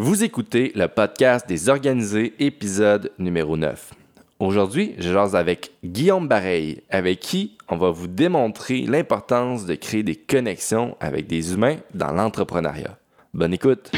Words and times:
Vous 0.00 0.22
écoutez 0.22 0.70
le 0.76 0.86
podcast 0.86 1.48
des 1.48 1.68
organisés, 1.68 2.32
épisode 2.38 3.10
numéro 3.18 3.56
9. 3.56 3.94
Aujourd'hui, 4.38 4.94
je 4.96 5.12
jase 5.12 5.34
avec 5.34 5.72
Guillaume 5.84 6.28
Bareil, 6.28 6.82
avec 6.88 7.18
qui 7.18 7.58
on 7.68 7.76
va 7.76 7.90
vous 7.90 8.06
démontrer 8.06 8.82
l'importance 8.82 9.66
de 9.66 9.74
créer 9.74 10.04
des 10.04 10.14
connexions 10.14 10.96
avec 11.00 11.26
des 11.26 11.52
humains 11.52 11.78
dans 11.94 12.12
l'entrepreneuriat. 12.12 12.96
Bonne 13.34 13.54
écoute! 13.54 13.90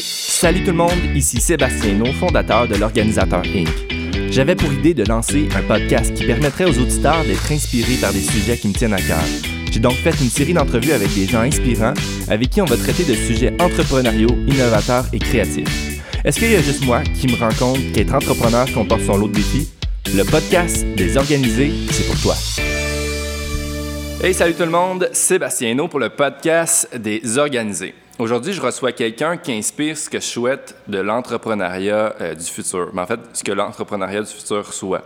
Salut 0.00 0.60
tout 0.62 0.70
le 0.70 0.76
monde, 0.76 1.16
ici 1.16 1.40
Sébastien 1.40 1.94
No, 1.94 2.06
fondateur 2.12 2.68
de 2.68 2.76
l'Organisateur 2.76 3.42
Inc. 3.56 3.89
J'avais 4.30 4.54
pour 4.54 4.72
idée 4.72 4.94
de 4.94 5.04
lancer 5.04 5.48
un 5.56 5.62
podcast 5.62 6.14
qui 6.14 6.24
permettrait 6.24 6.64
aux 6.64 6.78
auditeurs 6.78 7.24
d'être 7.24 7.50
inspirés 7.50 7.96
par 8.00 8.12
des 8.12 8.20
sujets 8.20 8.56
qui 8.56 8.68
me 8.68 8.72
tiennent 8.72 8.92
à 8.92 9.02
cœur. 9.02 9.24
J'ai 9.72 9.80
donc 9.80 9.94
fait 9.94 10.14
une 10.20 10.30
série 10.30 10.54
d'entrevues 10.54 10.92
avec 10.92 11.12
des 11.14 11.26
gens 11.26 11.40
inspirants 11.40 11.94
avec 12.28 12.50
qui 12.50 12.62
on 12.62 12.64
va 12.64 12.76
traiter 12.76 13.02
de 13.02 13.14
sujets 13.14 13.52
entrepreneuriaux, 13.60 14.30
innovateurs 14.46 15.06
et 15.12 15.18
créatifs. 15.18 15.98
Est-ce 16.24 16.38
qu'il 16.38 16.52
y 16.52 16.54
a 16.54 16.62
juste 16.62 16.86
moi 16.86 17.02
qui 17.02 17.26
me 17.26 17.36
rends 17.36 17.54
compte 17.58 17.92
qu'être 17.92 18.14
entrepreneur 18.14 18.72
comporte 18.72 19.02
son 19.02 19.16
lot 19.16 19.26
de 19.26 19.34
défis? 19.34 19.68
Le 20.14 20.22
podcast 20.22 20.86
des 20.96 21.16
organisés, 21.16 21.72
c'est 21.90 22.06
pour 22.06 22.20
toi. 22.20 22.34
Hey, 24.22 24.32
salut 24.32 24.54
tout 24.54 24.62
le 24.62 24.70
monde, 24.70 25.08
Sébastien 25.12 25.74
pour 25.88 25.98
le 25.98 26.10
podcast 26.10 26.88
des 26.96 27.36
organisés. 27.36 27.94
Aujourd'hui, 28.20 28.52
je 28.52 28.60
reçois 28.60 28.92
quelqu'un 28.92 29.38
qui 29.38 29.50
inspire 29.50 29.96
ce 29.96 30.10
que 30.10 30.20
je 30.20 30.26
souhaite 30.26 30.76
de 30.86 30.98
l'entrepreneuriat 30.98 32.14
euh, 32.20 32.34
du 32.34 32.44
futur. 32.44 32.90
Mais 32.92 33.00
en 33.00 33.06
fait, 33.06 33.18
ce 33.32 33.42
que 33.42 33.50
l'entrepreneuriat 33.50 34.20
du 34.20 34.30
futur 34.30 34.74
soit. 34.74 35.04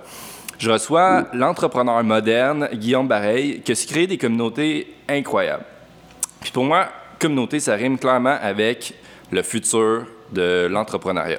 Je 0.59 0.69
reçois 0.69 1.29
l'entrepreneur 1.33 2.03
moderne, 2.03 2.69
Guillaume 2.73 3.07
Bareil, 3.07 3.61
qui 3.61 3.71
a 3.71 3.75
créé 3.77 4.09
des 4.09 4.19
communautés 4.19 4.97
incroyables. 5.09 5.63
Puis 6.41 6.51
pour 6.51 6.65
moi, 6.65 6.89
communauté, 7.21 7.61
ça 7.61 7.77
rime 7.77 8.01
clairement 8.01 8.37
avec 8.43 8.95
le 9.31 9.45
futur 9.45 10.07
de 10.33 10.67
l'entrepreneuriat. 10.69 11.39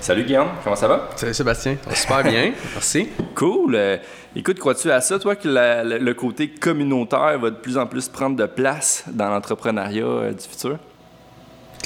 Salut 0.00 0.24
Guillaume, 0.24 0.48
comment 0.64 0.76
ça 0.76 0.88
va? 0.88 1.10
Salut 1.16 1.34
Sébastien, 1.34 1.76
super 1.92 2.22
bien, 2.22 2.52
merci. 2.74 3.08
Cool. 3.34 3.74
Euh, 3.74 3.96
écoute, 4.34 4.58
crois-tu 4.58 4.90
à 4.90 5.02
ça, 5.02 5.18
toi, 5.18 5.36
que 5.36 5.46
le, 5.48 5.98
le 5.98 6.14
côté 6.14 6.48
communautaire 6.48 7.38
va 7.38 7.50
de 7.50 7.56
plus 7.56 7.76
en 7.76 7.86
plus 7.86 8.08
prendre 8.08 8.36
de 8.36 8.46
place 8.46 9.04
dans 9.08 9.28
l'entrepreneuriat 9.28 10.04
euh, 10.04 10.32
du 10.32 10.44
futur? 10.44 10.78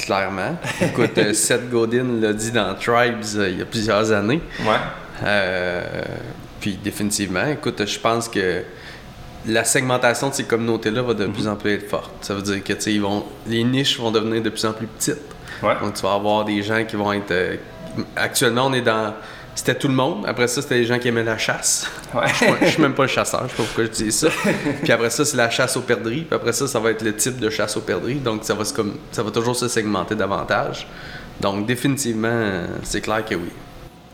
Clairement. 0.05 0.57
Écoute, 0.81 1.17
euh, 1.17 1.33
Seth 1.33 1.69
Godin 1.69 2.05
l'a 2.21 2.33
dit 2.33 2.51
dans 2.51 2.73
Tribes 2.75 3.23
euh, 3.35 3.49
il 3.49 3.59
y 3.59 3.61
a 3.61 3.65
plusieurs 3.65 4.11
années. 4.11 4.41
Ouais. 4.61 4.75
Euh, 5.23 5.83
puis 6.59 6.77
définitivement, 6.83 7.45
écoute, 7.45 7.85
je 7.85 7.99
pense 7.99 8.27
que 8.27 8.63
la 9.47 9.63
segmentation 9.63 10.29
de 10.29 10.33
ces 10.33 10.43
communautés-là 10.43 11.01
va 11.01 11.13
de 11.13 11.25
plus 11.25 11.47
en 11.47 11.55
plus 11.55 11.73
être 11.73 11.89
forte. 11.89 12.11
Ça 12.21 12.33
veut 12.33 12.41
dire 12.41 12.63
que 12.63 12.73
ils 12.89 13.01
vont, 13.01 13.25
les 13.47 13.63
niches 13.63 13.99
vont 13.99 14.11
devenir 14.11 14.41
de 14.41 14.49
plus 14.49 14.65
en 14.65 14.73
plus 14.73 14.87
petites. 14.87 15.17
Ouais. 15.63 15.73
Donc 15.81 15.95
tu 15.95 16.01
vas 16.03 16.13
avoir 16.13 16.45
des 16.45 16.61
gens 16.61 16.83
qui 16.85 16.95
vont 16.95 17.11
être. 17.13 17.31
euh, 17.31 17.55
actuellement, 18.15 18.67
on 18.67 18.73
est 18.73 18.81
dans. 18.81 19.13
C'était 19.53 19.75
tout 19.75 19.87
le 19.87 19.93
monde. 19.93 20.25
Après 20.27 20.47
ça, 20.47 20.61
c'était 20.61 20.75
les 20.75 20.85
gens 20.85 20.97
qui 20.97 21.09
aimaient 21.09 21.23
la 21.23 21.37
chasse. 21.37 21.89
Ouais. 22.13 22.27
Je 22.27 22.65
je 22.65 22.71
suis 22.71 22.81
même 22.81 22.93
pas 22.93 23.03
le 23.03 23.09
chasseur, 23.09 23.43
je 23.43 23.51
sais 23.51 23.57
pas 23.57 23.63
pourquoi 23.63 23.85
je 23.85 23.89
dis 23.89 24.11
ça. 24.11 24.29
Puis 24.83 24.91
après 24.91 25.09
ça, 25.09 25.25
c'est 25.25 25.37
la 25.37 25.49
chasse 25.49 25.75
aux 25.77 25.81
perdrix. 25.81 26.21
Puis 26.21 26.35
après 26.35 26.53
ça, 26.53 26.67
ça 26.67 26.79
va 26.79 26.91
être 26.91 27.01
le 27.01 27.15
type 27.15 27.37
de 27.37 27.49
chasse 27.49 27.75
aux 27.77 27.81
perdrix. 27.81 28.15
Donc 28.15 28.43
ça 28.43 28.53
va, 28.53 28.63
se 28.63 28.73
comme, 28.73 28.97
ça 29.11 29.23
va 29.23 29.31
toujours 29.31 29.55
se 29.55 29.67
segmenter 29.67 30.15
davantage. 30.15 30.87
Donc 31.41 31.65
définitivement, 31.65 32.27
euh, 32.31 32.67
c'est 32.83 33.01
clair 33.01 33.25
que 33.25 33.35
oui. 33.35 33.49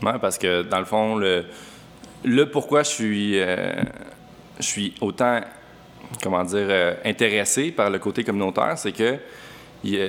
Ouais, 0.02 0.18
parce 0.20 0.38
que 0.38 0.62
dans 0.62 0.78
le 0.78 0.84
fond, 0.84 1.16
le, 1.16 1.44
le 2.24 2.50
pourquoi 2.50 2.82
je 2.82 2.88
suis, 2.88 3.40
euh, 3.40 3.72
je 4.58 4.64
suis 4.64 4.94
autant, 5.00 5.40
comment 6.22 6.44
dire, 6.44 6.66
euh, 6.68 6.94
intéressé 7.04 7.70
par 7.70 7.90
le 7.90 7.98
côté 7.98 8.24
communautaire, 8.24 8.74
c'est 8.76 8.92
que 8.92 9.16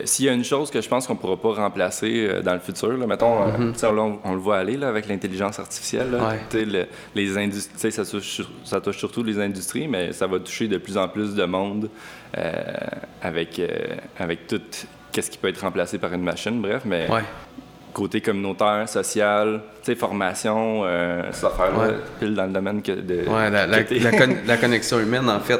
s'il 0.05 0.25
y 0.25 0.29
a 0.29 0.33
une 0.33 0.43
chose 0.43 0.71
que 0.71 0.81
je 0.81 0.87
pense 0.89 1.05
qu'on 1.05 1.13
ne 1.13 1.19
pourra 1.19 1.37
pas 1.37 1.53
remplacer 1.61 2.27
euh, 2.29 2.41
dans 2.41 2.53
le 2.53 2.59
futur, 2.59 2.97
là, 2.97 3.05
mettons, 3.05 3.43
euh, 3.43 3.71
là, 3.81 4.01
on, 4.01 4.19
on 4.23 4.33
le 4.33 4.39
voit 4.39 4.57
aller 4.57 4.77
là, 4.77 4.87
avec 4.87 5.07
l'intelligence 5.07 5.59
artificielle, 5.59 6.11
là, 6.11 6.29
Ouais. 6.29 6.65
le- 6.65 6.85
les 7.15 7.37
industries, 7.37 7.91
ça 7.91 8.03
touche, 8.05 8.23
sur- 8.27 8.49
ça 8.63 8.81
touche 8.81 8.97
surtout 8.97 9.23
les 9.23 9.39
industries, 9.39 9.87
mais 9.87 10.11
ça 10.11 10.25
va 10.27 10.39
toucher 10.39 10.67
de 10.67 10.77
plus 10.77 10.97
en 10.97 11.07
plus 11.07 11.35
de 11.35 11.45
monde 11.45 11.89
euh, 12.37 12.53
avec, 13.21 13.61
avec 14.19 14.47
tout 14.47 14.61
qu'est-ce 15.11 15.29
qui 15.31 15.37
peut 15.37 15.47
être 15.49 15.61
remplacé 15.61 15.97
par 15.97 16.13
une 16.13 16.23
machine, 16.23 16.61
bref, 16.61 16.81
mais 16.85 17.07
Ouais. 17.11 17.21
côté 17.93 18.21
communautaire, 18.21 18.87
social, 18.87 19.61
formation, 19.97 20.83
cette 21.31 21.43
affaire-là, 21.45 21.87
Ouais. 21.87 21.95
pile 22.19 22.35
dans 22.35 22.45
le 22.45 22.51
domaine 22.53 22.81
que 22.83 22.91
de. 22.91 23.25
La, 23.27 23.65
la- 23.65 23.83
que 23.83 23.89
t'es- 23.89 23.99
la 23.99 24.11
con- 24.11 24.37
la 24.45 24.57
connexion 24.57 24.99
humaine, 24.99 25.27
en 25.29 25.39
fait. 25.39 25.59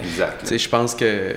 exact. 0.00 0.52
Je 0.56 0.68
pense 0.68 0.94
que. 0.96 1.34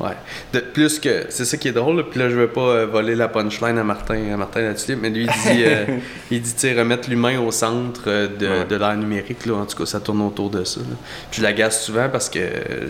Ouais. 0.00 0.12
De 0.52 0.60
plus 0.60 1.00
que. 1.00 1.26
C'est 1.28 1.44
ça 1.44 1.56
qui 1.56 1.68
est 1.68 1.72
drôle, 1.72 1.96
là, 1.96 2.02
puis 2.08 2.20
là, 2.20 2.30
je 2.30 2.36
veux 2.36 2.46
pas 2.48 2.60
euh, 2.60 2.86
voler 2.86 3.14
la 3.16 3.26
punchline 3.28 3.76
à 3.78 3.82
Martin, 3.84 4.32
à 4.32 4.36
Martin 4.36 4.60
là-dessus, 4.62 4.94
mais 4.96 5.10
lui, 5.10 5.22
il 5.24 5.26
dit, 5.56 5.64
euh, 5.64 5.84
il 6.30 6.40
dit, 6.40 6.74
remettre 6.74 7.10
l'humain 7.10 7.38
au 7.40 7.50
centre 7.50 8.02
euh, 8.06 8.28
de, 8.28 8.46
Ouais. 8.46 8.64
de 8.64 8.76
l'ère 8.76 8.96
numérique, 8.96 9.44
là. 9.46 9.54
En 9.54 9.66
tout 9.66 9.76
cas, 9.76 9.86
ça 9.86 9.98
tourne 10.00 10.20
autour 10.22 10.50
de 10.50 10.62
ça. 10.64 10.80
là. 10.80 10.96
Puis 11.30 11.38
je 11.40 11.42
l'agace 11.42 11.84
souvent 11.84 12.08
parce 12.08 12.28
que 12.30 12.38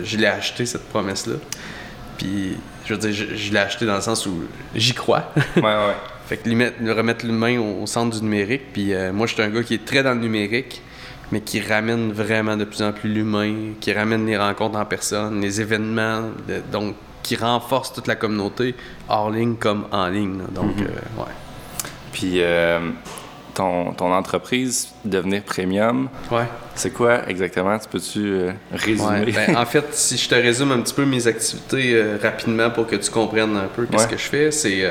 je 0.03 0.17
l'ai 0.17 0.27
acheté, 0.27 0.65
cette 0.67 0.87
promesse-là. 0.89 1.35
Puis, 2.17 2.57
je 2.85 2.93
veux 2.93 2.99
dire, 2.99 3.11
je, 3.13 3.35
je 3.35 3.51
l'ai 3.53 3.59
acheté 3.59 3.85
dans 3.85 3.95
le 3.95 4.01
sens 4.01 4.25
où 4.25 4.43
j'y 4.75 4.93
crois. 4.93 5.31
Ouais, 5.55 5.61
ouais. 5.63 5.95
Fait 6.27 6.37
que 6.37 6.47
lui 6.47 6.55
mettre- 6.55 6.77
remettre 6.95 7.25
l'humain 7.25 7.57
au, 7.59 7.81
au 7.83 7.87
centre 7.87 8.15
du 8.15 8.21
numérique. 8.23 8.71
Puis 8.71 8.93
moi, 9.13 9.25
je 9.25 9.33
suis 9.33 9.41
un 9.41 9.49
gars 9.49 9.63
qui 9.63 9.73
est 9.73 9.83
très 9.85 10.03
dans 10.03 10.13
le 10.13 10.19
numérique, 10.19 10.81
mais 11.31 11.41
qui 11.41 11.59
ramène 11.61 12.11
vraiment 12.11 12.57
de 12.57 12.65
plus 12.65 12.81
en 12.81 12.91
plus 12.91 13.09
l'humain, 13.13 13.73
qui 13.79 13.93
ramène 13.93 14.25
les 14.25 14.37
rencontres 14.37 14.77
en 14.79 14.85
personne, 14.85 15.41
les 15.41 15.61
événements, 15.61 16.21
de- 16.47 16.61
donc 16.71 16.95
qui 17.23 17.35
renforce 17.35 17.93
toute 17.93 18.07
la 18.07 18.15
communauté, 18.15 18.75
hors 19.07 19.29
ligne 19.29 19.55
comme 19.55 19.85
en 19.91 20.07
ligne. 20.07 20.39
là. 20.39 20.45
Donc, 20.53 20.75
Mhm. 20.77 20.83
euh, 20.85 21.21
ouais. 21.21 21.31
Puis 22.11 22.35
euh, 22.41 22.79
ton, 23.53 23.91
ton 23.93 24.11
entreprise, 24.13 24.89
devenir 25.05 25.43
premium, 25.43 26.09
Ouais. 26.31 26.45
c'est 26.75 26.91
quoi 26.91 27.27
exactement? 27.29 27.77
Tu 27.77 27.87
peux-tu 27.89 28.19
euh, 28.25 28.51
résumer? 28.71 29.25
Ouais, 29.25 29.31
ben, 29.47 29.55
en 29.57 29.65
fait, 29.65 29.85
si 29.93 30.17
je 30.17 30.27
te 30.29 30.35
résume 30.35 30.71
un 30.71 30.79
petit 30.79 30.93
peu 30.93 31.05
mes 31.05 31.27
activités 31.27 32.01
rapidement 32.23 32.69
pour 32.71 32.87
que 32.87 32.95
tu 32.95 33.11
comprennes 33.11 33.55
un 33.57 33.67
peu 33.67 33.83
Ouais. 33.83 34.07
que 34.09 34.17
je 34.17 34.23
fais, 34.23 34.51
c'est. 34.51 34.83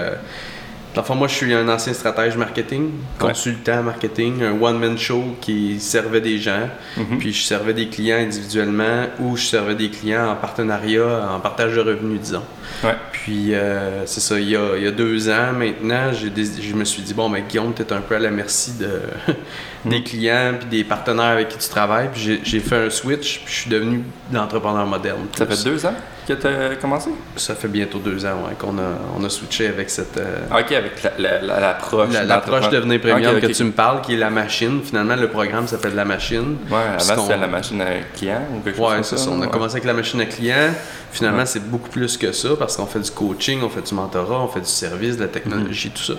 Fond, 1.03 1.15
moi, 1.15 1.29
je 1.29 1.35
suis 1.35 1.53
un 1.55 1.69
ancien 1.69 1.93
stratège 1.93 2.37
marketing, 2.37 2.91
consultant 3.19 3.83
marketing, 3.83 4.43
un 4.43 4.61
one-man 4.61 4.97
show 4.99 5.37
qui 5.41 5.79
servait 5.81 6.21
des 6.21 6.39
gens, 6.39 6.69
Mhm. 6.97 7.19
puis 7.19 7.33
je 7.33 7.43
servais 7.45 7.75
des 7.75 7.89
clients 7.89 8.19
individuellement 8.19 9.07
ou 9.21 9.37
je 9.37 9.45
servais 9.45 9.75
des 9.75 9.91
clients 9.91 10.29
en 10.31 10.37
partenariat, 10.37 11.29
en 11.35 11.41
partage 11.41 11.75
de 11.75 11.81
revenus, 11.81 12.21
disons. 12.21 12.43
Ouais. 12.85 12.95
Puis 13.13 13.55
euh, 13.55 14.07
c'est 14.07 14.21
ça, 14.21 14.39
il 14.39 14.49
y, 14.51 14.57
a, 14.57 14.77
il 14.77 14.85
y 14.85 14.87
a 14.87 14.91
deux 14.91 15.29
ans 15.29 15.53
maintenant, 15.53 16.13
je 16.13 16.75
me 16.75 16.85
suis 16.85 17.03
dit, 17.03 17.15
bon, 17.15 17.29
ben 17.31 17.43
Guillaume, 17.49 17.73
tu 17.75 17.83
es 17.83 17.93
un 17.93 18.01
peu 18.01 18.15
à 18.17 18.19
la 18.19 18.31
merci 18.31 18.73
de, 18.79 19.01
des 19.85 20.03
clients 20.03 20.55
puis 20.59 20.69
des 20.69 20.85
partenaires 20.85 21.25
avec 21.27 21.49
qui 21.49 21.59
tu 21.59 21.69
travailles. 21.69 22.11
Puis 22.13 22.41
j'ai- 22.43 22.61
fait 22.61 22.87
un 22.87 22.91
switch, 22.91 23.41
puis 23.45 23.55
je 23.55 23.61
suis 23.63 23.71
devenu 23.71 24.03
l'entrepreneur 24.33 24.87
moderne. 24.87 25.27
Ça 25.37 25.47
fait 25.47 25.65
deux 25.65 25.85
ans? 25.87 25.95
Que 26.29 26.41
tu 26.41 26.47
as 26.47 26.77
commencé? 26.77 27.11
Ça 27.37 27.55
fait 27.55 27.69
bientôt 27.69 27.99
deux 27.99 28.25
ans 28.27 28.45
ouais, 28.47 28.55
qu'on 28.59 28.79
a, 28.79 28.99
on 29.19 29.25
a 29.25 29.29
switché 29.29 29.67
avec 29.69 29.91
cette. 29.91 30.17
euh, 30.19 30.37
OK, 30.53 30.73
avec 30.73 31.03
la- 31.03 31.13
la- 31.19 31.41
la- 31.43 31.61
l'approche. 31.61 32.13
la- 32.13 32.25
L'approche 32.25 32.69
devenir 32.71 33.01
premium 33.01 33.41
que 33.41 33.47
tu 33.47 33.65
me 33.65 33.73
parles, 33.73 34.03
qui 34.03 34.15
est 34.15 34.19
la 34.19 34.31
machine. 34.31 34.81
Finalement, 34.85 35.17
le 35.17 35.29
programme 35.29 35.67
s'appelle 35.67 35.95
La 35.95 36.05
Machine. 36.05 36.57
Ouais, 36.71 36.77
avant, 36.99 37.23
c'était 37.23 37.37
la 37.39 37.47
machine 37.47 37.81
à 37.81 37.87
client 38.15 38.43
ou 38.55 38.61
quelque 38.61 38.79
Ouais, 38.81 39.03
c'est 39.03 39.17
ça. 39.17 39.25
ça. 39.25 39.31
On 39.31 39.41
a 39.41 39.47
ouais. 39.47 39.51
commencé 39.51 39.73
avec 39.75 39.85
la 39.85 39.95
machine 39.95 40.21
à 40.21 40.27
client. 40.27 40.71
Finalement, 41.11 41.39
Ouais. 41.39 41.47
c'est 41.47 41.67
beaucoup 41.71 41.89
plus 41.89 42.17
que 42.19 42.33
ça 42.33 42.51
parce 42.59 42.77
qu'on 42.77 42.85
fait 42.87 43.01
du 43.01 43.11
coaching, 43.11 43.61
on 43.63 43.71
fait 43.71 43.81
du 43.89 43.95
mentorat, 43.95 44.43
on 44.43 44.49
fait 44.49 44.61
du 44.61 44.67
service, 44.67 45.17
de 45.17 45.23
la 45.23 45.29
technologie, 45.29 45.91
tout 45.91 46.03
ça. 46.03 46.13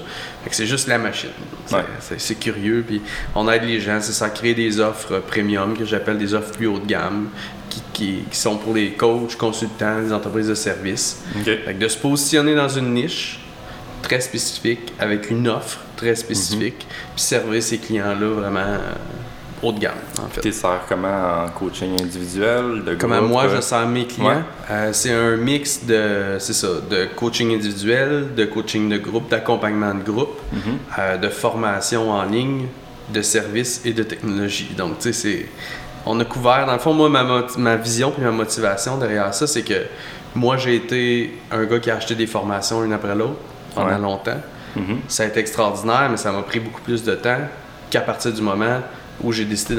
Fait 0.43 0.49
que 0.49 0.55
c'est 0.55 0.65
juste 0.65 0.87
la 0.87 0.97
machine. 0.97 1.29
C'est- 1.67 1.75
Ouais. 1.75 1.83
C'est 1.99 2.19
c'est 2.19 2.35
curieux. 2.35 2.83
Puis 2.87 3.01
on 3.35 3.47
aide 3.49 3.63
les 3.63 3.79
gens, 3.79 3.99
c'est 4.01 4.13
ça, 4.13 4.25
à 4.25 4.29
créer 4.29 4.55
des 4.55 4.79
offres 4.79 5.19
premium 5.19 5.77
que 5.77 5.85
j'appelle 5.85 6.17
des 6.17 6.33
offres 6.33 6.51
plus 6.53 6.65
haut 6.67 6.79
de 6.79 6.87
gamme 6.87 7.27
qui, 7.93 8.03
qui- 8.17 8.23
qui 8.29 8.37
sont 8.37 8.57
pour 8.57 8.73
les 8.73 8.91
coachs, 8.91 9.35
consultants, 9.35 9.99
les 9.99 10.11
entreprises 10.13 10.47
de 10.47 10.55
services. 10.55 11.21
OK. 11.37 11.43
Fait 11.45 11.73
que 11.73 11.79
de 11.79 11.87
se 11.87 11.97
positionner 11.97 12.55
dans 12.55 12.69
une 12.69 12.93
niche 12.93 13.39
très 14.01 14.21
spécifique 14.21 14.93
avec 14.99 15.29
une 15.29 15.47
offre 15.47 15.79
très 15.97 16.15
spécifique, 16.15 16.87
puis 17.15 17.21
servir 17.21 17.61
ces 17.61 17.77
clients-là 17.77 18.27
vraiment 18.33 18.59
euh, 18.59 18.79
haut 19.61 19.73
de 19.73 19.79
gamme, 19.79 19.97
en 20.23 20.27
fait. 20.29 20.39
Tu 20.39 20.53
sers 20.53 20.79
comment 20.87 21.43
en 21.45 21.49
coaching 21.49 22.01
individuel, 22.01 22.83
de 22.85 22.95
Comment 22.95 23.21
moi 23.21 23.43
euh? 23.43 23.57
je 23.57 23.61
sers 23.61 23.85
mes 23.87 24.05
clients, 24.07 24.27
Ouais. 24.29 24.35
Euh, 24.71 24.89
c'est 24.93 25.11
un 25.11 25.35
mix 25.35 25.81
de, 25.85 26.37
c'est 26.39 26.53
ça, 26.53 26.67
de 26.89 27.09
coaching 27.15 27.53
individuel, 27.53 28.27
de 28.35 28.45
coaching 28.45 28.87
de 28.89 28.97
groupe, 28.97 29.29
d'accompagnement 29.29 29.93
de 29.93 30.03
groupe, 30.03 30.39
Mhm. 30.53 30.59
euh, 30.97 31.17
de 31.17 31.27
formation 31.27 32.09
en 32.09 32.23
ligne, 32.23 32.67
de 33.13 33.21
services 33.21 33.81
et 33.83 33.91
de 33.91 34.03
technologie. 34.03 34.69
Donc, 34.77 34.99
tu 34.99 35.11
sais, 35.11 35.13
c'est, 35.13 35.45
on 36.05 36.19
a 36.19 36.25
couvert, 36.25 36.65
dans 36.65 36.73
le 36.73 36.79
fond, 36.79 36.93
moi, 36.93 37.09
ma, 37.57 37.75
vision 37.75 38.13
et 38.17 38.21
ma 38.21 38.31
motivation 38.31 38.97
derrière 38.97 39.33
ça, 39.33 39.47
c'est 39.47 39.63
que 39.63 39.85
moi, 40.35 40.57
j'ai 40.57 40.75
été 40.75 41.39
un 41.51 41.63
gars 41.65 41.79
qui 41.79 41.89
a 41.91 41.95
acheté 41.95 42.15
des 42.15 42.27
formations 42.27 42.83
une 42.83 42.93
après 42.93 43.15
l'autre 43.15 43.39
pendant 43.75 43.87
Ouais. 43.89 43.97
longtemps. 43.99 44.41
Mhm. 44.75 44.99
Ça 45.07 45.23
a 45.23 45.25
été 45.25 45.39
extraordinaire, 45.39 46.07
mais 46.11 46.17
ça 46.17 46.31
m'a 46.31 46.41
pris 46.43 46.59
beaucoup 46.59 46.81
plus 46.81 47.03
de 47.03 47.15
temps 47.15 47.39
qu'à 47.89 48.01
partir 48.01 48.31
du 48.31 48.41
moment 48.41 48.79
où 49.21 49.31
j'ai 49.33 49.45
décidé 49.45 49.75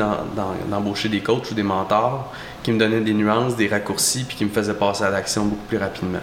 d'embaucher 0.68 1.08
des 1.08 1.20
coachs 1.20 1.50
ou 1.50 1.54
des 1.54 1.62
mentors 1.62 2.32
qui 2.62 2.72
me 2.72 2.78
donnait 2.78 3.00
des 3.00 3.14
nuances, 3.14 3.56
des 3.56 3.68
raccourcis, 3.68 4.24
puis 4.24 4.36
qui 4.36 4.44
me 4.44 4.50
faisait 4.50 4.74
passer 4.74 5.04
à 5.04 5.10
l'action 5.10 5.44
beaucoup 5.44 5.64
plus 5.68 5.78
rapidement. 5.78 6.18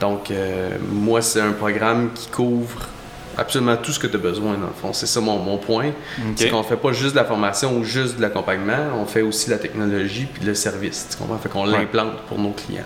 Donc, 0.00 0.30
euh, 0.30 0.70
moi, 0.92 1.22
c'est 1.22 1.40
un 1.40 1.52
programme 1.52 2.10
qui 2.14 2.28
couvre 2.28 2.88
absolument 3.36 3.76
tout 3.76 3.92
ce 3.92 3.98
que 3.98 4.06
tu 4.06 4.16
as 4.16 4.18
besoin, 4.20 4.54
dans 4.54 4.66
le 4.66 4.72
fond. 4.80 4.92
C'est 4.92 5.06
ça 5.06 5.20
mon, 5.20 5.38
mon 5.38 5.58
point. 5.58 5.90
C'est 6.36 6.48
qu'on 6.50 6.62
fait 6.62 6.76
pas 6.76 6.92
juste 6.92 7.12
de 7.12 7.16
la 7.16 7.24
formation 7.24 7.76
ou 7.76 7.84
juste 7.84 8.16
de 8.16 8.22
l'accompagnement, 8.22 8.90
on 9.00 9.04
fait 9.06 9.22
aussi 9.22 9.50
la 9.50 9.58
technologie 9.58 10.26
puis 10.32 10.44
le 10.44 10.54
service. 10.54 11.08
Tu 11.10 11.16
comprends? 11.16 11.38
Fait 11.38 11.48
qu'on 11.48 11.64
l'implante 11.66 12.16
pour 12.28 12.38
nos 12.38 12.50
clients. 12.52 12.82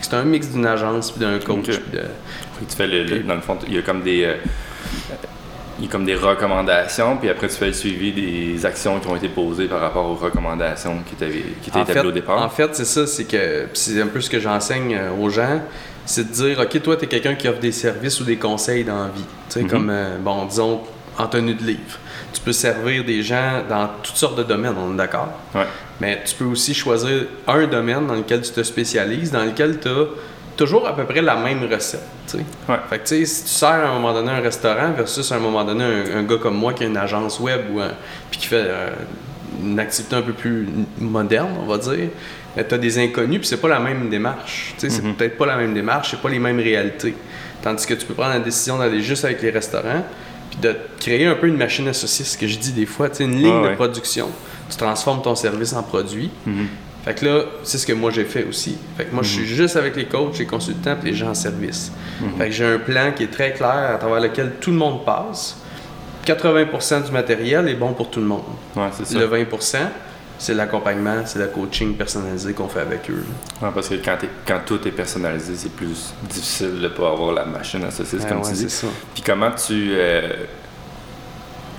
C'est 0.00 0.14
un 0.14 0.24
mix 0.24 0.48
d'une 0.48 0.66
agence 0.66 1.10
puis 1.10 1.20
d'un 1.20 1.38
coach. 1.38 1.68
Okay. 1.68 1.78
puis 1.78 1.98
de... 1.98 2.04
Tu 2.68 2.76
fais 2.76 2.86
le, 2.86 3.04
le- 3.04 3.20
dans 3.20 3.34
le 3.34 3.40
fond, 3.40 3.56
il 3.66 3.74
y 3.74 3.78
a 3.78 3.82
comme 3.82 4.02
des. 4.02 4.24
euh, 4.24 4.34
il 5.78 5.86
y 5.86 5.88
a 5.88 5.90
comme 5.90 6.04
des 6.04 6.14
recommandations, 6.14 7.16
puis 7.16 7.30
après 7.30 7.48
tu 7.48 7.54
fais 7.54 7.68
le 7.68 7.72
suivi 7.72 8.12
des 8.12 8.66
actions 8.66 9.00
qui 9.00 9.08
ont 9.08 9.16
été 9.16 9.28
posées 9.30 9.64
par 9.66 9.80
rapport 9.80 10.04
aux 10.04 10.14
recommandations 10.14 10.98
qui 11.06 11.14
étaient, 11.14 11.34
qui 11.62 11.70
étaient 11.70 11.78
En 11.78 11.82
établies 11.84 12.00
fait, 12.02 12.06
au 12.06 12.12
départ. 12.12 12.42
en 12.42 12.50
fait, 12.50 12.74
c'est 12.74 12.84
ça, 12.84 13.06
c'est 13.06 13.24
que 13.24 13.66
c'est 13.72 13.98
un 14.02 14.06
peu 14.08 14.20
ce 14.20 14.28
que 14.28 14.38
j'enseigne 14.38 14.94
euh, 14.94 15.10
aux 15.18 15.30
gens, 15.30 15.62
c'est 16.06 16.28
de 16.28 16.32
dire, 16.32 16.58
OK, 16.60 16.82
toi, 16.82 16.96
tu 16.96 17.04
es 17.04 17.08
quelqu'un 17.08 17.34
qui 17.34 17.48
offre 17.48 17.60
des 17.60 17.72
services 17.72 18.20
ou 18.20 18.24
des 18.24 18.36
conseils 18.36 18.84
dans 18.84 19.04
la 19.04 19.08
vie. 19.08 19.24
Tu 19.48 19.54
sais, 19.54 19.62
Mhm. 19.62 19.68
comme, 19.70 19.90
euh, 19.90 20.16
bon, 20.18 20.44
disons, 20.46 20.80
en 21.18 21.26
tenue 21.26 21.54
de 21.54 21.62
livre. 21.64 21.98
Tu 22.32 22.40
peux 22.40 22.52
servir 22.52 23.04
des 23.04 23.22
gens 23.22 23.62
dans 23.68 23.88
toutes 24.02 24.16
sortes 24.16 24.38
de 24.38 24.42
domaines, 24.44 24.74
on 24.78 24.94
est 24.94 24.96
d'accord? 24.96 25.28
Ouais. 25.54 25.66
Mais 26.00 26.22
tu 26.24 26.34
peux 26.34 26.44
aussi 26.44 26.72
choisir 26.74 27.24
un 27.46 27.66
domaine 27.66 28.06
dans 28.06 28.14
lequel 28.14 28.40
tu 28.40 28.50
te 28.52 28.62
spécialises, 28.62 29.30
dans 29.30 29.44
lequel 29.44 29.78
tu 29.80 29.88
as 29.88 30.06
toujours 30.56 30.86
à 30.86 30.94
peu 30.94 31.04
près 31.04 31.20
la 31.22 31.36
même 31.36 31.62
recette. 31.70 32.00
tu 32.26 32.38
sais. 32.38 32.44
Ouais. 32.68 32.76
Fait 32.88 32.98
que 33.00 33.08
tu 33.08 33.16
sais, 33.16 33.24
si 33.26 33.42
tu 33.44 33.48
sers 33.50 33.68
à 33.68 33.88
un 33.88 33.94
moment 33.94 34.12
donné 34.14 34.30
un 34.30 34.40
restaurant 34.40 34.92
versus 34.96 35.30
à 35.32 35.36
un 35.36 35.40
moment 35.40 35.64
donné 35.64 35.82
un, 35.84 36.18
un 36.18 36.22
gars 36.22 36.36
comme 36.40 36.54
moi 36.56 36.72
qui 36.72 36.84
a 36.84 36.86
une 36.86 36.96
agence 36.96 37.40
web 37.40 37.60
ou 37.72 37.80
un- 37.80 37.90
puis 38.30 38.38
qui 38.40 38.46
fait 38.46 38.64
euh, 38.66 38.90
une 39.62 39.80
activité 39.80 40.14
un 40.16 40.22
peu 40.22 40.32
plus 40.32 40.68
moderne, 40.98 41.50
on 41.60 41.66
va 41.66 41.76
dire, 41.78 42.10
tu 42.56 42.74
as 42.74 42.78
des 42.78 42.98
inconnus 42.98 43.38
puis 43.40 43.48
c'est 43.48 43.60
pas 43.60 43.68
la 43.68 43.80
même 43.80 44.08
démarche. 44.08 44.74
Tu 44.78 44.88
sais, 44.88 44.96
C'est 44.96 45.02
peut-être 45.02 45.36
pas 45.36 45.46
la 45.46 45.56
même 45.56 45.74
démarche, 45.74 46.10
c'est 46.12 46.20
pas 46.20 46.28
les 46.28 46.38
mêmes 46.38 46.58
réalités. 46.60 47.14
Tandis 47.62 47.86
que 47.86 47.94
tu 47.94 48.06
peux 48.06 48.14
prendre 48.14 48.34
la 48.34 48.40
décision 48.40 48.78
d'aller 48.78 49.02
juste 49.02 49.24
avec 49.24 49.42
les 49.42 49.50
restaurants 49.50 50.04
puis 50.50 50.58
de 50.60 50.74
créer 50.98 51.26
un 51.26 51.34
peu 51.34 51.46
une 51.46 51.56
machine 51.56 51.86
à 51.88 51.92
saucisses, 51.92 52.32
ce 52.32 52.38
que 52.38 52.46
je 52.46 52.58
dis 52.58 52.72
des 52.72 52.86
fois, 52.86 53.08
une 53.20 53.36
ligne 53.36 53.62
Ah 53.64 53.70
de 53.70 53.74
production. 53.76 54.28
Tu 54.68 54.76
transformes 54.76 55.22
ton 55.22 55.34
service 55.34 55.72
en 55.72 55.82
produit. 55.82 56.30
Mhm. 56.46 56.66
Fait 57.04 57.14
que 57.14 57.24
là, 57.24 57.44
c'est 57.62 57.78
ce 57.78 57.86
que 57.86 57.92
moi 57.92 58.10
j'ai 58.10 58.24
fait 58.24 58.44
aussi. 58.44 58.76
Fait 58.96 59.04
que 59.04 59.14
moi, 59.14 59.22
je 59.22 59.30
suis 59.30 59.46
juste 59.46 59.76
avec 59.76 59.96
les 59.96 60.04
coachs, 60.04 60.38
les 60.38 60.44
consultants 60.44 60.96
et 61.02 61.06
les 61.06 61.14
gens 61.14 61.30
en 61.30 61.34
service. 61.34 61.92
Fait 62.36 62.46
que 62.46 62.50
j'ai 62.52 62.66
un 62.66 62.78
plan 62.78 63.12
qui 63.16 63.22
est 63.22 63.30
très 63.30 63.52
clair 63.54 63.92
à 63.94 63.96
travers 63.96 64.20
lequel 64.20 64.52
tout 64.60 64.70
le 64.70 64.76
monde 64.76 65.04
passe. 65.04 65.56
80% 66.26 67.06
du 67.06 67.12
matériel 67.12 67.68
est 67.68 67.74
bon 67.74 67.94
pour 67.94 68.10
tout 68.10 68.20
le 68.20 68.26
monde. 68.26 68.42
Ouais, 68.76 68.88
ça. 68.92 69.18
Le 69.18 69.26
20%, 69.26 69.78
c'est 70.42 70.54
l'accompagnement, 70.54 71.16
c'est 71.26 71.38
le 71.38 71.48
coaching 71.48 71.94
personnalisé 71.96 72.54
qu'on 72.54 72.66
fait 72.68 72.80
avec 72.80 73.10
eux. 73.10 73.24
Ouais, 73.60 73.68
parce 73.74 73.90
que 73.90 73.96
quand, 73.96 74.16
quand 74.46 74.60
tout 74.64 74.80
est 74.88 74.90
personnalisé, 74.90 75.52
c'est 75.54 75.70
plus 75.72 76.14
difficile 76.30 76.80
de 76.80 76.88
pas 76.88 77.10
avoir 77.10 77.32
la 77.32 77.44
machine 77.44 77.84
à 77.84 77.90
saucisses, 77.90 78.22
Ah 78.24 78.28
comme 78.30 78.38
ouais, 78.38 78.48
tu 78.48 78.56
c'est 78.56 78.64
dis. 78.64 78.70
ça. 78.70 78.86
Puis 79.12 79.22
comment 79.22 79.50
tu. 79.50 79.90
euh, 79.92 80.30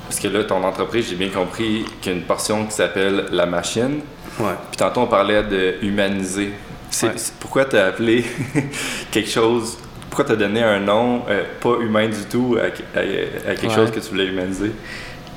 Parce 0.07 0.19
que 0.19 0.27
là, 0.27 0.43
ton 0.43 0.63
entreprise, 0.63 1.07
j'ai 1.09 1.15
bien 1.15 1.29
compris 1.29 1.85
qu'il 2.01 2.11
y 2.11 2.15
a 2.15 2.17
une 2.19 2.23
portion 2.25 2.65
qui 2.67 2.73
s'appelle 2.73 3.25
la 3.31 3.45
machine. 3.47 4.01
Ouais. 4.39 4.53
Puis 4.69 4.77
tantôt, 4.77 5.01
on 5.01 5.07
parlait 5.07 5.43
de 5.43 5.75
humaniser. 5.81 6.53
C'est, 6.89 7.33
pourquoi 7.39 7.65
tu 7.65 7.77
as 7.77 7.87
appelé 7.87 8.25
quelque 9.11 9.29
chose. 9.29 9.77
Pourquoi 10.09 10.25
tu 10.25 10.33
as 10.33 10.35
donné 10.35 10.61
un 10.61 10.81
nom 10.81 11.23
euh, 11.29 11.43
pas 11.61 11.77
humain 11.79 12.09
du 12.09 12.25
tout 12.29 12.57
à, 12.59 12.65
à- 12.99 13.01
à 13.51 13.55
quelque 13.55 13.73
chose 13.73 13.89
que 13.91 13.99
tu 14.01 14.09
voulais 14.09 14.25
humaniser? 14.25 14.71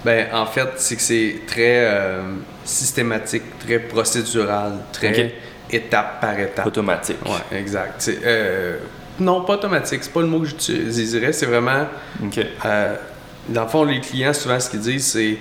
Ben, 0.04 0.26
en 0.32 0.46
fait, 0.46 0.68
c'est 0.76 0.96
que 0.96 1.02
c'est 1.02 1.36
très 1.46 1.86
euh, 1.86 2.22
systématique, 2.64 3.42
très 3.58 3.78
procédural, 3.78 4.72
très 4.92 5.34
étape 5.70 6.20
par 6.20 6.38
étape. 6.38 6.66
Automatique. 6.66 7.16
Ouais, 7.24 7.58
exact. 7.58 8.10
Euh, 8.24 8.76
non, 9.20 9.42
pas 9.42 9.54
automatique, 9.54 10.00
c'est 10.02 10.12
pas 10.12 10.20
le 10.20 10.26
mot 10.26 10.40
que 10.40 10.46
j'utiliserais, 10.46 11.32
c'est 11.32 11.46
vraiment. 11.46 11.86
OK. 12.22 12.38
euh, 12.64 12.96
dans 13.48 13.62
le 13.64 13.68
fond, 13.68 13.84
les 13.84 14.00
clients, 14.00 14.32
souvent, 14.32 14.58
ce 14.60 14.70
qu'ils 14.70 14.80
disent, 14.80 15.06
c'est. 15.06 15.36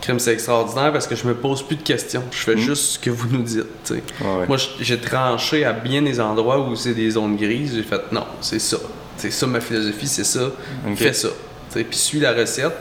Crime, 0.00 0.20
c'est 0.20 0.32
extraordinaire 0.32 0.92
parce 0.92 1.08
que 1.08 1.16
je 1.16 1.26
me 1.26 1.34
pose 1.34 1.66
plus 1.66 1.74
de 1.74 1.82
questions. 1.82 2.22
Je 2.30 2.38
fais 2.38 2.54
Mm. 2.54 2.58
juste 2.58 2.82
ce 2.84 2.98
que 3.00 3.10
vous 3.10 3.26
nous 3.28 3.42
dites. 3.42 3.64
Ouais, 3.90 3.96
ouais. 4.22 4.46
Moi, 4.46 4.56
j'ai 4.80 4.96
tranché 4.98 5.64
à 5.64 5.72
bien 5.72 6.02
des 6.02 6.20
endroits 6.20 6.60
où 6.60 6.76
c'est 6.76 6.94
des 6.94 7.10
zones 7.10 7.36
grises. 7.36 7.74
J'ai 7.74 7.82
fait 7.82 8.12
non, 8.12 8.24
c'est 8.40 8.60
ça. 8.60 8.76
C'est 9.16 9.32
ça 9.32 9.46
ma 9.48 9.58
philosophie, 9.60 10.06
c'est 10.06 10.22
ça. 10.24 10.52
Fais 10.94 11.12
ça. 11.12 11.28
Puis 11.74 11.84
suis 11.98 12.20
la 12.20 12.32
recette. 12.32 12.72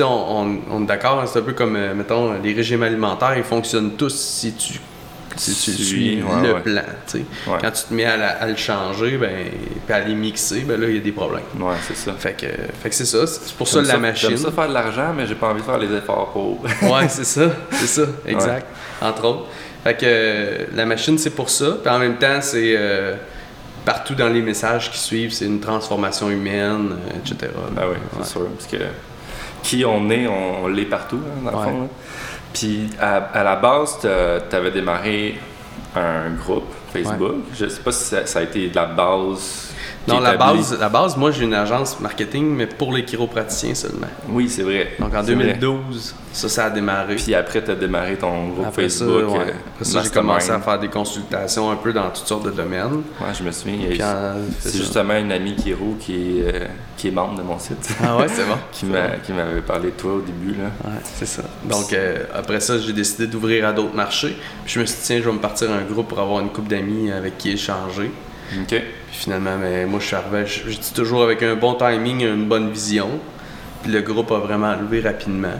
On, 0.00 0.04
on- 0.04 0.58
on 0.70 0.82
est 0.82 0.86
d'accord, 0.86 1.20
hein, 1.20 1.24
c'est 1.26 1.38
un 1.40 1.42
peu 1.42 1.52
comme, 1.52 1.76
euh, 1.76 1.94
mettons, 1.94 2.34
les 2.42 2.52
régimes 2.52 2.82
alimentaires, 2.82 3.34
ils 3.36 3.42
fonctionnent 3.44 3.92
tous 3.96 4.14
si 4.14 4.52
tu, 4.52 4.74
si 5.36 5.54
tu 5.54 5.70
Suis, 5.72 5.84
suis 5.84 6.22
ouais, 6.22 6.42
le 6.46 6.54
ouais. 6.54 6.60
plan. 6.60 6.82
Ouais. 7.14 7.58
Quand 7.60 7.70
tu 7.70 7.82
te 7.84 7.94
mets 7.94 8.04
à, 8.04 8.16
la- 8.16 8.30
à 8.42 8.46
le 8.46 8.56
changer, 8.56 9.16
ben, 9.18 9.30
puis 9.86 9.94
à 9.94 10.00
les 10.00 10.14
mixer, 10.14 10.60
ben 10.60 10.80
là, 10.80 10.88
il 10.88 10.94
y 10.96 10.98
a 10.98 11.02
des 11.02 11.12
problèmes. 11.12 11.42
Ouais, 11.58 11.74
c'est 11.86 11.96
ça. 11.96 12.12
Fait 12.18 12.34
que, 12.34 12.46
fait 12.82 12.88
que 12.90 12.94
c'est 12.94 13.04
ça. 13.04 13.26
C'est 13.26 13.54
pour 13.54 13.66
ça 13.68 13.80
J'aime 13.82 13.88
la 13.92 13.98
machine. 13.98 14.28
J'aime 14.30 14.38
ça 14.38 14.50
faire 14.52 14.68
de 14.68 14.74
l'argent, 14.74 15.12
mais 15.16 15.26
j'ai 15.26 15.34
pas 15.34 15.48
envie 15.48 15.60
de 15.60 15.66
faire 15.66 15.78
les 15.78 15.92
efforts 15.96 16.30
pour. 16.32 16.62
Ouais, 16.82 17.08
c'est 17.08 17.24
ça, 17.24 17.50
c'est 17.72 17.86
ça, 17.86 18.02
exact. 18.26 18.66
Entre 19.02 19.24
autres. 19.24 19.46
Fait 19.82 19.94
que 19.94 20.00
euh, 20.04 20.66
la 20.74 20.84
machine, 20.84 21.16
c'est 21.16 21.30
pour 21.30 21.48
ça. 21.48 21.76
Puis 21.82 21.90
en 21.90 21.98
même 21.98 22.16
temps, 22.16 22.38
c'est 22.42 22.74
euh, 22.76 23.14
partout 23.84 24.14
dans 24.14 24.28
les 24.28 24.42
messages 24.42 24.90
qui 24.90 24.98
suivent, 24.98 25.32
c'est 25.32 25.46
une 25.46 25.60
transformation 25.60 26.28
humaine, 26.28 26.96
etc. 27.16 27.50
Ah 27.78 27.82
oui, 27.88 27.96
c'est 28.12 28.18
Ouais. 28.18 28.24
sûr. 28.26 28.46
Parce 28.58 28.66
que 28.66 28.76
qui 29.62 29.84
on 29.84 30.08
est, 30.10 30.26
on, 30.26 30.64
on 30.64 30.68
l'est 30.68 30.84
partout, 30.84 31.20
hein, 31.24 31.42
dans 31.44 31.50
le 31.50 31.56
Ouais. 31.56 31.64
fond. 31.72 31.80
là. 31.82 31.86
Puis 32.52 32.90
à, 33.00 33.16
à 33.16 33.44
la 33.44 33.56
base, 33.56 33.98
tu 34.00 34.08
avais 34.56 34.70
démarré 34.70 35.38
un 35.94 36.30
groupe 36.30 36.72
Facebook. 36.92 37.36
Je 37.54 37.66
sais 37.68 37.80
pas 37.80 37.92
si 37.92 38.04
ça, 38.04 38.26
ça 38.26 38.38
a 38.40 38.42
été 38.42 38.68
de 38.68 38.74
la 38.76 38.86
base. 38.86 39.72
Non, 40.08 40.18
la 40.20 40.36
base, 40.36 40.76
la 40.80 40.88
base, 40.88 41.16
moi, 41.16 41.30
j'ai 41.30 41.44
une 41.44 41.54
agence 41.54 42.00
marketing, 42.00 42.54
mais 42.54 42.66
pour 42.66 42.92
les 42.92 43.04
chiropraticiens 43.04 43.74
seulement. 43.74 44.06
Oui, 44.28 44.48
c'est 44.48 44.62
vrai. 44.62 44.92
Donc 44.98 45.14
en 45.14 45.22
C'est 45.24 45.34
vrai. 45.34 45.54
2012, 45.58 46.14
ça, 46.32 46.48
ça 46.48 46.64
a 46.66 46.70
démarré. 46.70 47.16
Puis 47.16 47.34
après, 47.34 47.62
tu 47.62 47.70
as 47.70 47.74
démarré 47.74 48.16
ton 48.16 48.48
groupe 48.48 48.66
Après 48.66 48.88
ça, 48.88 49.04
Facebook. 49.04 49.32
ouais. 49.34 49.40
euh, 49.48 49.52
Après 49.74 49.84
ça, 49.84 50.02
j'ai 50.02 50.10
commencé 50.10 50.50
à 50.50 50.58
faire 50.60 50.78
des 50.78 50.88
consultations 50.88 51.70
un 51.70 51.76
peu 51.76 51.92
dans 51.92 52.08
toutes 52.10 52.26
sortes 52.26 52.44
de 52.46 52.50
domaines. 52.50 53.02
Ouais, 53.20 53.28
je 53.38 53.42
me 53.44 53.50
souviens. 53.52 53.76
c'est 54.58 54.76
justement 54.76 55.16
une 55.16 55.32
amie 55.32 55.54
qui 55.54 55.70
est, 55.70 55.76
euh, 55.78 56.66
qui 56.96 57.08
est 57.08 57.12
membre 57.12 57.36
de 57.38 57.42
mon 57.42 57.58
site. 57.58 57.94
Ah 58.02 58.16
ouais, 58.16 58.26
c'est 58.28 58.44
bon. 58.48 58.56
qui 58.72 58.86
m'avait 59.32 59.60
parlé 59.60 59.90
de 59.90 59.96
toi 59.96 60.14
au 60.14 60.20
début. 60.22 60.52
Là. 60.58 60.70
Ouais, 60.84 60.98
c'est 61.04 61.26
ça. 61.26 61.42
Donc, 61.68 61.92
euh, 61.92 62.24
après 62.34 62.60
ça, 62.60 62.78
j'ai 62.78 62.92
décidé 62.92 63.26
d'ouvrir 63.26 63.66
à 63.68 63.72
d'autres 63.72 63.94
marchés. 63.94 64.36
Puis 64.64 64.74
je 64.74 64.80
me 64.80 64.86
suis 64.86 64.96
dit, 64.96 65.02
tiens, 65.04 65.18
je 65.18 65.24
vais 65.28 65.32
me 65.32 65.40
partir 65.40 65.70
un 65.70 65.82
groupe 65.82 66.08
pour 66.08 66.20
avoir 66.20 66.40
une 66.40 66.48
couple 66.50 66.68
d'amis 66.70 67.10
avec 67.12 67.36
qui 67.38 67.50
échanger. 67.50 68.10
OK. 68.62 68.82
Puis 69.10 69.18
finalement, 69.20 69.56
mais 69.58 69.86
moi, 69.86 69.98
je 70.00 70.06
suis 70.06 70.16
arrivé, 70.16 70.46
je, 70.46 70.70
je 70.70 70.78
dis 70.78 70.92
toujours 70.92 71.22
avec 71.22 71.42
un 71.42 71.56
bon 71.56 71.74
timing, 71.74 72.20
une 72.22 72.46
bonne 72.46 72.70
vision. 72.70 73.08
Puis 73.82 73.90
le 73.92 74.00
groupe 74.02 74.30
a 74.32 74.38
vraiment 74.38 74.74
levé 74.76 75.00
rapidement. 75.00 75.54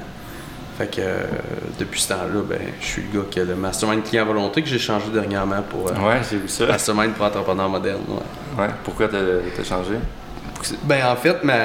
Fait 0.79 0.87
que 0.87 1.01
euh, 1.01 1.25
depuis 1.79 2.01
ce 2.01 2.09
temps-là, 2.11 2.41
ben, 2.49 2.59
je 2.81 2.87
suis 2.87 3.03
le 3.13 3.19
gars 3.21 3.27
qui 3.31 3.41
a 3.41 3.45
le 3.45 3.55
mastermind 3.55 4.03
client 4.03 4.25
volonté 4.25 4.63
que 4.63 4.69
j'ai 4.69 4.79
changé 4.79 5.07
dernièrement 5.13 5.63
pour 5.69 5.89
euh, 5.89 5.93
Ouais, 6.09 6.21
vu 6.21 6.49
ça. 6.49 6.67
mastermind 6.67 7.13
pour 7.13 7.27
entrepreneurs 7.27 7.69
modernes. 7.69 8.01
ouais. 8.09 8.63
Ouais. 8.65 8.71
Pourquoi 8.85 9.09
t'as 9.09 9.19
as 9.19 9.65
changé? 9.65 9.95
Ben, 10.83 11.07
en 11.07 11.17
fait, 11.17 11.43
ma, 11.43 11.57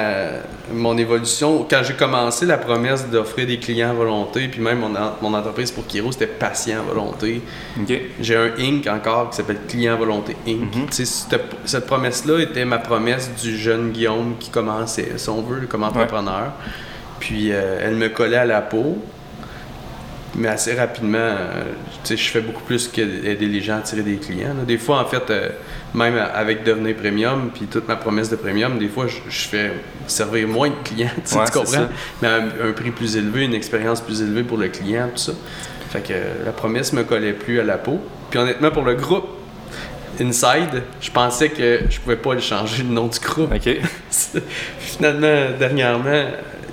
mon 0.72 0.96
évolution, 0.96 1.66
quand 1.68 1.82
j'ai 1.82 1.94
commencé 1.94 2.46
la 2.46 2.58
promesse 2.58 3.06
d'offrir 3.08 3.46
des 3.46 3.58
clients 3.58 3.90
à 3.90 3.92
volonté, 3.92 4.48
puis 4.48 4.60
même 4.60 4.78
mon, 4.78 4.92
mon 5.20 5.34
entreprise 5.34 5.70
pour 5.70 5.86
Kiro, 5.86 6.12
c'était 6.12 6.26
patient 6.26 6.80
à 6.80 6.82
volonté. 6.82 7.42
J'ai 8.20 8.36
un 8.36 8.50
Inc. 8.58 8.86
encore 8.86 9.30
qui 9.30 9.36
s'appelle 9.36 9.60
Client 9.68 9.94
à 9.94 9.96
volonté 9.96 10.36
Inc. 10.46 10.74
Mhm. 10.74 10.86
Cette, 10.90 11.40
cette 11.64 11.86
promesse-là 11.86 12.40
était 12.40 12.64
ma 12.64 12.78
promesse 12.78 13.30
du 13.42 13.56
jeune 13.56 13.90
Guillaume 13.90 14.36
qui 14.38 14.50
commençait, 14.50 15.12
si 15.16 15.28
on 15.28 15.42
veut, 15.42 15.66
comme 15.66 15.82
entrepreneur. 15.82 16.52
Puis 17.20 17.52
euh, 17.52 17.80
elle 17.82 17.94
me 17.94 18.08
collait 18.08 18.36
à 18.36 18.46
la 18.46 18.60
peau. 18.62 18.98
Mais 20.34 20.48
assez 20.48 20.74
rapidement, 20.74 21.16
euh, 21.18 21.64
je 22.08 22.16
fais 22.16 22.42
beaucoup 22.42 22.62
plus 22.62 22.88
qu'aider 22.88 23.36
les 23.36 23.60
gens 23.60 23.78
à 23.78 23.80
tirer 23.80 24.02
des 24.02 24.16
clients. 24.16 24.48
là. 24.48 24.64
Des 24.66 24.76
fois, 24.76 25.00
en 25.00 25.06
fait, 25.06 25.30
euh, 25.30 25.48
même 25.96 26.16
avec 26.16 26.62
devenir 26.64 26.94
premium, 26.96 27.50
puis 27.52 27.66
toute 27.66 27.88
ma 27.88 27.96
promesse 27.96 28.30
de 28.30 28.36
premium, 28.36 28.78
des 28.78 28.88
fois, 28.88 29.06
je, 29.06 29.16
je 29.28 29.48
fais 29.48 29.72
servir 30.06 30.46
moins 30.46 30.68
de 30.68 30.74
clients, 30.84 31.10
Ouais, 31.16 31.44
tu 31.46 31.52
comprends? 31.52 31.64
ça. 31.64 31.88
Mais 32.22 32.28
à 32.28 32.34
un, 32.36 32.68
un 32.68 32.72
prix 32.72 32.90
plus 32.90 33.16
élevé, 33.16 33.44
une 33.44 33.54
expérience 33.54 34.00
plus 34.00 34.20
élevée 34.22 34.42
pour 34.42 34.58
le 34.58 34.68
client, 34.68 35.08
tout 35.14 35.20
ça. 35.20 35.32
Fait 35.90 36.00
que 36.00 36.12
la 36.44 36.52
promesse 36.52 36.92
me 36.92 37.02
collait 37.04 37.32
plus 37.32 37.60
à 37.60 37.64
la 37.64 37.78
peau. 37.78 38.00
Puis 38.30 38.38
honnêtement, 38.38 38.70
pour 38.70 38.82
le 38.84 38.94
groupe 38.94 39.26
Inside, 40.20 40.82
je 41.00 41.10
pensais 41.10 41.50
que 41.50 41.80
je 41.90 42.00
pouvais 42.00 42.16
pas 42.16 42.32
le 42.34 42.40
changer 42.40 42.82
le 42.82 42.88
nom 42.88 43.06
du 43.06 43.18
groupe. 43.18 43.52
Finalement, 44.78 45.50
dernièrement, 45.58 46.24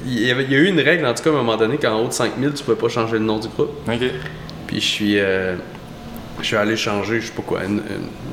il 0.05 0.19
y, 0.27 0.31
avait, 0.31 0.43
il 0.43 0.51
y 0.51 0.55
a 0.55 0.59
eu 0.59 0.67
une 0.67 0.79
règle, 0.79 1.05
en 1.05 1.13
tout 1.13 1.23
cas, 1.23 1.29
à 1.29 1.33
un 1.33 1.37
moment 1.37 1.57
donné, 1.57 1.77
qu'en 1.77 1.99
haut 1.99 2.07
de 2.07 2.13
5000, 2.13 2.53
tu 2.53 2.63
pouvais 2.63 2.77
pas 2.77 2.89
changer 2.89 3.13
le 3.13 3.25
nom 3.25 3.39
du 3.39 3.47
groupe. 3.49 3.71
Puis 4.67 4.79
je 4.79 4.85
suis, 4.85 5.19
euh, 5.19 5.55
je 6.41 6.45
suis 6.47 6.55
allé 6.55 6.75
changer, 6.75 7.21
je 7.21 7.27
sais 7.27 7.31
pas 7.33 7.41
quoi, 7.43 7.63
une- 7.63 7.81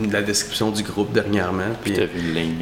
une- 0.02 0.10
la 0.12 0.22
description 0.22 0.70
du 0.70 0.82
groupe 0.82 1.12
dernièrement. 1.12 1.62
Puis 1.84 1.94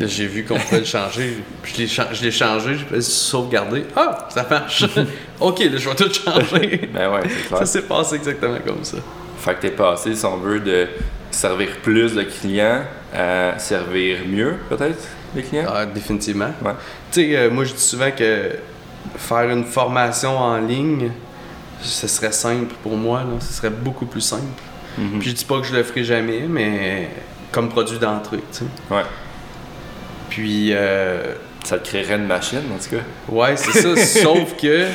j'ai 0.07 0.26
vu 0.26 0.45
qu'on 0.45 0.59
pouvait 0.59 0.80
le 0.80 0.85
changer. 0.85 1.38
Puis 1.62 1.73
je 1.75 1.78
l'ai 1.83 1.87
cha- 1.88 2.09
je 2.12 2.23
l'ai 2.23 2.30
changé, 2.30 2.76
sauvegarder. 3.00 3.85
Ah, 3.97 4.26
ça 4.30 4.47
marche. 4.49 4.85
ok, 5.40 5.59
là, 5.61 5.76
je 5.76 5.88
vais 5.88 5.95
tout 5.95 6.12
changer. 6.12 6.90
Ben 6.92 7.11
ouais, 7.12 7.21
c'est 7.25 7.47
clair. 7.49 7.59
ça 7.61 7.66
s'est 7.66 7.83
passé 7.83 8.16
exactement 8.16 8.59
comme 8.66 8.83
ça. 8.85 8.99
Fait 9.38 9.54
que 9.54 9.61
t'es 9.62 9.71
passé, 9.71 10.14
si 10.14 10.25
on 10.26 10.37
veut, 10.38 10.61
de 10.61 10.87
servir 11.30 11.68
plus 11.83 12.14
de 12.14 12.23
clients 12.23 12.83
à 13.14 13.59
servir 13.59 14.18
mieux, 14.26 14.57
peut-être, 14.68 14.99
les 15.37 15.42
clients? 15.42 15.66
Ah, 15.73 15.87
définitivement. 15.87 16.50
Ouais. 16.64 16.73
Tu 17.12 17.21
sais, 17.23 17.37
euh, 17.37 17.50
moi, 17.50 17.64
je 17.64 17.73
dis 17.75 17.80
souvent 17.83 18.11
que 18.11 18.50
faire 19.16 19.49
une 19.50 19.64
formation 19.64 20.37
en 20.37 20.59
ligne, 20.59 21.11
ce 21.80 22.09
serait 22.09 22.33
simple 22.33 22.75
pour 22.83 22.97
moi. 22.97 23.21
Là. 23.21 23.38
Ce 23.40 23.52
serait 23.52 23.71
beaucoup 23.71 24.07
plus 24.07 24.21
simple. 24.21 24.42
Mhm. 24.99 25.19
Puis 25.21 25.31
je 25.31 25.35
dis 25.37 25.45
pas 25.45 25.61
que 25.61 25.67
je 25.67 25.75
le 25.75 25.83
ferai 25.83 26.05
jamais, 26.05 26.40
mais 26.49 27.09
comme 27.52 27.69
produit 27.69 27.99
d'entrée, 27.99 28.38
tu 28.52 28.59
sais. 28.59 28.64
Ouais. 28.90 29.02
Puis, 30.31 30.71
euh, 30.73 31.35
Ça 31.64 31.78
te 31.78 31.88
créerait 31.88 32.17
une 32.17 32.26
machine, 32.26 32.61
en 32.75 32.78
tout 32.83 32.97
cas. 32.97 33.02
ouais, 33.33 33.57
c'est 33.57 33.81
ça. 33.83 33.97
sauf 34.23 34.57
que 34.61 34.87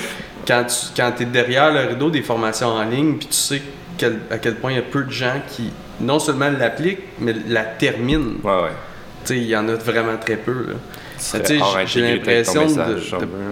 quand 0.47 0.63
tu 0.65 0.75
quand 0.95 1.11
es 1.21 1.25
derrière 1.25 1.71
le 1.71 1.81
rideau 1.89 2.09
des 2.09 2.21
formations 2.21 2.67
en 2.69 2.83
ligne, 2.83 3.17
puis 3.17 3.27
tu 3.27 3.33
sais 3.35 3.61
quel- 3.97 4.19
à 4.31 4.37
quel 4.37 4.55
point 4.55 4.71
il 4.71 4.75
y 4.75 4.79
a 4.79 4.83
peu 4.83 5.03
de 5.03 5.11
gens 5.11 5.35
qui 5.47 5.71
non 5.99 6.19
seulement 6.19 6.49
l'appliquent, 6.49 7.03
mais 7.19 7.33
la 7.47 7.63
terminent. 7.63 8.33
Ouais, 8.43 8.51
ouais. 8.63 8.69
Tu 9.25 9.33
sais, 9.33 9.37
il 9.37 9.47
y 9.47 9.55
en 9.55 9.67
a 9.69 9.75
vraiment 9.75 10.17
très 10.17 10.35
peu. 10.37 10.67
Là. 10.69 10.73
J'ai 11.85 12.01
l'impression 12.01 12.65
de, 12.65 12.73
de-. 12.95 12.99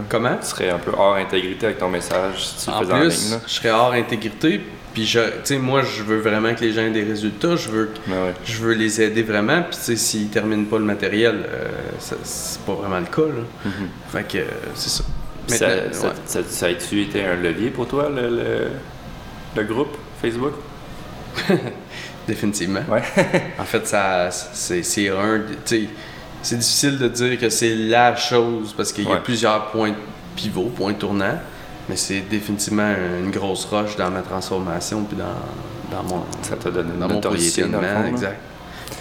Comment? 0.10 0.36
Tu 0.42 0.48
serais 0.48 0.70
un 0.72 0.80
peu 0.80 0.92
hors 0.98 1.16
intégrité 1.16 1.68
avec 1.68 1.78
ton 1.78 1.88
message 1.90 2.44
si 2.46 2.66
tu 2.66 2.72
En 2.72 2.80
faisais 2.82 2.94
en 2.94 3.00
plus, 3.00 3.22
ligne. 3.24 3.32
Là. 3.32 3.38
je 3.48 3.54
serais 3.54 3.70
hors 3.72 3.94
intégrité. 3.94 4.62
Puis, 4.94 5.06
tu 5.06 5.20
sais, 5.44 5.58
moi, 5.58 5.84
je 5.84 6.04
veux 6.04 6.20
vraiment 6.20 6.54
que 6.54 6.62
les 6.62 6.74
gens 6.74 6.82
aient 6.82 6.92
des 6.92 7.04
résultats. 7.04 7.56
Je 7.56 7.70
veux, 7.70 7.90
ouais. 8.08 8.34
je 8.44 8.58
veux 8.58 8.74
les 8.74 9.02
aider 9.02 9.24
vraiment. 9.24 9.62
Puis, 9.64 9.78
tu 9.78 9.84
sais, 9.84 9.96
s'ils 9.96 10.28
terminent 10.28 10.66
pas 10.66 10.80
le 10.80 10.86
matériel, 10.86 11.46
euh, 11.48 11.70
c'est 12.24 12.60
pas 12.62 12.74
vraiment 12.74 13.00
le 13.00 13.06
cas. 13.06 13.22
Là. 13.22 13.44
Mhm. 13.66 13.88
Fait 14.12 14.28
que, 14.28 14.38
euh, 14.40 14.46
c'est 14.76 14.90
ça. 14.90 15.04
Ça, 15.48 15.68
Maintenant, 15.68 15.94
ça, 15.94 16.08
ouais. 16.08 16.14
ça, 16.26 16.40
ça 16.48 16.66
a-tu 16.68 17.02
été 17.02 17.26
un 17.26 17.36
levier 17.36 17.70
pour 17.72 17.88
toi, 17.88 18.10
le, 18.10 18.30
le, 18.30 18.68
le 19.56 19.64
groupe 19.64 19.98
Facebook? 20.22 20.54
Définitivement. 22.28 22.82
Ouais. 22.90 23.02
En 23.60 23.64
fait, 23.66 23.88
ça, 23.88 24.30
c'est, 24.32 25.10
un. 25.10 25.42
Tu 25.66 25.76
sais, 25.76 25.90
c'est 26.42 26.58
difficile 26.58 26.98
de 26.98 27.08
dire 27.08 27.40
que 27.40 27.50
c'est 27.50 27.76
la 27.76 28.16
chose 28.16 28.74
parce 28.76 28.92
qu'il 28.92 29.08
y 29.08 29.12
a 29.12 29.18
plusieurs 29.18 29.68
points 29.72 29.94
pivots, 30.36 30.72
points 30.76 30.94
tournants. 30.94 31.40
Mais 31.92 31.98
c'est 31.98 32.22
définitivement 32.22 32.94
une 33.22 33.32
grosse 33.32 33.66
roche 33.66 33.98
dans 33.98 34.10
ma 34.10 34.22
transformation 34.22 35.04
puis 35.04 35.18
dans, 35.18 35.94
dans 35.94 36.04
mon, 36.04 36.24
Ça 36.42 36.56
t'a 36.56 36.72
donné 36.72 36.90
une 36.94 37.00
dans 37.02 37.10
mon 37.10 37.20
dans 37.20 37.30
positionnement. 37.32 37.82
fond, 37.82 38.06
exact. 38.08 38.40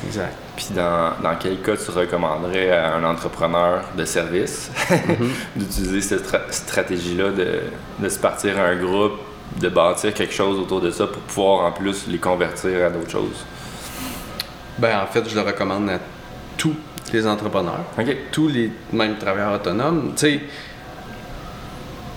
Exact. 0.08 0.34
Puis 0.56 0.66
dans, 0.74 1.12
dans 1.22 1.36
quel 1.38 1.60
cas 1.62 1.76
tu 1.76 1.88
recommanderais 1.92 2.72
à 2.72 2.96
un 2.96 3.04
entrepreneur 3.04 3.82
de 3.96 4.04
service 4.04 4.72
d'utiliser 5.56 6.00
cette 6.00 6.26
stra- 6.26 6.50
stratégie-là 6.50 7.30
de, 7.30 7.60
de 8.00 8.08
se 8.08 8.18
partir 8.18 8.58
à 8.58 8.62
un 8.62 8.76
groupe, 8.76 9.20
de 9.60 9.68
bâtir 9.68 10.12
quelque 10.12 10.34
chose 10.34 10.58
autour 10.58 10.80
de 10.80 10.90
ça 10.90 11.06
pour 11.06 11.22
pouvoir 11.22 11.66
en 11.66 11.70
plus 11.70 12.08
les 12.08 12.18
convertir 12.18 12.86
à 12.86 12.90
d'autres 12.90 13.10
choses? 13.12 13.44
Ben, 14.78 14.98
en 15.00 15.06
fait, 15.06 15.28
je 15.28 15.34
le 15.36 15.42
recommande 15.42 15.88
à 15.90 16.00
tous 16.56 16.74
les 17.12 17.24
entrepreneurs, 17.24 17.84
tous 18.32 18.48
les 18.48 18.72
même 18.92 19.16
travailleurs 19.16 19.54
autonomes. 19.54 20.12
Tu 20.16 20.26
sais, 20.26 20.40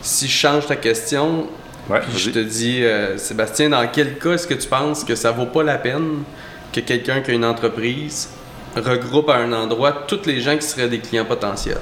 si 0.04 0.28
je 0.28 0.38
change 0.38 0.68
ta 0.68 0.76
question, 0.76 1.48
Ouais, 1.90 2.00
puis 2.00 2.18
je 2.18 2.30
te 2.30 2.40
dis, 2.40 2.82
euh, 2.84 3.18
Sébastien, 3.18 3.70
dans 3.70 3.86
quel 3.92 4.18
cas 4.18 4.32
est-ce 4.34 4.48
que 4.48 4.54
tu 4.54 4.70
penses 4.70 5.04
que 5.04 5.16
ça 5.16 5.32
vaut 5.32 5.48
pas 5.48 5.64
la 5.64 5.78
peine 5.78 6.24
que 6.72 6.80
quelqu'un 6.80 7.20
qui 7.20 7.32
a 7.32 7.34
une 7.34 7.44
entreprise 7.44 8.30
regroupe 8.76 9.30
à 9.30 9.36
un 9.36 9.52
endroit 9.52 9.92
tous 10.08 10.26
les 10.26 10.40
gens 10.40 10.56
qui 10.56 10.66
seraient 10.66 10.88
des 10.88 11.00
clients 11.00 11.26
potentiels? 11.26 11.82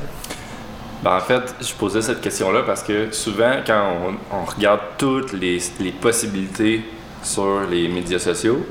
Ben, 1.03 1.17
en 1.17 1.19
fait, 1.19 1.55
je 1.61 1.73
posais 1.73 2.01
cette 2.01 2.21
question-là 2.21 2.63
parce 2.63 2.81
que 2.81 3.11
souvent, 3.11 3.57
quand 3.65 3.93
on, 4.31 4.35
on 4.35 4.45
regarde 4.45 4.81
toutes 4.97 5.33
les, 5.33 5.59
les 5.79 5.91
possibilités 5.91 6.83
sur 7.21 7.61
les 7.69 7.87
médias 7.87 8.19
sociaux, 8.19 8.65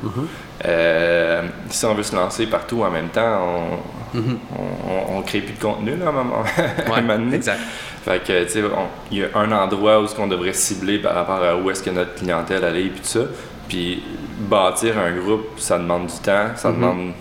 euh, 0.64 1.42
si 1.71 1.85
on 1.87 1.95
veut 1.95 2.02
se 2.02 2.14
lancer 2.14 2.47
partout 2.47 2.83
en 2.83 2.90
même 2.90 3.09
temps, 3.09 3.40
on, 3.45 3.78
On, 4.14 4.19
on- 4.19 5.19
on 5.19 5.23
crée 5.23 5.40
plus 5.40 5.55
de 5.55 5.61
contenu 5.62 5.97
là, 5.97 6.07
à 6.07 6.09
un 6.09 6.12
moment, 6.12 6.43
à 6.57 6.97
un 6.97 7.00
moment 7.00 7.19
donné. 7.19 7.37
exact. 7.37 7.61
Fait 8.05 8.23
que, 8.25 8.45
tu 8.45 8.50
sais, 8.50 8.62
il 9.11 9.19
y 9.19 9.23
a 9.25 9.29
un 9.35 9.52
endroit 9.52 10.00
où 10.00 10.07
ce 10.07 10.14
qu'on 10.14 10.26
devrait 10.26 10.52
cibler 10.55 10.99
par 10.99 11.14
rapport 11.14 11.43
à 11.43 11.55
où 11.57 11.71
est-ce 11.71 11.83
que 11.83 11.90
notre 11.90 12.14
clientèle 12.14 12.64
allait 12.64 12.85
et 12.87 12.88
puis 12.88 13.00
tout 13.00 13.07
ça. 13.09 13.21
Puis 13.69 14.02
bâtir 14.40 14.95
un 14.99 15.12
groupe, 15.12 15.47
ça 15.59 15.79
demande 15.79 16.07
du 16.07 16.14
temps, 16.19 16.49
ça 16.57 16.71
Mhm. 16.71 16.75
demande 16.76 17.12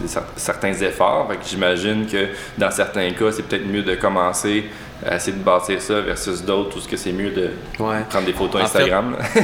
des 0.00 0.06
certains 0.36 0.74
efforts. 0.74 1.26
Fait 1.30 1.36
que 1.38 1.44
j'imagine 1.48 2.06
que 2.06 2.28
dans 2.58 2.70
certains 2.70 3.10
cas, 3.12 3.32
c'est 3.32 3.42
peut-être 3.42 3.66
mieux 3.66 3.82
de 3.82 3.94
commencer 3.94 4.66
à 5.04 5.16
essayer 5.16 5.36
de 5.36 5.42
bâtir 5.42 5.80
ça 5.80 6.00
versus 6.00 6.42
d'autres 6.44 6.76
où 6.76 6.80
ce 6.80 6.88
que 6.88 6.96
c'est 6.96 7.12
mieux 7.12 7.30
de 7.30 7.50
Ouais. 7.78 8.00
prendre 8.10 8.26
des 8.26 8.32
photos 8.32 8.60
En 8.60 8.64
Instagram. 8.64 9.16
là. 9.18 9.24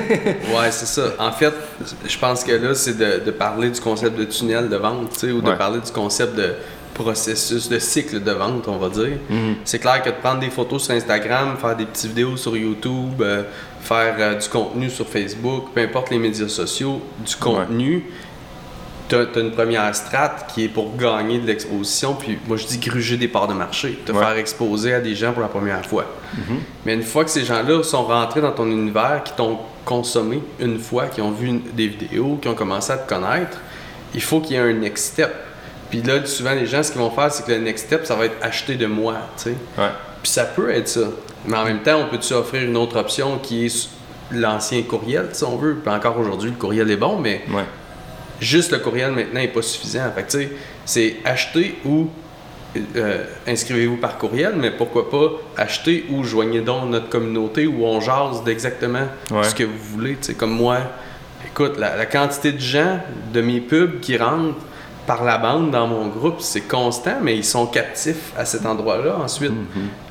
Ouais, 0.60 0.70
c'est 0.70 0.86
ça. 0.86 1.10
En 1.18 1.30
fait, 1.32 1.54
je 2.06 2.18
pense 2.18 2.44
que 2.44 2.52
là, 2.52 2.74
c'est 2.74 2.98
de, 2.98 3.24
de 3.24 3.30
parler 3.30 3.70
du 3.70 3.80
concept 3.80 4.18
de 4.18 4.24
tunnel 4.24 4.68
de 4.68 4.76
vente, 4.76 5.10
tu 5.14 5.20
sais, 5.20 5.30
ou 5.32 5.40
de 5.40 5.48
Ouais. 5.50 5.56
parler 5.56 5.78
du 5.80 5.90
concept 5.92 6.34
de 6.36 6.54
processus, 6.94 7.68
de 7.68 7.78
cycle 7.78 8.22
de 8.22 8.30
vente, 8.32 8.66
on 8.68 8.76
va 8.78 8.88
dire. 8.88 9.18
Mhm. 9.28 9.56
C'est 9.64 9.78
clair 9.80 10.02
que 10.02 10.10
de 10.10 10.14
prendre 10.14 10.40
des 10.40 10.50
photos 10.50 10.84
sur 10.84 10.94
Instagram, 10.94 11.56
faire 11.60 11.76
des 11.76 11.86
petites 11.86 12.08
vidéos 12.10 12.36
sur 12.36 12.56
YouTube, 12.56 13.20
euh, 13.20 13.42
faire 13.80 14.14
euh, 14.18 14.34
du 14.36 14.48
contenu 14.48 14.88
sur 14.88 15.06
Facebook, 15.06 15.64
peu 15.74 15.80
importe 15.82 16.10
les 16.10 16.18
médias 16.18 16.48
sociaux, 16.48 17.00
du 17.26 17.36
contenu, 17.36 18.04
tu 19.08 19.16
as, 19.16 19.26
une 19.38 19.50
première 19.52 19.94
strate 19.94 20.50
qui 20.54 20.64
est 20.64 20.68
pour 20.68 20.96
gagner 20.96 21.38
de 21.38 21.46
l'exposition, 21.46 22.14
puis 22.14 22.38
moi 22.48 22.56
je 22.56 22.66
dis 22.66 22.78
gruger 22.78 23.18
des 23.18 23.28
parts 23.28 23.48
de 23.48 23.52
marché, 23.52 23.98
te 24.06 24.12
Ouais. 24.12 24.18
faire 24.18 24.36
exposer 24.38 24.94
à 24.94 25.00
des 25.00 25.14
gens 25.14 25.32
pour 25.32 25.42
la 25.42 25.48
première 25.48 25.84
fois. 25.84 26.06
Mhm. 26.34 26.58
Mais 26.86 26.94
une 26.94 27.02
fois 27.02 27.24
que 27.24 27.30
ces 27.30 27.44
gens-là 27.44 27.82
sont 27.82 28.04
rentrés 28.04 28.40
dans 28.40 28.52
ton 28.52 28.66
univers, 28.66 29.22
qui 29.24 29.34
t'ont 29.34 29.58
consommé 29.84 30.40
une 30.58 30.78
fois, 30.78 31.08
qui 31.08 31.20
ont 31.20 31.32
vu 31.32 31.48
une- 31.48 31.60
des 31.74 31.88
vidéos, 31.88 32.38
qui 32.40 32.48
ont 32.48 32.54
commencé 32.54 32.92
à 32.92 32.96
te 32.96 33.06
connaître, 33.06 33.58
il 34.14 34.22
faut 34.22 34.40
qu'il 34.40 34.52
y 34.52 34.58
ait 34.58 34.62
un 34.62 34.72
next 34.72 35.12
step. 35.12 35.34
Puis 36.02 36.02
là, 36.02 36.24
souvent, 36.26 36.52
les 36.54 36.66
gens, 36.66 36.82
ce 36.82 36.90
qu'ils 36.92 37.00
vont 37.00 37.10
faire, 37.10 37.30
c'est 37.30 37.44
que 37.46 37.52
le 37.52 37.58
next 37.58 37.86
step, 37.86 38.04
ça 38.06 38.14
va 38.16 38.26
être 38.26 38.36
acheter 38.42 38.74
de 38.76 38.86
moi, 38.86 39.14
tu 39.36 39.44
sais. 39.44 39.50
Ouais. 39.78 39.90
Puis 40.22 40.32
ça 40.32 40.44
peut 40.44 40.70
être 40.70 40.88
ça. 40.88 41.00
Mais 41.46 41.56
en 41.56 41.64
même 41.64 41.82
temps, 41.82 42.00
on 42.00 42.08
peut-tu 42.10 42.32
offrir 42.32 42.62
une 42.62 42.76
autre 42.76 42.96
option 42.98 43.38
qui 43.38 43.66
est 43.66 43.88
l'ancien 44.32 44.82
courriel, 44.82 45.28
si 45.32 45.44
on 45.44 45.56
veut? 45.56 45.76
Puis 45.84 45.94
encore 45.94 46.18
aujourd'hui, 46.18 46.50
le 46.50 46.56
courriel 46.56 46.90
est 46.90 46.96
bon, 46.96 47.18
mais 47.18 47.42
Ouais. 47.52 47.64
juste 48.40 48.72
le 48.72 48.78
courriel 48.78 49.12
maintenant 49.12 49.40
n'est 49.40 49.48
pas 49.48 49.62
suffisant. 49.62 50.10
Fait 50.14 50.22
que 50.22 50.30
tu 50.30 50.38
sais, 50.38 50.50
c'est 50.86 51.16
acheter 51.24 51.76
ou 51.84 52.08
euh, 52.96 53.22
inscrivez-vous 53.46 53.98
par 53.98 54.18
courriel, 54.18 54.54
mais 54.56 54.70
pourquoi 54.72 55.08
pas 55.10 55.30
acheter 55.56 56.06
ou 56.10 56.24
joignez 56.24 56.60
donc 56.60 56.88
notre 56.90 57.08
communauté 57.08 57.66
où 57.66 57.84
on 57.84 58.00
jase 58.00 58.42
d'exactement 58.44 59.06
Ouais. 59.30 59.44
ce 59.44 59.54
que 59.54 59.62
vous 59.64 59.78
voulez. 59.78 60.12
Tu 60.16 60.28
sais, 60.28 60.34
comme 60.34 60.50
moi, 60.52 60.78
écoute, 61.46 61.78
la, 61.78 61.96
la 61.96 62.06
quantité 62.06 62.50
de 62.52 62.58
gens 62.58 62.98
de 63.32 63.40
mes 63.42 63.60
pubs 63.60 64.00
qui 64.00 64.16
rentrent 64.16 64.56
par 65.06 65.22
la 65.24 65.36
bande 65.38 65.70
dans 65.70 65.86
mon 65.86 66.06
groupe, 66.08 66.36
c'est 66.40 66.62
constant, 66.62 67.16
mais 67.22 67.36
ils 67.36 67.44
sont 67.44 67.66
captifs 67.66 68.32
à 68.38 68.44
cet 68.44 68.64
endroit-là. 68.64 69.16
Ensuite, 69.22 69.52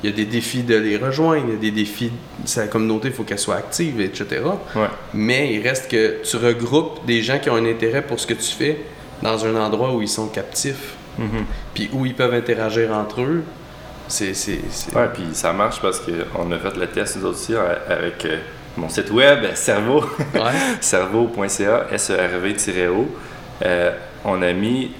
il 0.02 0.10
y 0.10 0.12
a 0.12 0.16
des 0.16 0.24
défis 0.24 0.62
de 0.62 0.76
les 0.76 0.96
rejoindre, 0.96 1.46
il 1.48 1.54
y 1.54 1.56
a 1.56 1.60
des 1.60 1.70
défis, 1.72 2.12
sa 2.44 2.66
communauté, 2.68 3.08
il 3.08 3.14
faut 3.14 3.24
qu'elle 3.24 3.38
soit 3.38 3.56
active, 3.56 4.00
etc. 4.00 4.42
Ouais. 4.76 4.86
Mais 5.12 5.52
il 5.52 5.66
reste 5.66 5.90
que 5.90 6.22
tu 6.22 6.36
regroupes 6.36 7.04
des 7.06 7.22
gens 7.22 7.38
qui 7.38 7.50
ont 7.50 7.56
un 7.56 7.66
intérêt 7.66 8.02
pour 8.02 8.20
ce 8.20 8.26
que 8.26 8.34
tu 8.34 8.52
fais 8.52 8.78
dans 9.22 9.44
un 9.44 9.56
endroit 9.56 9.92
où 9.94 10.00
ils 10.02 10.08
sont 10.08 10.28
captifs, 10.28 10.94
Mhm. 11.18 11.44
puis 11.74 11.88
où 11.92 12.06
ils 12.06 12.14
peuvent 12.14 12.34
interagir 12.34 12.92
entre 12.92 13.20
eux. 13.22 13.42
C'est. 14.08 14.32
Ouais, 14.94 15.08
puis 15.14 15.24
ça 15.32 15.52
marche 15.52 15.80
parce 15.80 15.98
qu'on 16.00 16.50
a 16.52 16.58
fait 16.58 16.76
le 16.76 16.86
test 16.88 17.16
nous 17.16 17.24
autres 17.26 17.38
aussi 17.38 17.54
euh, 17.54 17.74
avec 17.88 18.24
euh, 18.26 18.36
mon 18.76 18.88
site 18.88 19.10
web, 19.10 19.44
Cerveau. 19.54 20.04
Ouais. 20.34 20.40
cerveau.ca, 20.80 21.86
S-E-R-V-O. 21.90 23.08
Euh, 23.64 23.92
on 24.24 24.42
a 24.42 24.52
mis, 24.52 24.90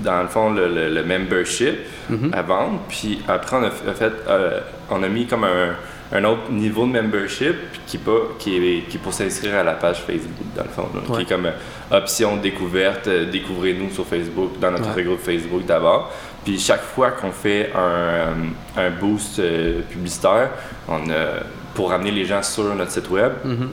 dans 0.00 0.22
le 0.22 0.28
fond, 0.28 0.50
le, 0.50 0.68
le- 0.68 0.88
le 0.94 1.04
membership 1.04 1.76
Mhm. 2.08 2.30
à 2.32 2.42
vendre. 2.42 2.80
Puis 2.88 3.20
après, 3.28 3.56
on 3.56 3.64
a 3.64 3.70
fait, 3.94 4.12
euh, 4.28 4.60
on 4.90 5.02
a 5.02 5.08
mis 5.08 5.26
comme 5.26 5.44
un, 5.44 5.74
un 6.10 6.24
autre 6.24 6.50
niveau 6.50 6.86
de 6.86 6.92
membership 6.92 7.54
qui, 7.86 7.98
qui, 8.38 8.56
est, 8.56 8.88
qui 8.88 8.96
est 8.96 9.00
pour 9.00 9.12
s'inscrire 9.12 9.56
à 9.56 9.62
la 9.62 9.74
page 9.74 10.02
Facebook, 10.06 10.46
dans 10.56 10.62
le 10.62 10.68
fond. 10.70 10.88
Ouais. 11.10 11.16
Qui 11.16 11.22
est 11.22 11.34
comme 11.36 11.46
euh, 11.46 11.52
option 11.98 12.36
découverte, 12.38 13.08
euh, 13.08 13.30
découvrez-nous 13.30 13.90
sur 13.90 14.06
Facebook, 14.06 14.58
dans 14.58 14.70
notre 14.70 14.94
Ouais. 14.96 15.02
groupe 15.02 15.20
Facebook 15.20 15.66
d'abord. 15.66 16.10
Puis 16.44 16.58
chaque 16.58 16.82
fois 16.82 17.10
qu'on 17.10 17.32
fait 17.32 17.70
un, 17.74 18.80
un 18.80 18.90
boost 18.90 19.38
euh, 19.40 19.80
publicitaire, 19.90 20.50
on 20.88 21.10
a, 21.10 21.42
pour 21.74 21.90
ramener 21.90 22.10
les 22.12 22.24
gens 22.24 22.42
sur 22.42 22.74
notre 22.74 22.90
site 22.92 23.10
web, 23.10 23.32
Mhm. 23.44 23.68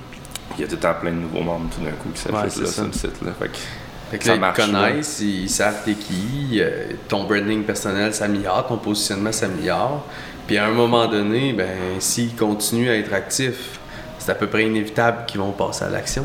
il 0.57 0.61
y 0.61 0.63
a 0.65 0.67
tout 0.67 0.73
le 0.75 0.81
temps 0.81 0.93
plein 0.99 1.11
de 1.11 1.15
nouveaux 1.17 1.41
membres 1.41 1.69
tout 1.73 1.81
d'un 1.85 1.91
coup 1.91 2.09
qui 2.13 2.19
s'affichent 2.19 2.65
sur 2.69 2.83
le 2.85 2.91
site. 2.91 3.21
Là. 3.23 3.31
Fait 3.39 3.47
que 3.47 3.57
Fait 4.11 4.17
que 4.19 4.29
ils 4.29 4.39
marche, 4.39 4.57
te 4.59 4.65
connaissent, 4.65 5.19
ils 5.21 5.49
savent 5.49 5.81
t'es 5.83 5.93
qui, 5.93 6.59
euh, 6.59 6.85
ton 7.07 7.23
branding 7.23 7.63
personnel 7.63 8.13
s'améliore, 8.13 8.67
ton 8.67 8.77
positionnement 8.77 9.31
s'améliore. 9.31 10.05
Puis 10.47 10.57
à 10.57 10.65
un 10.67 10.71
moment 10.71 11.07
donné, 11.07 11.53
ben, 11.53 11.67
s'ils 11.99 12.35
continuent 12.35 12.89
à 12.89 12.95
être 12.97 13.13
actifs, 13.13 13.79
c'est 14.19 14.31
à 14.31 14.35
peu 14.35 14.47
près 14.47 14.65
inévitable 14.65 15.25
qu'ils 15.25 15.39
vont 15.39 15.51
passer 15.51 15.85
à 15.85 15.89
l'action. 15.89 16.23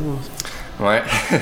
Ouais. 0.78 1.02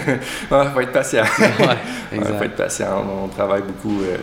ouais, 0.50 0.64
faut 0.72 0.80
être 0.80 0.92
patient. 0.92 1.24
Ouais, 1.38 1.66
Ouais, 1.66 1.76
exact. 2.12 2.38
faut 2.38 2.44
être 2.44 2.56
patient. 2.56 3.04
On, 3.24 3.28
travaille 3.28 3.62
beaucoup 3.62 4.00
euh, 4.02 4.16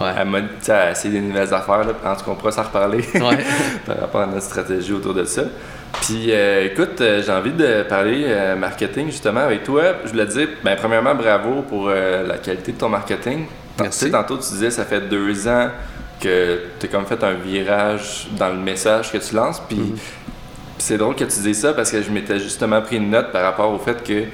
Ouais. 0.00 0.08
à, 0.18 0.24
mod- 0.24 0.48
tu 0.58 0.66
sais, 0.66 0.72
à 0.72 0.90
essayer 0.92 1.14
des 1.14 1.20
nouvelles 1.20 1.52
affaires. 1.54 1.84
Là. 1.84 1.92
En 2.04 2.16
tout 2.16 2.24
cas, 2.24 2.30
on 2.30 2.34
pourra 2.34 2.50
s'en 2.52 2.62
reparler 2.64 2.98
Ouais. 3.14 3.38
par 3.86 4.00
rapport 4.00 4.20
à 4.22 4.26
notre 4.26 4.42
stratégie 4.42 4.92
autour 4.92 5.14
de 5.14 5.24
ça. 5.24 5.42
Puis 6.00 6.26
euh, 6.30 6.66
écoute, 6.66 7.00
euh, 7.00 7.22
j'ai 7.24 7.30
envie 7.32 7.52
de 7.52 7.82
parler 7.84 8.24
euh, 8.26 8.56
marketing 8.56 9.06
justement 9.06 9.40
avec 9.40 9.62
toi. 9.62 9.82
Je 10.04 10.10
voulais 10.10 10.26
te 10.26 10.32
dire, 10.32 10.48
ben, 10.64 10.74
premièrement, 10.76 11.14
bravo 11.14 11.62
pour 11.62 11.88
euh, 11.88 12.26
la 12.26 12.38
qualité 12.38 12.72
de 12.72 12.78
ton 12.78 12.88
marketing. 12.88 13.44
Merci. 13.80 13.98
Tu 14.00 14.04
sais, 14.06 14.10
tantôt, 14.10 14.36
tu 14.36 14.48
disais, 14.50 14.70
ça 14.70 14.84
fait 14.84 15.00
deux 15.02 15.46
ans 15.48 15.68
que 16.20 16.60
tu 16.80 16.86
as 16.86 16.88
comme 16.88 17.06
fait 17.06 17.22
un 17.22 17.34
virage 17.34 18.28
dans 18.38 18.48
le 18.48 18.56
message 18.58 19.12
que 19.12 19.18
tu 19.18 19.34
lances. 19.34 19.60
Puis 19.68 19.76
Mhm. 19.78 19.96
c'est 20.78 20.96
drôle 20.98 21.14
que 21.14 21.24
tu 21.24 21.40
dises 21.40 21.60
ça 21.60 21.72
parce 21.72 21.90
que 21.90 22.02
je 22.02 22.10
m'étais 22.10 22.38
justement 22.38 22.80
pris 22.82 22.96
une 22.96 23.10
note 23.10 23.30
par 23.30 23.42
rapport 23.42 23.70
au 23.72 23.78
fait 23.78 24.02
que 24.02 24.24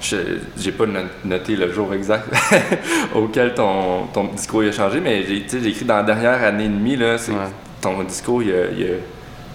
je 0.00 0.16
j'ai 0.58 0.72
pas 0.72 0.86
no- 0.86 0.98
noté 1.24 1.54
le 1.54 1.72
jour 1.72 1.94
exact 1.94 2.24
auquel 3.14 3.54
ton, 3.54 4.06
ton 4.12 4.24
discours 4.24 4.62
a 4.62 4.72
changé, 4.72 5.00
mais 5.00 5.22
j'ai 5.24 5.68
écrit 5.68 5.84
dans 5.84 5.96
la 5.98 6.02
dernière 6.02 6.42
année 6.42 6.64
et 6.64 6.68
demie, 6.68 6.96
là, 6.96 7.14
Ouais. 7.14 7.34
ton 7.80 8.02
discours 8.02 8.42
il 8.42 8.52
a, 8.52 8.64
il 8.76 8.82
a- 8.84 8.88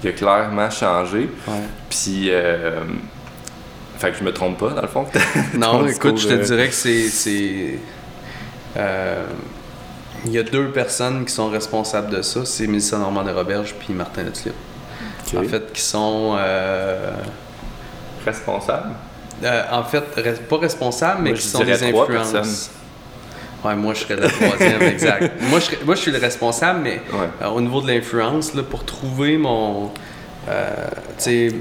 il 0.04 0.10
a 0.10 0.12
clairement 0.14 0.70
changé. 0.70 1.30
Puis, 1.90 2.28
euh, 2.30 2.82
fait 3.98 4.12
que 4.12 4.18
je 4.20 4.24
me 4.24 4.32
trompe 4.32 4.58
pas 4.60 4.70
dans 4.70 4.82
le 4.82 4.88
fond. 4.88 5.06
Non, 5.56 5.86
écoute, 5.88 6.18
je 6.20 6.28
te 6.28 6.34
dirais 6.46 6.68
que 6.70 6.74
c'est. 6.74 7.80
euh, 8.78 9.24
Il 10.26 10.32
y 10.32 10.38
a 10.40 10.44
deux 10.44 10.70
personnes 10.72 11.26
qui 11.26 11.34
sont 11.34 11.50
responsables 11.50 12.10
de 12.16 12.22
ça, 12.22 12.46
c'est 12.46 12.68
Mélissa 12.68 12.98
Normand 12.98 13.24
de 13.24 13.32
Roberge 13.32 13.74
puis 13.80 13.94
Martin 13.94 14.24
Letlip. 14.24 14.54
Ok. 15.34 15.40
En 15.40 15.44
fait, 15.44 15.74
qui 15.74 15.82
sont. 15.82 16.36
euh, 16.40 17.12
responsable. 18.26 18.90
euh, 19.44 19.64
en 19.72 19.84
fait, 19.84 20.04
res- 20.18 20.42
pas 20.50 20.58
responsables, 20.58 21.22
mais 21.22 21.30
Moi, 21.32 21.40
qui 21.40 21.48
sont 21.48 21.60
des 21.64 21.84
influences. 21.84 22.72
Ouais, 23.66 23.76
moi 23.76 23.94
je 23.94 24.00
serais 24.02 24.16
le 24.16 24.28
troisième, 24.28 24.82
exact. 24.94 25.34
Moi 25.50 25.60
je, 25.60 25.66
serais- 25.66 25.80
moi, 25.86 25.96
je 25.96 26.02
suis 26.02 26.12
le 26.12 26.20
responsable, 26.20 26.82
mais 26.84 27.02
Ouais. 27.12 27.28
euh, 27.42 27.48
au 27.50 27.62
niveau 27.62 27.82
de 27.82 27.88
l'influence, 27.88 28.54
là, 28.54 28.64
pour 28.64 28.86
trouver 28.86 29.38
mon. 29.38 29.92
euh, 30.48 30.76
tu 31.18 31.24
sais, 31.24 31.52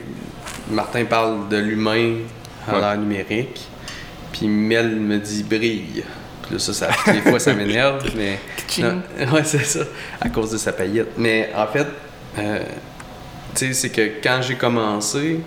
Martin 0.70 1.04
parle 1.06 1.48
de 1.48 1.56
l'humain 1.56 2.16
à 2.68 2.74
Ouais. 2.74 2.80
l'ère 2.80 2.98
numérique, 2.98 3.66
puis 4.32 4.46
Mel 4.48 4.96
me 4.96 5.18
dit 5.18 5.42
brille. 5.42 6.04
Puis 6.42 6.52
là, 6.54 6.58
ça, 6.58 6.72
ça 6.74 6.88
des 7.12 7.20
fois, 7.22 7.40
ça 7.40 7.54
m'énerve, 7.54 8.04
mais. 8.16 8.38
Non, 8.78 9.00
ouais, 9.32 9.44
c'est 9.44 9.64
ça, 9.64 9.80
à 10.20 10.28
cause 10.28 10.50
de 10.50 10.58
sa 10.58 10.72
paillette. 10.72 11.12
Mais 11.16 11.50
en 11.56 11.66
fait, 11.66 11.86
euh, 12.38 12.58
tu 13.54 13.66
sais, 13.68 13.72
c'est 13.72 13.90
que 13.90 14.02
quand 14.22 14.40
j'ai 14.42 14.54
commencé, 14.56 15.40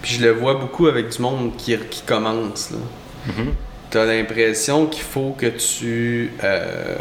puis 0.00 0.12
je 0.14 0.22
le 0.24 0.30
vois 0.30 0.54
beaucoup 0.54 0.86
avec 0.86 1.08
du 1.08 1.20
monde 1.20 1.56
qui, 1.56 1.76
qui 1.90 2.02
commence, 2.02 2.70
là. 2.70 2.78
Mhm. 3.26 3.52
T'as 3.90 4.04
l'impression 4.04 4.86
qu'il 4.86 5.02
faut 5.02 5.34
que 5.38 5.46
tu. 5.46 6.32
euh, 6.44 6.96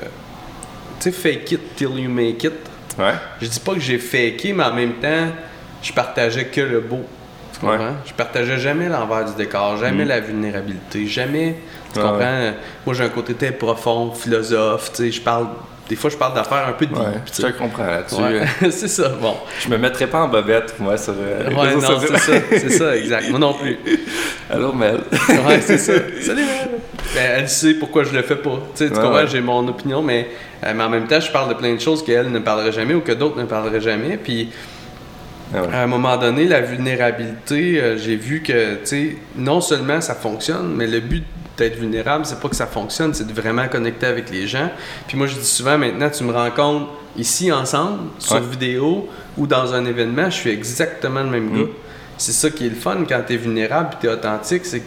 tu 1.00 1.12
sais, 1.12 1.12
fake 1.12 1.52
it 1.52 1.76
till 1.76 2.00
you 2.00 2.10
make 2.10 2.44
it. 2.44 2.54
Ouais. 2.98 3.14
Je 3.42 3.48
dis 3.48 3.60
pas 3.60 3.74
que 3.74 3.80
j'ai 3.80 3.98
faké, 4.00 4.54
mais 4.54 4.64
en 4.64 4.74
même 4.74 4.94
temps, 4.94 5.28
je 5.84 5.92
partageais 5.94 6.46
que 6.46 6.62
le 6.62 6.80
beau. 6.80 7.02
Tu 7.54 7.60
comprends? 7.60 7.78
Ouais. 7.78 7.92
Je 8.06 8.14
partageais 8.14 8.58
jamais 8.58 8.88
l'envers 8.90 9.26
du 9.26 9.36
décor, 9.36 9.78
jamais 9.78 10.06
Mm. 10.06 10.08
la 10.08 10.20
vulnérabilité, 10.22 11.06
jamais. 11.08 11.56
Tu 11.94 12.00
Ouais, 12.00 12.06
comprends? 12.06 12.52
Moi, 12.86 12.96
j'ai 12.96 13.04
un 13.04 13.10
côté 13.10 13.34
très 13.34 13.52
profond, 13.52 14.12
philosophe, 14.12 14.92
tu 14.94 15.04
sais, 15.04 15.12
je 15.12 15.22
parle. 15.22 15.48
Des 15.90 15.96
fois, 15.96 16.10
je 16.10 16.18
parle 16.18 16.34
d'affaires 16.34 16.66
un 16.68 16.74
peu 16.74 16.86
deep. 16.86 16.98
Ouais, 16.98 17.06
tu 17.34 17.42
je 17.42 17.48
te 17.48 17.58
comprends 17.58 17.86
là-dessus. 17.86 18.22
Ouais, 18.22 18.46
c'est 18.72 18.88
ça, 18.90 19.10
bon. 19.10 19.36
Je 19.60 19.70
me 19.70 19.78
mettrais 19.78 20.08
pas 20.08 20.20
en 20.24 20.28
bobette, 20.28 20.76
moi, 20.80 20.98
sur 20.98 21.14
euh, 21.18 21.50
Ouais, 21.50 21.76
non, 21.76 22.00
c'est 22.00 22.18
ça, 22.18 22.32
c'est 22.52 22.70
ça, 22.72 22.98
exact. 22.98 23.30
Moi 23.30 23.40
non 23.40 23.54
plus. 23.54 23.78
Allô, 24.50 24.74
Mel. 24.74 24.96
Ouais, 25.48 25.62
c'est 25.62 25.78
ça. 25.78 25.94
Salut, 26.22 26.42
Mel. 26.42 26.70
Ben, 27.16 27.32
elle 27.38 27.50
sait 27.50 27.76
pourquoi 27.76 28.04
je 28.04 28.14
le 28.14 28.22
fais 28.22 28.36
pas. 28.36 28.60
Tu 28.76 28.86
sais, 28.86 28.90
tu 28.90 28.96
comprends, 29.00 29.26
j'ai 29.26 29.40
mon 29.40 29.66
opinion, 29.68 30.02
mais, 30.02 30.28
euh, 30.66 30.74
mais 30.76 30.84
en 30.84 30.90
même 30.90 31.08
temps, 31.08 31.22
je 31.22 31.32
parle 31.32 31.50
de 31.50 31.54
plein 31.54 31.74
de 31.74 31.80
choses 31.80 32.04
qu'elle 32.04 32.32
ne 32.32 32.40
parlerait 32.40 32.74
jamais 32.74 32.94
ou 32.94 33.00
que 33.02 33.14
d'autres 33.14 33.38
ne 33.40 33.46
parleraient 33.46 33.80
jamais. 33.82 34.18
Puis, 34.18 34.50
Ah 35.56 35.62
ouais. 35.62 35.74
à 35.74 35.84
un 35.84 35.88
moment 35.88 36.18
donné, 36.18 36.46
la 36.46 36.60
vulnérabilité, 36.60 37.80
euh, 37.82 37.98
j'ai 37.98 38.18
vu 38.18 38.42
que, 38.42 38.76
tu 38.76 38.80
sais, 38.84 39.16
non 39.38 39.62
seulement 39.62 40.02
ça 40.02 40.16
fonctionne, 40.16 40.74
mais 40.76 40.86
le 40.88 41.00
but 41.00 41.24
d'être 41.58 41.76
vulnérable, 41.78 42.26
c'est 42.26 42.40
pas 42.40 42.50
que 42.50 42.56
ça 42.56 42.68
fonctionne, 42.68 43.14
c'est 43.14 43.26
de 43.28 43.34
vraiment 43.34 43.68
connecter 43.68 44.06
avec 44.06 44.30
les 44.30 44.48
gens. 44.48 44.70
Puis 45.08 45.18
moi, 45.18 45.28
je 45.28 45.36
dis 45.36 45.46
souvent, 45.46 45.78
maintenant, 45.78 46.10
tu 46.10 46.24
me 46.24 46.32
rencontres 46.32 46.88
ici 47.18 47.52
ensemble, 47.52 48.00
sur 48.20 48.36
Ouais. 48.36 48.42
vidéo 48.42 49.10
ou 49.38 49.48
dans 49.48 49.74
un 49.74 49.86
événement, 49.86 50.30
je 50.30 50.36
suis 50.36 50.50
exactement 50.52 51.24
le 51.24 51.30
même 51.30 51.50
Mm. 51.50 51.58
gars. 51.58 51.70
C'est 52.18 52.32
ça 52.32 52.50
qui 52.50 52.66
est 52.66 52.70
le 52.70 52.76
fun 52.76 52.98
quand 53.08 53.22
t'es 53.26 53.38
vulnérable 53.38 53.90
et 53.94 54.02
t'es 54.02 54.08
authentique, 54.08 54.66
c'est 54.66 54.80
que 54.80 54.86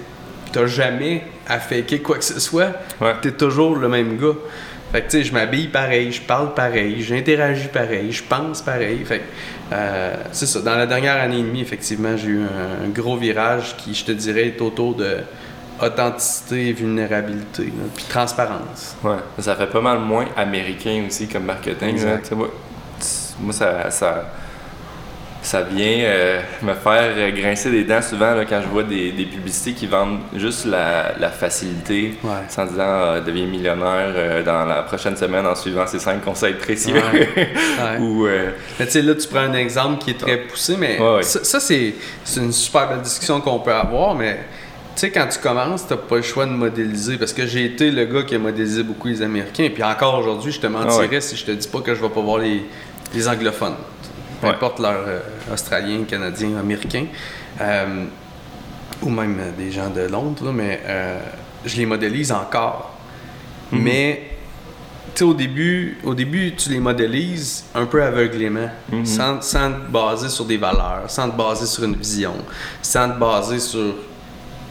t'as 0.52 0.66
jamais 0.66 1.24
à 1.48 1.58
faker 1.58 2.02
quoi 2.02 2.18
que 2.18 2.24
ce 2.24 2.38
soit. 2.40 2.70
Ouais. 3.00 3.14
T'es 3.22 3.32
toujours 3.32 3.76
le 3.76 3.88
même 3.88 4.16
gars. 4.16 4.34
Fait 4.92 5.02
que 5.02 5.10
tu 5.10 5.18
sais, 5.18 5.24
je 5.24 5.32
m'habille 5.32 5.68
pareil, 5.68 6.10
je 6.10 6.20
parle 6.20 6.52
pareil, 6.54 7.00
j'interagis 7.02 7.68
pareil, 7.68 8.10
je 8.10 8.24
pense 8.24 8.60
pareil. 8.60 9.04
Fait 9.04 9.18
que 9.20 9.24
euh, 9.72 10.14
c'est 10.32 10.46
ça. 10.46 10.60
Dans 10.60 10.74
la 10.74 10.86
dernière 10.86 11.20
année 11.22 11.38
et 11.38 11.42
demie, 11.42 11.60
effectivement, 11.60 12.16
j'ai 12.16 12.26
eu 12.28 12.40
un, 12.40 12.86
un 12.86 12.88
gros 12.88 13.16
virage 13.16 13.76
qui, 13.76 13.94
je 13.94 14.04
te 14.04 14.10
dirais, 14.12 14.48
est 14.48 14.60
autour 14.60 14.96
de 14.96 15.18
authenticité, 15.82 16.72
vulnérabilité, 16.72 17.64
là, 17.64 17.84
puis 17.94 18.04
transparence. 18.08 18.96
Ouais, 19.02 19.16
ça 19.38 19.54
fait 19.56 19.66
pas 19.66 19.80
mal 19.80 19.98
moins 19.98 20.26
américain 20.36 21.04
aussi 21.06 21.26
comme 21.28 21.44
marketing. 21.44 22.04
Là. 22.04 22.18
Moi, 23.40 23.52
ça, 23.54 23.90
ça, 23.90 24.24
ça 25.42 25.62
vient 25.62 26.00
euh, 26.00 26.42
me 26.62 26.74
faire 26.74 27.32
grincer 27.32 27.70
des 27.70 27.84
dents 27.84 28.02
souvent 28.02 28.34
là, 28.34 28.44
quand 28.44 28.60
je 28.60 28.68
vois 28.68 28.82
des, 28.82 29.12
des 29.12 29.24
publicités 29.24 29.72
qui 29.72 29.86
vendent 29.86 30.18
juste 30.36 30.66
la, 30.66 31.14
la 31.18 31.30
facilité 31.30 32.18
Ouais. 32.22 32.30
sans 32.48 32.66
disant 32.66 32.82
euh, 32.84 33.20
deviens 33.22 33.46
millionnaire 33.46 34.12
euh, 34.14 34.42
dans 34.42 34.66
la 34.66 34.82
prochaine 34.82 35.16
semaine 35.16 35.46
en 35.46 35.54
suivant 35.54 35.86
ces 35.86 35.98
cinq 35.98 36.22
conseils 36.22 36.54
précieux. 36.54 36.94
Ouais. 36.96 37.28
Ouais. 37.80 37.98
Ou 37.98 38.26
euh, 38.26 38.50
Mais 38.78 38.84
tu 38.84 38.92
sais, 38.92 39.02
là, 39.02 39.14
tu 39.14 39.26
prends 39.28 39.40
un 39.40 39.54
exemple 39.54 40.04
qui 40.04 40.10
est 40.10 40.18
très 40.20 40.36
poussé, 40.36 40.76
mais 40.78 40.98
Ouais, 41.00 41.16
ouais. 41.16 41.22
ça, 41.22 41.42
ça, 41.42 41.58
c'est 41.60 41.94
c'est 42.22 42.40
une 42.40 42.52
super 42.52 42.88
belle 42.90 43.00
discussion 43.00 43.40
qu'on 43.40 43.60
peut 43.60 43.72
avoir, 43.72 44.14
mais 44.14 44.40
tu 45.00 45.06
sais, 45.06 45.12
quand 45.12 45.26
tu 45.28 45.38
commences, 45.38 45.86
t'as 45.86 45.96
pas 45.96 46.16
le 46.16 46.22
choix 46.22 46.44
de 46.44 46.50
modéliser, 46.50 47.16
parce 47.16 47.32
que 47.32 47.46
j'ai 47.46 47.64
été 47.64 47.90
le 47.90 48.04
gars 48.04 48.22
qui 48.22 48.34
a 48.34 48.38
modélisé 48.38 48.82
beaucoup 48.82 49.08
les 49.08 49.22
Américains, 49.22 49.70
puis 49.72 49.82
encore 49.82 50.18
aujourd'hui, 50.18 50.52
je 50.52 50.60
te 50.60 50.66
mentirais 50.66 51.06
Ah 51.06 51.14
ouais. 51.14 51.20
si 51.22 51.36
je 51.36 51.46
te 51.46 51.52
dis 51.52 51.68
pas 51.68 51.80
que 51.80 51.94
je 51.94 52.02
vais 52.02 52.08
pas 52.10 52.20
voir 52.20 52.36
les, 52.36 52.66
les 53.14 53.26
anglophones, 53.28 53.76
peu 54.42 54.46
Ouais. 54.48 54.52
importe 54.52 54.78
leur 54.78 55.04
euh, 55.06 55.20
australien, 55.50 56.02
canadien, 56.06 56.54
américain, 56.58 57.06
euh, 57.62 58.04
ou 59.00 59.08
même 59.08 59.38
euh, 59.40 59.50
des 59.56 59.70
gens 59.72 59.88
de 59.88 60.02
Londres, 60.02 60.44
là, 60.44 60.52
mais 60.52 60.80
euh, 60.84 61.18
je 61.64 61.76
les 61.78 61.86
modélise 61.86 62.30
encore. 62.30 62.98
Mhm. 63.72 63.82
Mais 63.82 64.22
tu 65.14 65.20
sais, 65.20 65.24
au 65.24 65.32
début, 65.32 65.96
au 66.04 66.14
début, 66.14 66.54
tu 66.54 66.68
les 66.68 66.78
modélises 66.78 67.64
un 67.74 67.86
peu 67.86 68.02
aveuglément, 68.02 68.68
Mhm. 68.92 69.06
sans, 69.06 69.40
sans 69.40 69.72
te 69.72 69.90
baser 69.90 70.28
sur 70.28 70.44
des 70.44 70.58
valeurs, 70.58 71.04
sans 71.08 71.30
te 71.30 71.36
baser 71.38 71.64
sur 71.64 71.84
une 71.84 71.96
vision, 71.96 72.34
sans 72.82 73.08
te 73.10 73.18
baser 73.18 73.60
sur 73.60 73.94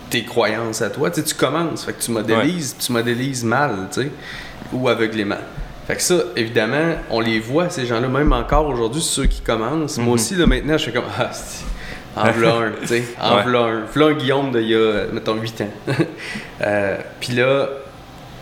tes 0.09 0.23
croyances 0.23 0.81
à 0.81 0.89
toi. 0.89 1.09
Tu 1.11 1.21
sais, 1.21 1.25
tu 1.27 1.35
commences, 1.35 1.85
fait 1.85 1.93
que 1.93 2.01
tu 2.01 2.11
modélises, 2.11 2.75
tu 2.79 2.91
modélises 2.91 3.43
mal, 3.43 3.87
tu 3.93 4.01
sais, 4.03 4.11
ou 4.73 4.87
aveuglément. 4.89 5.37
Fait 5.87 5.95
que 5.95 6.01
ça, 6.01 6.15
évidemment, 6.35 6.95
on 7.09 7.19
les 7.19 7.39
voit, 7.39 7.69
ces 7.69 7.85
gens-là, 7.85 8.07
même 8.07 8.31
encore 8.33 8.67
aujourd'hui, 8.67 9.01
ceux 9.01 9.25
qui 9.25 9.41
commencent. 9.41 9.97
Moi 9.97 10.07
Mhm. 10.07 10.13
aussi, 10.13 10.35
là, 10.35 10.45
maintenant, 10.45 10.77
je 10.77 10.85
fais 10.85 10.91
comme, 10.91 11.05
ah, 11.17 11.29
en 12.15 12.31
v'là 12.31 12.53
un, 12.55 12.71
tu 12.81 12.87
sais, 12.87 13.03
en 13.19 13.37
Ouais. 13.37 13.43
v'là 13.43 13.59
un. 13.59 13.79
V'là 13.85 14.05
un 14.07 14.13
Guillaume 14.13 14.51
d'il 14.51 14.67
y 14.69 14.75
a, 14.75 15.05
mettons, 15.11 15.35
8 15.35 15.61
ans. 15.61 15.69
Euh, 16.61 16.97
Puis 17.19 17.33
là, 17.33 17.67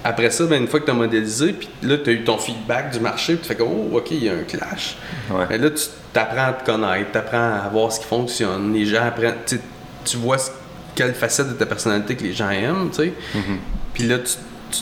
après 0.03 0.29
ça, 0.31 0.45
ben, 0.45 0.61
une 0.61 0.67
fois 0.67 0.79
que 0.79 0.85
tu 0.85 0.91
as 0.91 0.95
modélisé, 0.95 1.53
puis 1.53 1.69
là, 1.83 1.97
tu 1.97 2.09
as 2.09 2.13
eu 2.13 2.23
ton 2.23 2.37
feedback 2.37 2.91
du 2.91 2.99
marché, 2.99 3.33
puis 3.35 3.43
tu 3.43 3.47
fais 3.49 3.55
comme, 3.55 3.69
oh, 3.93 3.97
OK, 3.97 4.11
il 4.11 4.23
y 4.23 4.29
a 4.29 4.33
un 4.33 4.43
clash. 4.43 4.97
ouais. 5.29 5.45
Mais 5.49 5.57
là, 5.57 5.69
tu 5.69 6.19
apprends 6.19 6.47
à 6.47 6.53
te 6.53 6.65
connaître, 6.65 7.11
tu 7.11 7.17
apprends 7.17 7.37
à 7.65 7.69
voir 7.71 7.91
ce 7.91 7.99
qui 7.99 8.05
fonctionne. 8.07 8.73
Les 8.73 8.85
gens 8.85 9.03
apprennent, 9.05 9.35
tu 9.45 10.17
vois 10.17 10.37
ce- 10.37 10.51
quelle 10.97 11.13
facette 11.13 11.49
de 11.49 11.53
ta 11.53 11.67
personnalité 11.67 12.15
que 12.15 12.23
les 12.23 12.33
gens 12.33 12.49
aiment, 12.49 12.89
tu 12.89 13.03
sais. 13.03 13.13
Mhm. 13.35 13.59
Puis 13.93 14.03
là, 14.07 14.17
tu 14.17 14.81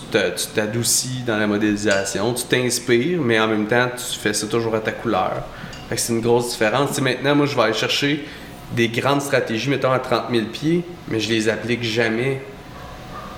t'adoucis 0.55 1.23
dans 1.27 1.37
la 1.37 1.45
modélisation, 1.45 2.33
tu 2.33 2.45
t'inspires, 2.45 3.21
mais 3.21 3.37
en 3.37 3.47
même 3.47 3.67
temps, 3.67 3.89
tu 3.95 4.17
fais 4.17 4.33
ça 4.33 4.47
toujours 4.47 4.73
à 4.75 4.79
ta 4.79 4.91
couleur. 4.91 5.43
Fait 5.89 5.95
que 5.95 6.01
c'est 6.01 6.13
une 6.13 6.21
grosse 6.21 6.51
différence. 6.51 6.89
Tu 6.89 6.95
sais, 6.95 7.01
maintenant, 7.01 7.35
moi, 7.35 7.45
je 7.45 7.55
vais 7.55 7.61
aller 7.63 7.73
chercher 7.73 8.25
des 8.71 8.87
grandes 8.87 9.21
stratégies, 9.21 9.69
mettons 9.69 9.91
à 9.91 9.99
30 9.99 10.31
000 10.31 10.45
pieds, 10.45 10.85
mais 11.09 11.19
je 11.19 11.29
les 11.29 11.49
applique 11.49 11.83
jamais 11.83 12.41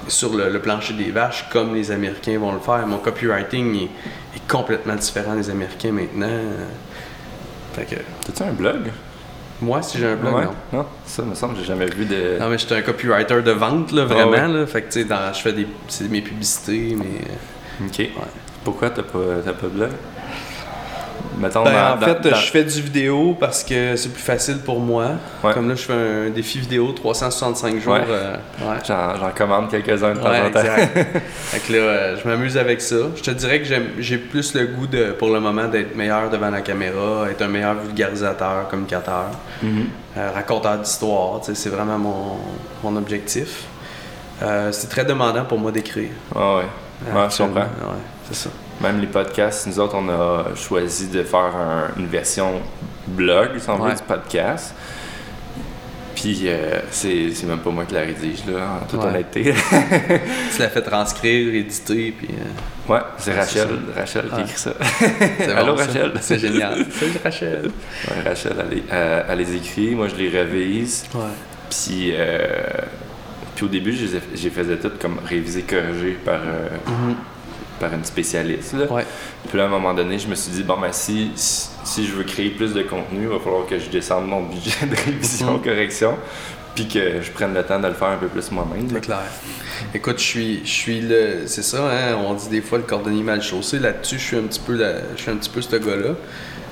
sur 0.08 0.34
le, 0.36 0.50
le 0.50 0.62
plancher 0.62 0.94
des 0.94 1.10
vaches 1.10 1.50
comme 1.52 1.74
les 1.74 1.92
Américains 1.92 2.38
vont 2.38 2.54
le 2.54 2.60
faire. 2.60 2.86
Mon 2.86 3.00
copywriting 3.00 3.76
est, 3.76 3.90
est 4.36 4.48
complètement 4.48 4.96
différent 4.96 5.36
des 5.36 5.50
Américains 5.50 5.92
maintenant. 5.92 6.40
Fait 7.74 7.86
que, 7.86 7.96
T'as-tu 8.26 8.44
un 8.44 8.54
blog? 8.54 8.92
Moi, 9.62 9.82
si 9.82 9.98
j'ai 9.98 10.08
un 10.08 10.16
blog, 10.16 10.36
ouais. 10.36 10.46
non. 10.74 10.86
Ça 11.06 11.24
me 11.24 11.34
semble 11.36 11.56
j'ai 11.58 11.66
jamais 11.66 11.86
vu 11.88 12.06
de. 12.06 12.40
Non, 12.40 12.50
mais 12.50 12.58
je 12.58 12.66
suis 12.66 12.76
un 12.76 12.82
copywriter 12.82 13.42
de 13.42 13.52
vente, 13.52 13.92
là, 13.92 14.06
vraiment. 14.06 14.34
Ah 14.38 14.48
ouais. 14.48 14.54
là. 14.60 14.68
Fait 14.68 14.82
que, 14.84 14.88
tu 14.92 15.00
sais, 15.02 15.06
dans- 15.06 15.34
je 15.34 15.40
fais 15.42 15.54
des, 15.54 15.68
c'est 15.88 16.10
mes 16.10 16.22
publicités, 16.22 16.96
mais... 16.98 17.86
Ok. 17.88 18.10
Pourquoi 18.64 18.90
t'as 18.90 19.04
pas, 19.04 19.20
pas 19.54 19.68
de 19.68 19.72
blog? 19.72 19.90
Mettons, 21.40 21.64
Ben, 21.64 21.72
dans- 21.72 21.96
en 21.96 22.00
fait, 22.00 22.22
dans- 22.30 22.36
je 22.36 22.52
fais 22.52 22.64
du 22.64 22.82
vidéo 22.82 23.38
parce 23.40 23.64
que 23.64 23.96
c'est 23.96 24.10
plus 24.10 24.22
facile 24.24 24.58
pour 24.60 24.80
moi. 24.80 25.06
Ouais. 25.44 25.54
Comme 25.54 25.70
là, 25.70 25.76
je 25.76 25.84
fais 25.84 25.94
un 25.94 26.30
défi 26.30 26.60
vidéo 26.60 26.92
365 26.94 27.80
jours. 27.80 27.94
Ouais. 27.94 28.02
euh, 28.10 28.36
ouais. 28.62 28.78
J'en, 28.88 29.30
commande 29.36 29.70
quelques-uns 29.70 30.14
de 30.14 30.20
temps 30.20 30.30
en 30.30 30.50
temps. 30.52 30.60
fait 31.30 31.60
que 31.60 31.74
là, 31.74 31.80
euh, 31.80 32.18
je 32.22 32.28
m'amuse 32.28 32.58
avec 32.58 32.82
ça. 32.82 32.96
Je 33.16 33.22
te 33.22 33.32
dirais 33.32 33.62
que 33.62 33.68
j'ai 34.00 34.18
plus 34.18 34.54
le 34.56 34.66
goût, 34.68 34.88
de, 34.88 35.12
pour 35.12 35.30
le 35.30 35.40
moment, 35.40 35.66
d'être 35.66 35.96
meilleur 35.96 36.30
devant 36.30 36.50
la 36.50 36.62
caméra, 36.62 37.28
être 37.30 37.42
un 37.44 37.48
meilleur 37.48 37.76
vulgarisateur, 37.76 38.68
communicateur, 38.70 39.26
Mhm. 39.62 39.86
euh, 40.18 40.32
raconteur 40.34 40.78
d'histoire. 40.80 41.42
C'est 41.44 41.70
vraiment 41.70 41.98
mon, 42.00 42.38
mon 42.84 42.96
objectif. 42.98 43.66
C'est 44.72 44.90
très 44.90 45.04
demandant 45.06 45.46
pour 45.46 45.58
moi 45.60 45.72
d'écrire. 45.72 46.10
Ouais, 46.36 46.42
ouais. 46.42 47.14
Ouais, 47.14 47.28
je 47.30 47.38
comprends. 47.38 47.62
Ouais, 47.62 48.02
c'est 48.28 48.36
ça. 48.36 48.50
Même 48.82 49.02
les 49.02 49.08
podcasts, 49.08 49.66
nous 49.68 49.80
autres, 49.80 49.96
on 49.98 50.08
a 50.10 50.56
choisi 50.56 51.08
de 51.08 51.24
faire 51.24 51.56
un- 51.56 51.90
une 52.00 52.08
version 52.08 52.62
blog, 53.08 53.58
si 53.58 53.70
on 53.70 53.78
veut, 53.78 53.90
Ouais. 53.90 53.96
du 53.96 54.04
podcast. 54.04 54.74
Puis 56.16 56.42
euh, 56.46 56.80
c'est, 56.90 57.30
c'est 57.34 57.46
même 57.46 57.60
pas 57.60 57.70
moi 57.70 57.86
qui 57.86 57.94
la 57.94 58.02
rédige, 58.02 58.44
là, 58.48 58.80
en 58.82 58.86
toute 58.88 59.00
Ouais. 59.02 59.08
honnêteté. 59.08 59.54
Tu 60.56 60.60
l'as 60.62 60.70
fait 60.70 60.82
transcrire, 60.82 61.54
éditer, 61.56 62.14
puis... 62.18 62.28
euh, 62.32 62.92
ouais, 62.94 63.00
c'est 63.20 63.32
Ouais, 63.32 63.40
Rachel, 63.40 63.68
c'est 63.94 64.00
Rachel 64.00 64.26
qui 64.34 64.42
écrit 64.42 64.58
ça. 64.58 64.74
c'est 65.38 65.52
Allô, 65.56 65.74
bon, 65.74 65.78
ça. 65.78 65.86
Rachel. 65.86 66.12
C'est 66.22 66.40
génial. 66.40 66.86
Salut 66.92 67.12
Rachel. 67.24 67.72
Ouais, 68.10 68.30
Rachel, 68.30 68.54
elle, 68.60 68.78
les- 68.78 68.84
elle- 69.30 69.38
les 69.38 69.56
écrit, 69.56 69.96
moi 69.96 70.08
je 70.08 70.16
les 70.16 70.30
révise. 70.30 71.06
Ouais. 71.14 71.22
Puis, 71.70 72.12
euh, 72.14 72.48
puis 73.56 73.66
au 73.66 73.70
début, 73.70 73.94
je 73.94 74.06
les 74.44 74.50
faisais 74.50 74.78
tout 74.78 74.92
comme 75.00 75.20
réviser, 75.24 75.62
corriger 75.64 76.18
par, 76.26 76.36
euh, 76.42 76.70
Mhm. 76.88 77.16
Par 77.80 77.94
une 77.94 78.04
spécialiste. 78.06 78.74
Là. 78.74 78.86
Ouais. 78.92 79.06
Puis 79.50 79.58
là, 79.58 79.64
à 79.64 79.68
un 79.68 79.70
moment 79.70 79.94
donné, 79.94 80.18
je 80.20 80.28
me 80.28 80.36
suis 80.36 80.52
dit, 80.52 80.64
bon, 80.64 80.78
ben, 80.80 80.92
si, 80.92 81.32
si, 81.36 82.06
je 82.06 82.14
veux 82.14 82.24
créer 82.24 82.50
plus 82.50 82.74
de 82.74 82.82
contenu, 82.84 83.22
il 83.24 83.28
va 83.28 83.40
falloir 83.40 83.66
que 83.66 83.78
je 83.80 83.90
descende 83.90 84.28
mon 84.28 84.44
budget 84.44 84.86
de 84.90 84.96
révision, 84.96 85.54
Mhm. 85.54 85.62
correction, 85.62 86.18
puis 86.76 86.88
que 86.88 87.22
je 87.22 87.32
prenne 87.32 87.54
le 87.54 87.64
temps 87.64 87.80
de 87.80 87.88
le 87.88 87.94
faire 87.94 88.10
un 88.10 88.18
peu 88.18 88.28
plus 88.28 88.52
moi-même. 88.52 88.88
C'est 88.92 89.02
clair. 89.02 89.22
Écoute, 89.94 90.20
je 90.20 90.24
suis, 90.24 90.62
je 90.66 90.70
suis 90.72 91.02
le. 91.02 91.44
C'est 91.48 91.64
ça, 91.64 91.80
hein? 91.90 92.16
On 92.28 92.34
dit 92.34 92.50
des 92.50 92.62
fois 92.62 92.78
le 92.80 92.84
cordonnier 92.84 93.24
mal 93.24 93.42
chaussé. 93.42 93.80
Là-dessus, 93.80 94.20
je 94.20 94.24
suis 94.24 94.38
un 94.38 94.44
petit 94.44 94.60
peu, 94.60 94.74
la- 94.76 95.16
je 95.16 95.22
suis 95.22 95.32
un 95.32 95.36
petit 95.38 95.50
peu 95.50 95.62
ce 95.62 95.76
gars-là. 95.76 96.16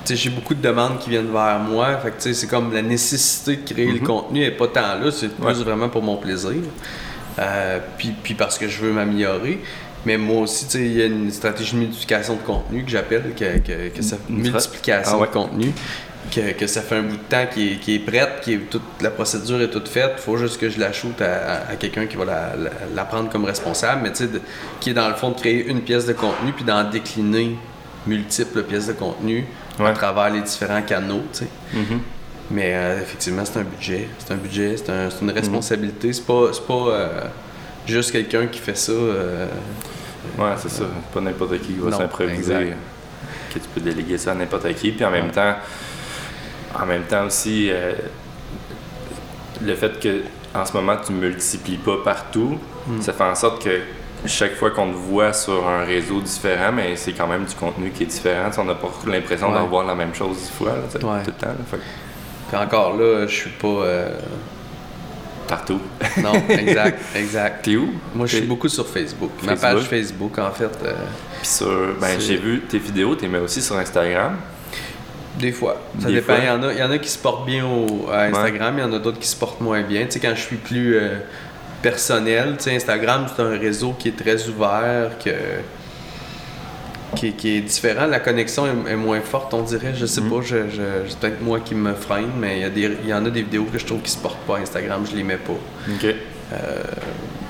J'ai 0.08 0.30
beaucoup 0.30 0.54
de 0.54 0.62
demandes 0.62 1.00
qui 1.00 1.10
viennent 1.10 1.32
vers 1.34 1.58
moi. 1.60 1.98
Fait 1.98 2.12
que, 2.12 2.34
c'est 2.34 2.46
comme 2.48 2.72
la 2.72 2.84
nécessité 2.84 3.56
de 3.56 3.74
créer 3.74 3.92
le 3.92 4.06
contenu 4.06 4.44
est 4.44 4.52
pas 4.52 4.68
tant 4.68 5.00
là. 5.00 5.10
C'est 5.12 5.30
plus 5.30 5.44
Ouais. 5.44 5.54
vraiment 5.54 5.90
pour 5.90 6.04
mon 6.04 6.18
plaisir. 6.18 6.52
Euh, 7.40 7.80
puis, 7.98 8.14
puis 8.24 8.34
parce 8.36 8.58
que 8.60 8.68
je 8.68 8.80
veux 8.82 8.92
m'améliorer. 8.92 9.60
Mais 10.06 10.18
moi 10.18 10.42
aussi, 10.42 10.66
il 10.76 10.94
y 10.98 11.02
a 11.02 11.06
une 11.06 11.32
stratégie 11.32 11.74
de 11.74 11.80
multiplication 11.80 12.36
de 12.36 12.42
contenu 12.42 12.84
que 12.84 12.92
j'appelle, 12.92 13.34
que, 13.38 13.58
que, 13.60 13.90
que 13.90 14.02
ça, 14.02 14.18
multiplication 14.30 15.14
Ah 15.16 15.20
ouais. 15.20 15.28
de 15.28 15.32
contenu, 15.34 15.72
que, 16.34 16.52
que 16.52 16.68
ça 16.68 16.82
fait 16.82 16.98
un 16.98 17.04
bout 17.04 17.18
de 17.18 17.22
temps 17.30 17.46
qui 17.52 17.74
est, 17.74 17.76
qui 17.78 17.96
est 17.96 18.00
prête, 18.00 18.42
qui 18.42 18.54
est 18.54 18.58
toute 18.70 18.84
la 19.02 19.10
procédure 19.10 19.62
est 19.62 19.70
toute 19.70 19.88
faite. 19.88 20.14
Il 20.18 20.22
faut 20.22 20.38
juste 20.38 20.60
que 20.60 20.70
je 20.70 20.80
la 20.80 20.92
shoot 20.94 21.20
à, 21.22 21.26
à- 21.26 21.72
à 21.72 21.76
quelqu'un 21.76 22.06
qui 22.06 22.18
va 22.18 22.26
la, 22.26 22.56
la- 22.56 22.70
la 22.94 23.06
prendre 23.06 23.30
comme 23.30 23.46
responsable, 23.46 24.02
mais 24.04 24.12
tu 24.12 24.26
sais, 24.26 24.30
qui 24.80 24.92
est 24.92 24.94
dans 24.94 25.08
le 25.08 25.16
fond 25.16 25.32
de 25.32 25.40
créer 25.40 25.66
une 25.68 25.82
pièce 25.82 26.06
de 26.06 26.14
contenu 26.14 26.52
puis 26.54 26.64
d'en 26.66 26.84
décliner 26.90 27.56
multiples 28.06 28.64
pièces 28.64 28.88
de 28.88 28.94
contenu 28.94 29.46
à 29.80 29.92
travers 29.94 30.30
les 30.30 30.42
différents 30.42 30.82
canaux, 30.84 31.24
tu 31.34 31.40
sais. 31.40 31.48
Mhm. 31.74 32.00
Mais 32.52 32.76
euh, 32.76 33.02
effectivement, 33.02 33.44
c'est 33.44 33.58
un 33.60 33.64
budget. 33.64 34.08
C'est 34.20 34.34
un 34.34 34.38
budget, 34.38 34.76
c'est 34.78 34.92
un- 34.92 35.10
une 35.22 35.32
responsabilité. 35.32 36.14
C'est 36.14 36.26
pas, 36.26 36.50
c'est 36.54 36.66
pas 36.68 36.74
euh, 36.90 37.10
juste 37.88 38.12
quelqu'un 38.12 38.48
qui 38.48 38.60
fait 38.60 38.78
ça. 38.78 38.92
euh, 38.92 39.48
Ouais, 40.40 40.52
c'est 40.58 40.70
ça. 40.72 40.86
Pas 41.14 41.22
n'importe 41.22 41.60
qui 41.62 41.74
qui 41.74 41.80
va 41.80 41.92
s'improviser. 41.96 42.74
Que 43.54 43.60
tu 43.60 43.68
peux 43.74 43.82
déléguer 43.82 44.18
ça 44.18 44.32
à 44.32 44.36
n'importe 44.36 44.74
qui. 44.74 44.92
Puis 44.92 45.06
en 45.06 45.12
même 45.12 45.30
temps, 45.32 45.56
en 46.80 46.86
même 46.86 47.04
temps 47.04 47.26
aussi, 47.26 47.70
euh, 47.72 47.94
le 49.64 49.76
fait 49.76 50.00
que 50.00 50.22
en 50.54 50.66
ce 50.66 50.74
moment 50.74 50.96
tu 51.06 51.14
multiplies 51.14 51.78
pas 51.78 51.98
partout, 52.04 52.58
Hmm. 52.88 53.02
ça 53.02 53.14
fait 53.14 53.24
en 53.24 53.34
sorte 53.36 53.64
que 53.64 53.80
chaque 54.28 54.56
fois 54.56 54.70
qu'on 54.72 54.90
te 54.92 54.96
voit 54.96 55.34
sur 55.34 55.68
un 55.68 55.84
réseau 55.86 56.22
différent, 56.22 56.72
mais 56.72 56.96
c'est 56.96 57.14
quand 57.14 57.28
même 57.28 57.46
du 57.46 57.56
contenu 57.56 57.90
qui 57.92 58.04
est 58.04 58.08
différent. 58.08 58.50
On 58.60 58.64
n'a 58.66 58.76
pas 58.76 58.90
l'impression 59.08 59.50
Ouais. 59.52 59.58
de 59.58 59.64
revoir 59.64 59.86
la 59.86 59.96
même 59.96 60.14
chose 60.14 60.38
dix 60.38 60.50
fois 60.52 60.70
là, 60.70 60.76
Ouais. 61.08 61.24
tout 61.24 61.32
le 61.32 61.34
temps. 61.34 61.48
là. 61.48 61.56
Fait 61.70 61.78
que 61.78 61.82
Puis 62.50 62.58
encore 62.58 62.96
là, 62.98 63.26
je 63.28 63.34
suis 63.34 63.50
pas. 63.52 63.68
euh, 63.68 64.20
partout. 65.48 65.80
Non, 66.22 66.34
exact, 66.50 67.00
exact. 67.16 67.62
T'es 67.64 67.76
où? 67.76 67.90
Moi, 68.14 68.28
je 68.28 68.38
suis 68.38 68.46
beaucoup 68.46 68.70
sur 68.70 68.88
Facebook. 68.88 69.32
Ma 69.44 69.56
page 69.56 69.82
Facebook, 69.84 70.38
en 70.40 70.52
fait, 70.52 70.72
euh, 70.84 70.94
Puis 71.40 71.48
sur, 71.48 71.96
ben, 72.00 72.20
j'ai 72.20 72.38
vu 72.38 72.62
tes 72.62 72.78
vidéos, 72.80 73.16
t'es 73.16 73.28
mets 73.28 73.40
aussi 73.40 73.62
sur 73.62 73.78
Instagram. 73.78 74.36
des 75.40 75.52
fois. 75.52 75.82
Ça 76.00 76.08
Des 76.08 76.16
dépend. 76.16 76.34
fois? 76.34 76.44
Il 76.44 76.48
y, 76.48 76.50
en 76.50 76.64
a, 76.64 76.74
il 76.74 76.80
y 76.80 76.84
en 76.84 76.92
a 76.92 76.98
qui 76.98 77.10
se 77.10 77.18
portent 77.18 77.46
bien 77.46 77.66
au, 77.66 78.10
à 78.12 78.24
Instagram, 78.24 78.76
il 78.78 78.82
y 78.82 78.84
en 78.84 78.94
a 78.94 79.00
d'autres 79.00 79.20
qui 79.20 79.28
se 79.28 79.36
portent 79.36 79.62
moins 79.62 79.82
bien. 79.82 80.06
Tu 80.06 80.12
sais, 80.12 80.20
quand 80.20 80.34
je 80.36 80.42
suis 80.42 80.58
plus 80.58 80.96
euh, 80.98 81.16
personnel, 81.82 82.56
tu 82.58 82.64
sais, 82.66 82.76
Instagram, 82.76 83.28
c'est 83.36 83.42
un 83.42 83.58
réseau 83.58 83.94
qui 83.98 84.10
est 84.10 84.18
très 84.18 84.48
ouvert, 84.48 85.12
que, 85.24 85.32
qui, 87.16 87.34
qui 87.34 87.58
est 87.58 87.62
différent. 87.62 88.06
La 88.06 88.20
connexion 88.20 88.66
est, 88.68 88.92
est 88.92 88.96
moins 88.96 89.22
forte, 89.22 89.54
on 89.54 89.62
dirait. 89.64 89.94
Je 89.96 90.06
sais 90.06 90.22
Mhm. 90.22 90.30
pas, 90.30 90.42
je, 90.42 90.56
je- 90.70 90.82
c'est 91.10 91.20
peut-être 91.20 91.42
moi 91.42 91.60
qui 91.60 91.74
me 91.76 91.94
freine, 91.94 92.30
mais 92.40 92.58
il 92.58 92.62
y, 92.62 92.66
a 92.66 92.70
des, 92.70 92.98
il 93.04 93.10
y 93.10 93.14
en 93.14 93.26
a 93.26 93.30
des 93.30 93.42
vidéos 93.44 93.66
que 93.72 93.80
je 93.80 93.86
trouve 93.86 94.02
qui 94.02 94.12
se 94.12 94.18
portent 94.18 94.46
pas 94.48 94.58
à 94.58 94.60
Instagram, 94.60 95.04
je 95.10 95.16
les 95.16 95.24
mets 95.24 95.38
pas. 95.38 95.54
OK. 95.54 96.16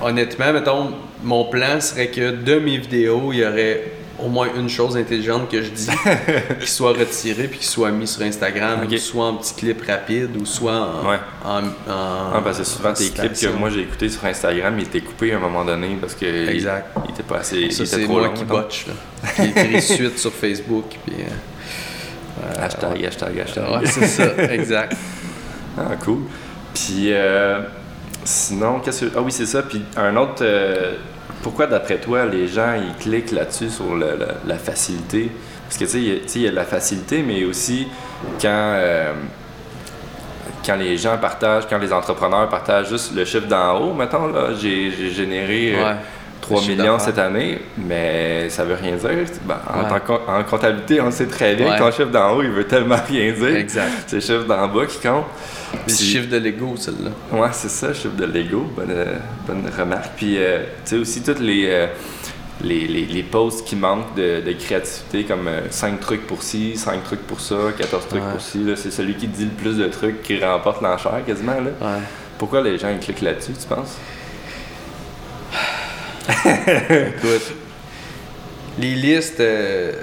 Honnêtement, 0.01 0.51
mettons, 0.54 0.91
mon 1.23 1.45
plan 1.45 1.80
serait 1.80 2.08
que 2.08 2.32
de 2.32 2.56
mes 2.60 2.78
vidéos, 2.78 3.32
il 3.32 3.39
y 3.39 3.45
aurait 3.45 3.82
au 4.19 4.28
moins 4.30 4.47
une 4.56 4.69
chose 4.69 4.95
intelligente 4.97 5.49
que 5.51 5.62
je 5.62 5.69
dis 5.69 5.89
qui 6.62 6.69
soit 6.69 6.93
retirée 6.93 7.47
puis 7.47 7.60
qui 7.60 7.65
soit 7.67 7.91
mis 7.91 8.08
sur 8.08 8.21
Instagram, 8.21 8.80
soit 8.97 9.25
en 9.25 9.36
petit 9.36 9.54
clip 9.56 9.82
rapide 9.86 10.36
ou 10.39 10.45
soit 10.45 10.73
en. 10.73 11.10
Ouais. 11.10 11.17
en, 11.43 11.63
en- 11.63 12.32
Ah, 12.34 12.41
parce 12.43 12.60
que 12.60 12.63
souvent, 12.63 12.89
en 12.91 12.93
tes 12.93 13.10
clips 13.10 13.34
que 13.39 13.47
moi 13.58 13.69
j'ai 13.69 13.82
écoutés 13.82 14.10
sur 14.10 14.23
Instagram, 14.25 14.75
ils 14.80 14.86
étaient 14.86 15.01
coupés 15.01 15.34
à 15.34 15.38
un 15.38 15.39
moment 15.39 15.65
donné 15.65 15.97
parce 15.99 16.15
que 16.15 16.49
Exact. 16.49 16.88
il 17.06 17.12
était 17.12 17.23
pas 17.23 17.38
assez. 17.38 17.69
Ça, 17.71 17.86
c'est 17.86 18.04
trop 18.04 18.13
moi 18.13 18.28
long, 18.28 18.34
qui 18.34 18.45
botche, 18.45 18.86
là. 18.88 18.93
Qui 19.36 19.49
écrit 19.49 19.82
suite 19.82 20.17
sur 20.19 20.32
Facebook. 20.32 20.86
Puis, 21.06 21.15
euh, 21.21 22.63
Hashtag, 22.63 23.04
hashtag, 23.06 23.39
hashtag. 23.39 23.63
ouais, 23.71 23.86
c'est 23.88 24.08
ça, 24.08 24.25
exact. 24.54 24.95
Ah, 25.78 25.95
cool. 26.06 26.19
Puis, 26.73 27.12
euh, 27.12 27.60
sinon, 28.23 28.80
qu'est-ce 28.80 29.06
que. 29.06 29.12
Ah 29.17 29.21
oui, 29.21 29.32
c'est 29.32 29.45
ça. 29.45 29.62
Puis, 29.63 29.82
un 29.97 30.15
autre. 30.15 30.41
Pourquoi, 31.45 31.67
d'après 31.67 31.99
toi, 31.99 32.25
les 32.25 32.47
gens, 32.47 32.73
ils 32.75 32.95
cliquent 32.99 33.31
là-dessus 33.31 33.69
sur 33.69 33.95
le- 33.95 34.17
la, 34.47 34.58
facilité? 34.58 35.29
Parce 35.63 35.77
que, 35.77 35.84
tu 35.86 35.91
sais, 35.91 35.99
il 36.01 36.08
y 36.08 36.47
a- 36.47 36.49
a 36.49 36.51
la 36.51 36.63
facilité, 36.65 37.21
mais 37.21 37.45
aussi 37.45 37.88
quand. 38.41 38.49
euh, 38.49 39.13
quand 40.65 40.75
les 40.77 40.97
gens 40.97 41.15
partagent, 41.19 41.67
quand 41.69 41.77
les 41.77 41.93
entrepreneurs 41.93 42.49
partagent 42.49 42.89
juste 42.89 43.13
le 43.15 43.23
chiffre 43.25 43.45
d'en 43.45 43.77
haut, 43.79 43.93
mettons, 43.93 44.25
là, 44.27 44.47
j'ai 44.60 44.89
généré 45.12 45.75
euh. 45.75 45.84
3 46.45 46.58
Le 46.62 46.65
chiffre 46.65 46.77
millions 46.77 46.99
cette 46.99 47.17
année, 47.17 47.60
mais 47.77 48.49
ça 48.49 48.63
veut 48.63 48.75
rien 48.75 48.95
dire. 48.95 49.10
Ben, 49.45 49.58
en, 49.67 49.84
Ouais. 49.84 49.89
tant 49.89 49.99
que- 49.99 50.31
en 50.31 50.43
comptabilité, 50.43 51.01
on 51.01 51.12
sait 51.12 51.25
très 51.27 51.55
bien 51.55 51.67
Ouais. 51.71 51.73
que 51.77 51.79
ton 51.84 51.91
chiffre 51.91 52.10
d'en 52.12 52.36
haut, 52.36 52.43
il 52.43 52.49
veut 52.51 52.65
tellement 52.65 52.97
rien 53.10 53.31
dire. 53.34 53.55
Exact. 53.55 53.91
C'est 54.08 54.15
le 54.17 54.21
chiffre 54.21 54.43
d'en 54.45 54.67
bas 54.67 54.86
qui 54.86 54.99
compte. 54.99 55.25
Puis- 55.88 55.95
chiffres 55.95 56.29
de 56.29 56.38
Lego, 56.38 56.75
celle-là. 56.77 57.12
Ouais, 57.38 57.49
c'est 57.51 57.69
ça, 57.69 57.93
chiffre 57.93 58.15
de 58.15 58.25
Lego. 58.25 58.65
Bonne, 58.75 58.91
euh, 58.91 59.15
bonne 59.47 59.63
remarque. 59.77 60.12
Puis, 60.15 60.36
euh, 60.38 60.60
tu 60.86 60.91
sais, 60.91 60.95
aussi, 60.97 61.21
toutes 61.21 61.39
les, 61.39 61.65
euh, 61.69 61.88
les, 62.63 62.88
les, 62.88 63.05
les 63.05 63.23
posts 63.23 63.67
qui 63.67 63.75
manquent 63.75 64.15
de, 64.15 64.41
de 64.45 64.51
créativité, 64.53 65.23
comme 65.25 65.49
5 65.69 65.99
trucs 65.99 66.25
pour 66.27 66.41
ci, 66.43 66.77
5 66.77 67.03
trucs 67.03 67.27
pour 67.27 67.41
ça, 67.41 67.55
14 67.77 68.08
trucs 68.08 68.21
Ouais. 68.23 68.31
pour 68.31 68.41
ci. 68.41 68.63
C'est 68.75 68.91
celui 68.91 69.15
qui 69.15 69.27
dit 69.27 69.45
le 69.45 69.51
plus 69.51 69.77
de 69.77 69.88
trucs 69.88 70.21
qui 70.23 70.39
remporte 70.43 70.81
l'enchère 70.81 71.19
quasiment. 71.25 71.53
Là. 71.53 71.71
Ouais. 71.88 71.99
Pourquoi 72.38 72.62
les 72.62 72.77
gens 72.77 72.89
ils 72.89 72.99
cliquent 72.99 73.21
là-dessus, 73.21 73.53
tu 73.60 73.67
penses? 73.67 73.97
Écoute, 76.29 77.53
les 78.79 78.95
listes, 78.95 79.39
euh, 79.39 79.93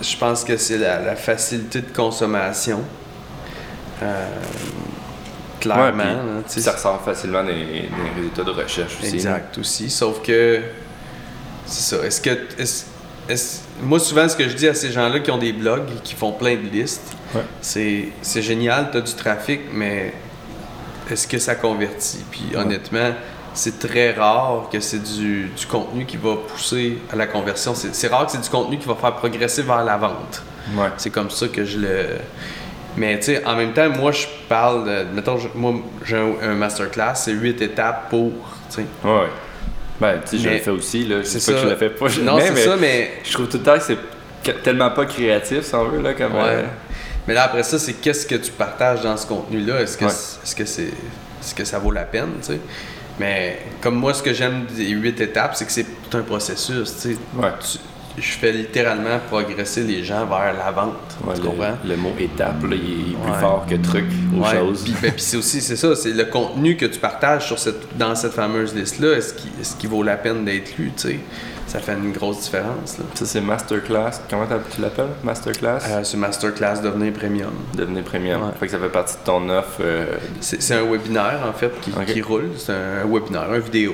je 0.00 0.16
pense 0.16 0.44
que 0.44 0.56
c'est 0.56 0.78
la, 0.78 1.00
la 1.00 1.16
facilité 1.16 1.80
de 1.82 1.92
consommation. 1.94 2.80
Euh, 4.02 4.26
clairement. 5.60 5.84
Ouais, 5.84 5.92
puis 5.92 6.00
là, 6.06 6.16
tu 6.46 6.52
sais, 6.54 6.60
Ça 6.60 6.72
ressort 6.72 7.02
facilement 7.04 7.44
des, 7.44 7.52
des 7.54 7.90
résultats 8.16 8.44
de 8.44 8.50
recherche 8.50 8.94
aussi. 9.00 9.10
là. 9.10 9.14
Exact 9.14 9.58
aussi. 9.58 9.90
Sauf 9.90 10.22
que 10.22 10.60
c'est 11.66 11.96
ça. 11.96 12.04
Est-ce 12.06 12.20
que 12.20 12.30
est-ce- 12.58 12.84
est-ce- 13.28 13.60
moi 13.82 13.98
souvent 14.00 14.28
ce 14.28 14.36
que 14.36 14.48
je 14.48 14.54
dis 14.54 14.66
à 14.68 14.74
ces 14.74 14.90
gens-là 14.90 15.20
qui 15.20 15.30
ont 15.30 15.38
des 15.38 15.52
blogs 15.52 15.86
qui 16.02 16.14
font 16.14 16.32
plein 16.32 16.54
de 16.56 16.68
listes, 16.68 17.12
Ouais. 17.34 17.42
c'est 17.60 18.08
c'est 18.22 18.42
génial, 18.42 18.88
tu 18.90 18.98
as 18.98 19.00
du 19.02 19.12
trafic, 19.14 19.60
mais 19.72 20.14
est-ce 21.10 21.28
que 21.28 21.38
ça 21.38 21.54
convertit? 21.54 22.24
Puis 22.30 22.56
honnêtement, 22.56 23.10
c'est 23.54 23.78
très 23.78 24.12
rare 24.12 24.68
que 24.72 24.80
c'est 24.80 25.02
du, 25.02 25.46
du 25.48 25.66
contenu 25.66 26.04
qui 26.06 26.16
va 26.16 26.36
pousser 26.36 26.98
à 27.12 27.16
la 27.16 27.26
conversion. 27.26 27.74
C'est 27.74 28.08
rare 28.08 28.26
que 28.26 28.32
c'est 28.32 28.40
du 28.42 28.48
contenu 28.48 28.78
qui 28.78 28.86
va 28.86 28.94
faire 28.94 29.14
progresser 29.16 29.62
vers 29.62 29.84
la 29.84 29.96
vente. 29.96 30.42
Ouais. 30.76 30.88
C'est 30.96 31.10
comme 31.10 31.30
ça 31.30 31.48
que 31.48 31.64
je 31.64 31.78
le. 31.78 32.06
Mais 32.96 33.18
tu 33.18 33.26
sais, 33.26 33.44
en 33.44 33.54
même 33.56 33.72
temps, 33.72 33.88
moi, 33.90 34.12
je 34.12 34.26
parle 34.48 34.84
de. 34.84 35.04
Mettons, 35.14 35.38
je- 35.38 35.48
moi, 35.54 35.74
j'ai 36.04 36.16
un, 36.16 36.32
un 36.42 36.54
masterclass, 36.54 37.14
c'est 37.14 37.32
huit 37.32 37.60
étapes 37.62 38.10
pour. 38.10 38.30
tu 38.68 38.76
sais. 38.76 38.84
Ouais, 39.04 39.10
ouais. 39.20 39.26
Ben, 40.00 40.20
tu 40.28 40.36
sais, 40.38 40.42
je 40.44 40.48
le 40.48 40.58
fais 40.58 40.70
aussi, 40.70 41.04
là. 41.04 41.16
C'est 41.22 41.44
pas 41.44 41.52
que 41.52 41.58
ça. 41.58 41.64
je 41.64 41.70
le 41.70 41.76
fais 41.76 41.90
pas. 41.90 42.08
je- 42.08 42.20
Non, 42.22 42.38
c'est 42.40 42.56
ça, 42.56 42.76
mais. 42.76 43.12
Je 43.24 43.32
trouve 43.32 43.48
tout 43.48 43.58
le 43.58 43.62
temps 43.62 43.76
que 43.78 43.82
c'est 43.84 44.62
tellement 44.62 44.90
pas 44.90 45.04
créatif, 45.06 45.62
si 45.62 45.74
on 45.74 45.84
veut, 45.84 46.00
là, 46.00 46.14
comme... 46.14 46.32
Ouais. 46.34 46.40
euh, 46.44 46.62
Mais 47.28 47.34
là, 47.34 47.44
après 47.44 47.62
ça, 47.62 47.78
c'est 47.78 47.92
qu'est-ce 47.94 48.26
que 48.26 48.34
tu 48.36 48.50
partages 48.50 49.02
dans 49.02 49.16
ce 49.16 49.26
contenu-là? 49.26 49.80
Est-ce 49.82 49.98
que, 49.98 50.06
Ouais. 50.06 50.10
c'est- 50.10 50.42
est-ce 50.42 50.54
que, 50.56 50.64
c'est, 50.64 50.84
est-ce 50.84 51.54
que 51.54 51.64
ça 51.64 51.78
vaut 51.78 51.90
la 51.92 52.04
peine, 52.04 52.30
tu 52.40 52.54
sais? 52.54 52.60
Mais 53.20 53.58
comme 53.82 53.96
moi, 53.96 54.14
ce 54.14 54.22
que 54.22 54.32
j'aime 54.32 54.64
des 54.74 54.88
huit 54.88 55.20
étapes, 55.20 55.54
c'est 55.54 55.66
que 55.66 55.72
c'est 55.72 55.84
tout 56.10 56.16
un 56.16 56.22
processus, 56.22 56.94
tu 56.96 57.00
sais. 57.12 57.16
Ouais. 57.36 57.50
Tu- 57.60 57.78
Je 58.18 58.32
fais 58.32 58.50
littéralement 58.52 59.18
progresser 59.28 59.82
les 59.84 60.02
gens 60.02 60.26
vers 60.26 60.52
la 60.52 60.70
vente, 60.72 60.94
ouais, 61.24 61.34
tu 61.36 61.42
le, 61.42 61.46
comprends? 61.48 61.76
le 61.84 61.96
mot 61.96 62.12
étape, 62.18 62.62
là, 62.64 62.74
il 62.76 63.12
est 63.12 63.16
plus 63.16 63.30
Ouais. 63.32 63.38
fort 63.38 63.64
que 63.70 63.76
truc 63.76 64.04
ou 64.34 64.42
Ouais, 64.42 64.50
chose. 64.58 64.82
Puis, 64.84 64.94
ben, 65.00 65.12
puis 65.12 65.22
c'est 65.22 65.36
aussi, 65.36 65.60
c'est 65.60 65.76
ça, 65.76 65.94
c'est 65.94 66.10
le 66.12 66.24
contenu 66.24 66.76
que 66.76 66.86
tu 66.86 66.98
partages 66.98 67.46
sur 67.46 67.58
cette, 67.58 67.96
dans 67.96 68.14
cette 68.16 68.32
fameuse 68.32 68.74
liste-là, 68.74 69.16
est-ce 69.16 69.34
qu'il, 69.34 69.50
est-ce 69.60 69.76
qu'il 69.76 69.88
vaut 69.90 70.02
la 70.02 70.16
peine 70.16 70.44
d'être 70.44 70.76
lu, 70.76 70.90
tu 70.96 71.08
sais? 71.08 71.18
Ça 71.70 71.78
fait 71.78 71.94
une 71.94 72.10
grosse 72.10 72.40
différence, 72.40 72.98
là. 72.98 73.04
Ça, 73.14 73.24
c'est 73.24 73.40
Masterclass. 73.40 74.10
Comment 74.28 74.44
tu 74.74 74.80
l'appelles? 74.80 75.10
Masterclass? 75.22 75.78
Euh, 75.88 76.02
ce 76.02 76.16
masterclass 76.16 76.80
devenir 76.82 77.12
premium. 77.12 77.52
Devenir 77.76 78.02
premium. 78.02 78.42
Ouais. 78.42 78.48
Fait 78.58 78.66
que 78.66 78.72
ça 78.72 78.78
fait 78.80 78.88
partie 78.88 79.14
de 79.14 79.24
ton 79.24 79.48
offre. 79.48 79.78
euh, 79.80 80.16
C'est 80.40 80.60
c'est 80.60 80.74
un 80.74 80.82
webinaire 80.82 81.42
en 81.48 81.52
fait 81.52 81.70
qui, 81.80 82.22
roule. 82.22 82.50
C'est 82.56 82.72
un 82.72 83.06
webinaire, 83.06 83.52
un 83.52 83.60
vidéo. 83.60 83.92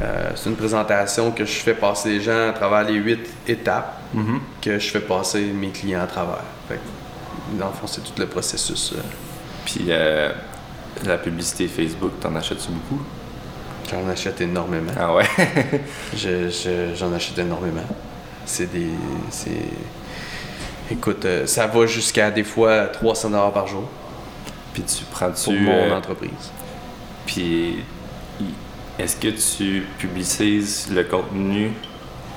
Euh, 0.00 0.30
c'est 0.36 0.48
une 0.48 0.56
présentation 0.56 1.32
que 1.32 1.44
je 1.44 1.52
fais 1.52 1.74
passer 1.74 2.08
les 2.08 2.20
gens 2.22 2.48
à 2.48 2.52
travers 2.54 2.84
les 2.84 2.94
huit 2.94 3.28
étapes 3.46 4.00
mhm. 4.14 4.40
que 4.62 4.78
je 4.78 4.88
fais 4.88 5.00
passer 5.00 5.42
mes 5.42 5.68
clients 5.68 6.04
à 6.04 6.06
travers. 6.06 6.44
Fait 6.66 6.76
que, 6.76 7.58
dans 7.58 7.66
le 7.66 7.74
fond, 7.74 7.86
c'est 7.86 8.00
tout 8.00 8.18
le 8.18 8.26
processus. 8.26 8.94
Puis 9.66 9.90
la 11.04 11.18
publicité 11.18 11.68
Facebook, 11.68 12.12
t'en 12.20 12.34
achètes-tu 12.36 12.70
beaucoup? 12.70 13.02
J'en 13.90 14.08
achète 14.08 14.40
énormément. 14.40 14.92
Ah 14.98 15.14
ouais? 15.14 15.24
Je- 16.16 16.48
je- 16.48 16.94
J'en 16.94 17.12
achète 17.12 17.38
énormément. 17.38 17.84
C'est 18.46 18.70
des. 18.72 18.86
c'est- 19.30 19.50
Écoute, 20.90 21.24
euh, 21.24 21.46
ça 21.46 21.66
va 21.66 21.86
jusqu'à 21.86 22.30
des 22.30 22.44
fois 22.44 22.86
300 22.86 23.30
dollars 23.30 23.52
par 23.52 23.66
jour 23.66 23.84
Puis 24.74 24.82
tu 24.82 25.04
prends-tu. 25.10 25.44
pour 25.44 25.52
mon 25.54 25.72
euh, 25.72 25.96
entreprise. 25.96 26.50
Puis 27.26 27.76
est-ce 28.98 29.16
que 29.16 29.28
tu 29.28 29.84
publicises 29.98 30.88
le 30.92 31.04
contenu 31.04 31.70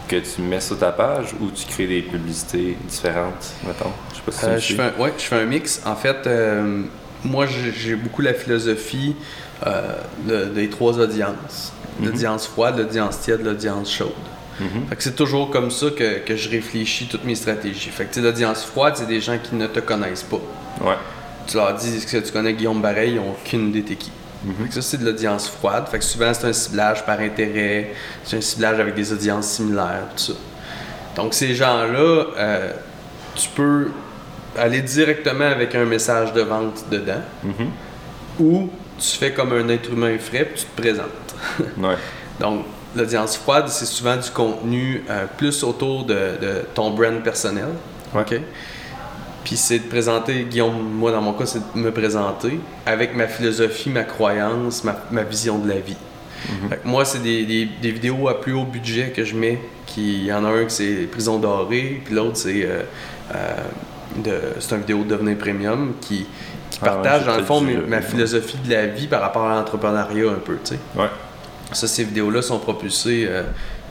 que 0.07 0.17
tu 0.17 0.41
mets 0.41 0.61
sur 0.61 0.77
ta 0.77 0.91
page 0.91 1.33
ou 1.41 1.49
tu 1.51 1.65
crées 1.65 1.87
des 1.87 2.01
publicités 2.03 2.77
différentes, 2.87 3.53
mettons? 3.65 3.91
Je 4.11 4.15
sais 4.17 4.21
pas 4.25 4.31
si 4.31 4.39
tu 4.39 4.45
Euh, 4.45 4.59
je, 4.59 4.75
fais 4.75 4.81
un, 4.97 5.01
ouais, 5.01 5.13
je 5.17 5.23
fais 5.23 5.35
un 5.37 5.45
mix. 5.45 5.81
En 5.85 5.95
fait, 5.95 6.27
euh, 6.27 6.83
moi, 7.23 7.45
j'ai 7.47 7.95
beaucoup 7.95 8.21
la 8.21 8.33
philosophie 8.35 9.15
euh, 9.65 10.53
des 10.53 10.69
trois 10.69 10.99
audiences. 10.99 11.73
Mhm. 11.99 12.05
L'audience 12.07 12.47
froide, 12.47 12.77
l'audience 12.77 13.21
tiède, 13.21 13.43
l'audience 13.43 13.91
chaude. 13.91 14.09
Mhm. 14.59 14.87
Fait 14.89 14.95
que 14.95 15.03
c'est 15.03 15.15
toujours 15.15 15.49
comme 15.49 15.71
ça 15.71 15.87
que, 15.89 16.19
que 16.19 16.35
je 16.35 16.49
réfléchis 16.49 17.07
toutes 17.07 17.23
mes 17.25 17.35
stratégies. 17.35 17.89
Fait 17.89 18.05
que 18.05 18.19
l'audience 18.19 18.63
froide, 18.63 18.93
c'est 18.97 19.07
des 19.07 19.21
gens 19.21 19.37
qui 19.37 19.55
ne 19.55 19.67
te 19.67 19.79
connaissent 19.79 20.23
pas. 20.23 20.39
Ouais. 20.81 20.95
Tu 21.47 21.57
leur 21.57 21.73
dis 21.75 22.05
que 22.05 22.17
tu 22.17 22.31
connais 22.31 22.53
Guillaume 22.53 22.81
Barret, 22.81 23.09
ils 23.09 23.15
n'ont 23.15 23.31
aucune 23.31 23.69
idée 23.69 23.83
t'es 23.83 23.95
qui. 23.95 24.11
Mhm. 24.43 24.53
Fait 24.63 24.67
que 24.69 24.73
ça, 24.75 24.81
c'est 24.81 24.97
de 24.97 25.05
l'audience 25.05 25.47
froide. 25.49 25.87
Fait 25.89 25.99
que 25.99 26.05
souvent, 26.05 26.33
c'est 26.33 26.47
un 26.47 26.53
ciblage 26.53 27.05
par 27.05 27.19
intérêt, 27.19 27.93
c'est 28.23 28.37
un 28.37 28.41
ciblage 28.41 28.79
avec 28.79 28.95
des 28.95 29.11
audiences 29.13 29.47
similaires, 29.47 30.03
tout 30.15 30.23
ça. 30.23 30.33
Donc, 31.15 31.33
ces 31.33 31.53
gens-là, 31.55 32.25
euh, 32.37 32.71
tu 33.35 33.47
peux 33.49 33.89
aller 34.57 34.81
directement 34.81 35.45
avec 35.45 35.75
un 35.75 35.85
message 35.85 36.33
de 36.33 36.41
vente 36.41 36.85
dedans, 36.91 37.21
Mhm. 37.43 37.69
ou 38.39 38.69
tu 38.99 39.17
fais 39.17 39.31
comme 39.31 39.51
un 39.53 39.67
être 39.69 39.91
humain 39.91 40.17
frais, 40.19 40.45
puis 40.45 40.61
tu 40.61 40.65
te 40.65 40.81
présentes. 40.81 41.05
Ouais. 41.77 41.95
Donc, 42.39 42.65
l'audience 42.95 43.37
froide, 43.37 43.67
c'est 43.67 43.85
souvent 43.85 44.15
du 44.17 44.29
contenu 44.31 45.03
euh, 45.09 45.25
plus 45.37 45.63
autour 45.63 46.05
de, 46.05 46.13
de 46.13 46.65
ton 46.73 46.91
brand 46.91 47.21
personnel. 47.23 47.67
Ouais. 48.13 48.21
OK? 48.21 48.39
Puis 49.43 49.57
c'est 49.57 49.79
de 49.79 49.83
présenter, 49.87 50.43
Guillaume, 50.49 50.81
moi 50.93 51.11
dans 51.11 51.21
mon 51.21 51.33
cas, 51.33 51.45
c'est 51.45 51.59
de 51.59 51.79
me 51.79 51.91
présenter 51.91 52.59
avec 52.85 53.15
ma 53.15 53.27
philosophie, 53.27 53.89
ma 53.89 54.03
croyance, 54.03 54.83
ma, 54.83 54.95
ma 55.11 55.23
vision 55.23 55.59
de 55.59 55.69
la 55.69 55.79
vie. 55.79 55.97
Fait 56.69 56.77
que 56.77 56.87
moi, 56.87 57.05
c'est 57.05 57.23
des, 57.23 57.43
des- 57.45 57.65
des 57.81 57.91
vidéos 57.91 58.27
à 58.27 58.39
plus 58.39 58.53
haut 58.53 58.65
budget 58.65 59.09
que 59.15 59.23
je 59.23 59.35
mets. 59.35 59.59
Il 59.97 60.25
y 60.25 60.33
en 60.33 60.43
a 60.45 60.49
un 60.49 60.65
qui 60.65 60.73
c'est 60.75 60.93
Prison 61.11 61.37
dorée, 61.39 62.01
puis 62.03 62.13
l'autre 62.13 62.37
c'est 62.37 62.65
euh, 62.65 62.81
euh, 63.33 63.55
de- 64.17 64.41
une 64.71 64.79
vidéo 64.81 65.03
de 65.03 65.09
devenir 65.09 65.37
premium 65.37 65.93
qui, 66.01 66.25
Ah 66.85 66.95
ouais, 66.97 67.01
partage 67.01 67.25
dans 67.25 67.37
le 67.37 67.43
fond 67.43 67.61
ma 67.87 68.01
philosophie 68.01 68.57
de 68.65 68.71
la 68.71 68.85
vie 68.87 69.07
par 69.07 69.21
rapport 69.21 69.45
à 69.47 69.55
l'entrepreneuriat 69.55 70.29
un 70.31 70.39
peu, 70.39 70.53
tu 70.63 70.75
sais. 70.75 70.79
Ouais. 70.95 71.07
Ça, 71.71 71.87
ces 71.87 72.03
vidéos-là 72.03 72.41
sont 72.41 72.59
propulsées. 72.59 73.25
euh, 73.29 73.43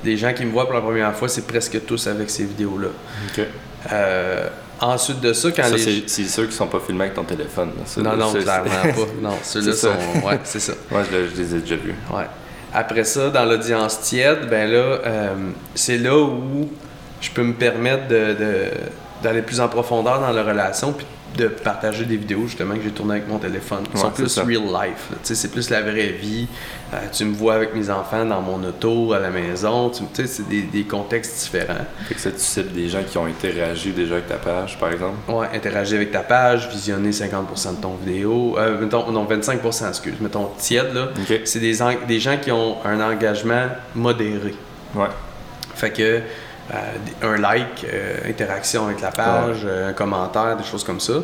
les 0.04 0.16
gens 0.16 0.32
qui 0.34 0.44
me 0.44 0.52
voient 0.52 0.64
pour 0.66 0.74
la 0.74 0.80
première 0.82 1.14
fois, 1.14 1.28
c'est 1.28 1.46
presque 1.46 1.84
tous 1.86 2.06
avec 2.06 2.28
ces 2.30 2.44
vidéos-là. 2.44 2.88
OK. 3.36 3.44
Euh, 3.92 4.48
ensuite 4.80 5.20
de 5.20 5.32
ça, 5.32 5.50
quand 5.50 5.62
Ça, 5.64 5.70
les 5.70 5.78
c'est 5.78 6.02
c'est 6.08 6.24
ceux 6.24 6.46
qui 6.46 6.52
sont 6.54 6.66
pas 6.66 6.80
filmés 6.80 7.02
avec 7.04 7.14
ton 7.14 7.24
téléphone. 7.24 7.70
Non, 7.98 8.16
non, 8.16 8.32
clairement 8.32 8.64
pas. 8.82 8.90
Non, 9.22 9.34
ceux-là 9.42 9.72
sont. 9.74 9.88
Ouais, 10.24 10.38
c'est 10.44 10.60
ça. 10.60 10.72
Ouais, 10.90 11.02
je, 11.10 11.16
le- 11.16 11.28
je 11.28 11.34
les 11.40 11.54
ai 11.56 11.58
déjà 11.60 11.76
vus. 11.76 11.94
Ouais. 12.12 12.24
Après 12.72 13.04
ça, 13.04 13.30
dans 13.30 13.44
l'audience 13.44 14.00
tiède, 14.02 14.48
ben 14.50 14.70
là, 14.70 14.76
euh, 14.78 15.34
c'est 15.74 15.96
là 15.98 16.16
où 16.18 16.68
je 17.20 17.30
peux 17.30 17.42
me 17.44 17.54
permettre 17.54 18.08
de, 18.08 18.34
de- 18.34 18.70
d'aller 19.22 19.42
plus 19.42 19.60
en 19.60 19.68
profondeur 19.68 20.20
dans 20.20 20.32
la 20.32 20.42
relation 20.42 20.92
puis 20.92 21.06
de 21.36 21.48
partager 21.48 22.04
des 22.04 22.16
vidéos 22.16 22.46
justement 22.46 22.74
que 22.76 22.82
j'ai 22.82 22.90
tournées 22.90 23.14
avec 23.14 23.28
mon 23.28 23.38
téléphone. 23.38 23.84
Ils 23.92 23.96
Ouais, 23.96 24.02
sont 24.02 24.10
plus 24.10 24.38
real 24.38 24.88
life. 24.88 25.08
C'est 25.22 25.50
plus 25.50 25.68
la 25.70 25.82
vraie 25.82 26.08
vie. 26.12 26.46
Euh, 26.92 26.98
tu 27.12 27.24
me 27.24 27.34
vois 27.34 27.54
avec 27.54 27.74
mes 27.74 27.90
enfants 27.90 28.24
dans 28.24 28.40
mon 28.40 28.62
auto, 28.62 29.12
à 29.12 29.18
la 29.18 29.30
maison. 29.30 29.90
C'est 30.14 30.48
des, 30.48 30.62
des 30.62 30.84
contextes 30.84 31.44
différents. 31.44 31.84
Fait 32.06 32.14
que 32.14 32.20
ça, 32.20 32.30
tu 32.30 32.38
cibles 32.38 32.72
des 32.72 32.88
gens 32.88 33.02
qui 33.02 33.18
ont 33.18 33.26
interagi 33.26 33.90
déjà 33.92 34.14
avec 34.14 34.28
ta 34.28 34.36
page, 34.36 34.78
par 34.78 34.92
exemple? 34.92 35.16
Ouais, 35.28 35.48
interagir 35.52 35.96
avec 35.96 36.12
ta 36.12 36.20
page, 36.20 36.68
visionner 36.68 37.10
50% 37.10 37.76
de 37.76 37.80
ton 37.82 37.94
vidéo. 37.96 38.56
Euh, 38.58 38.80
mettons, 38.80 39.10
non, 39.10 39.24
25%, 39.24 39.88
excuse. 39.88 40.14
Mettons 40.20 40.50
tiède, 40.56 40.94
là. 40.94 41.08
OK. 41.18 41.40
C'est 41.44 41.58
des, 41.60 41.78
des 42.06 42.20
gens 42.20 42.36
qui 42.40 42.52
ont 42.52 42.76
un 42.84 43.00
engagement 43.00 43.66
modéré. 43.94 44.54
Ouais. 44.94 45.08
Fait 45.74 45.90
que 45.90 46.20
un 47.22 47.36
like, 47.38 47.84
euh, 47.92 48.16
interaction 48.28 48.86
avec 48.86 49.00
la 49.00 49.10
page, 49.10 49.58
euh, 49.64 49.90
un 49.90 49.92
commentaire, 49.92 50.56
des 50.56 50.64
choses 50.64 50.84
comme 50.84 51.00
ça. 51.00 51.14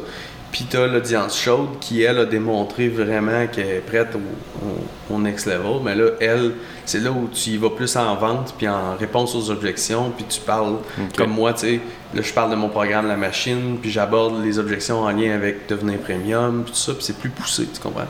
Puis 0.53 0.67
t'as 0.69 0.89
l'audience 0.89 1.39
chaude 1.39 1.79
qui, 1.81 2.03
elle, 2.03 2.19
a 2.19 2.25
démontré 2.25 2.89
vraiment 2.89 3.47
qu'elle 3.47 3.69
est 3.69 3.87
prête 3.87 4.09
au, 4.17 4.19
au- 4.67 5.15
au 5.15 5.19
next 5.21 5.47
level. 5.47 5.81
Mais 5.85 5.95
là, 5.95 6.07
elle, 6.21 6.53
c'est 6.85 6.99
là 6.99 7.13
où 7.13 7.29
tu 7.33 7.51
y 7.51 7.57
vas 7.57 7.71
plus 7.71 7.95
en 7.97 8.17
vente, 8.17 8.55
puis 8.59 8.67
en 8.69 8.97
réponse 8.99 9.35
aux 9.37 9.49
objections, 9.51 10.11
puis 10.11 10.25
tu 10.29 10.41
parles 10.41 10.79
comme 11.17 11.31
moi, 11.31 11.53
tu 11.53 11.61
sais. 11.61 11.81
Là, 12.15 12.23
je 12.23 12.33
parle 12.33 12.51
de 12.51 12.57
mon 12.57 12.69
programme 12.69 13.07
La 13.07 13.17
Machine, 13.17 13.79
puis 13.81 13.93
j'aborde 13.93 14.43
les 14.45 14.59
objections 14.59 15.03
en 15.03 15.11
lien 15.11 15.33
avec 15.37 15.69
devenir 15.69 15.99
premium, 16.01 16.65
puis 16.65 16.73
tout 16.73 16.79
ça, 16.79 16.95
puis 16.95 17.05
c'est 17.05 17.17
plus 17.17 17.31
poussé, 17.31 17.69
tu 17.73 17.81
comprends? 17.81 18.03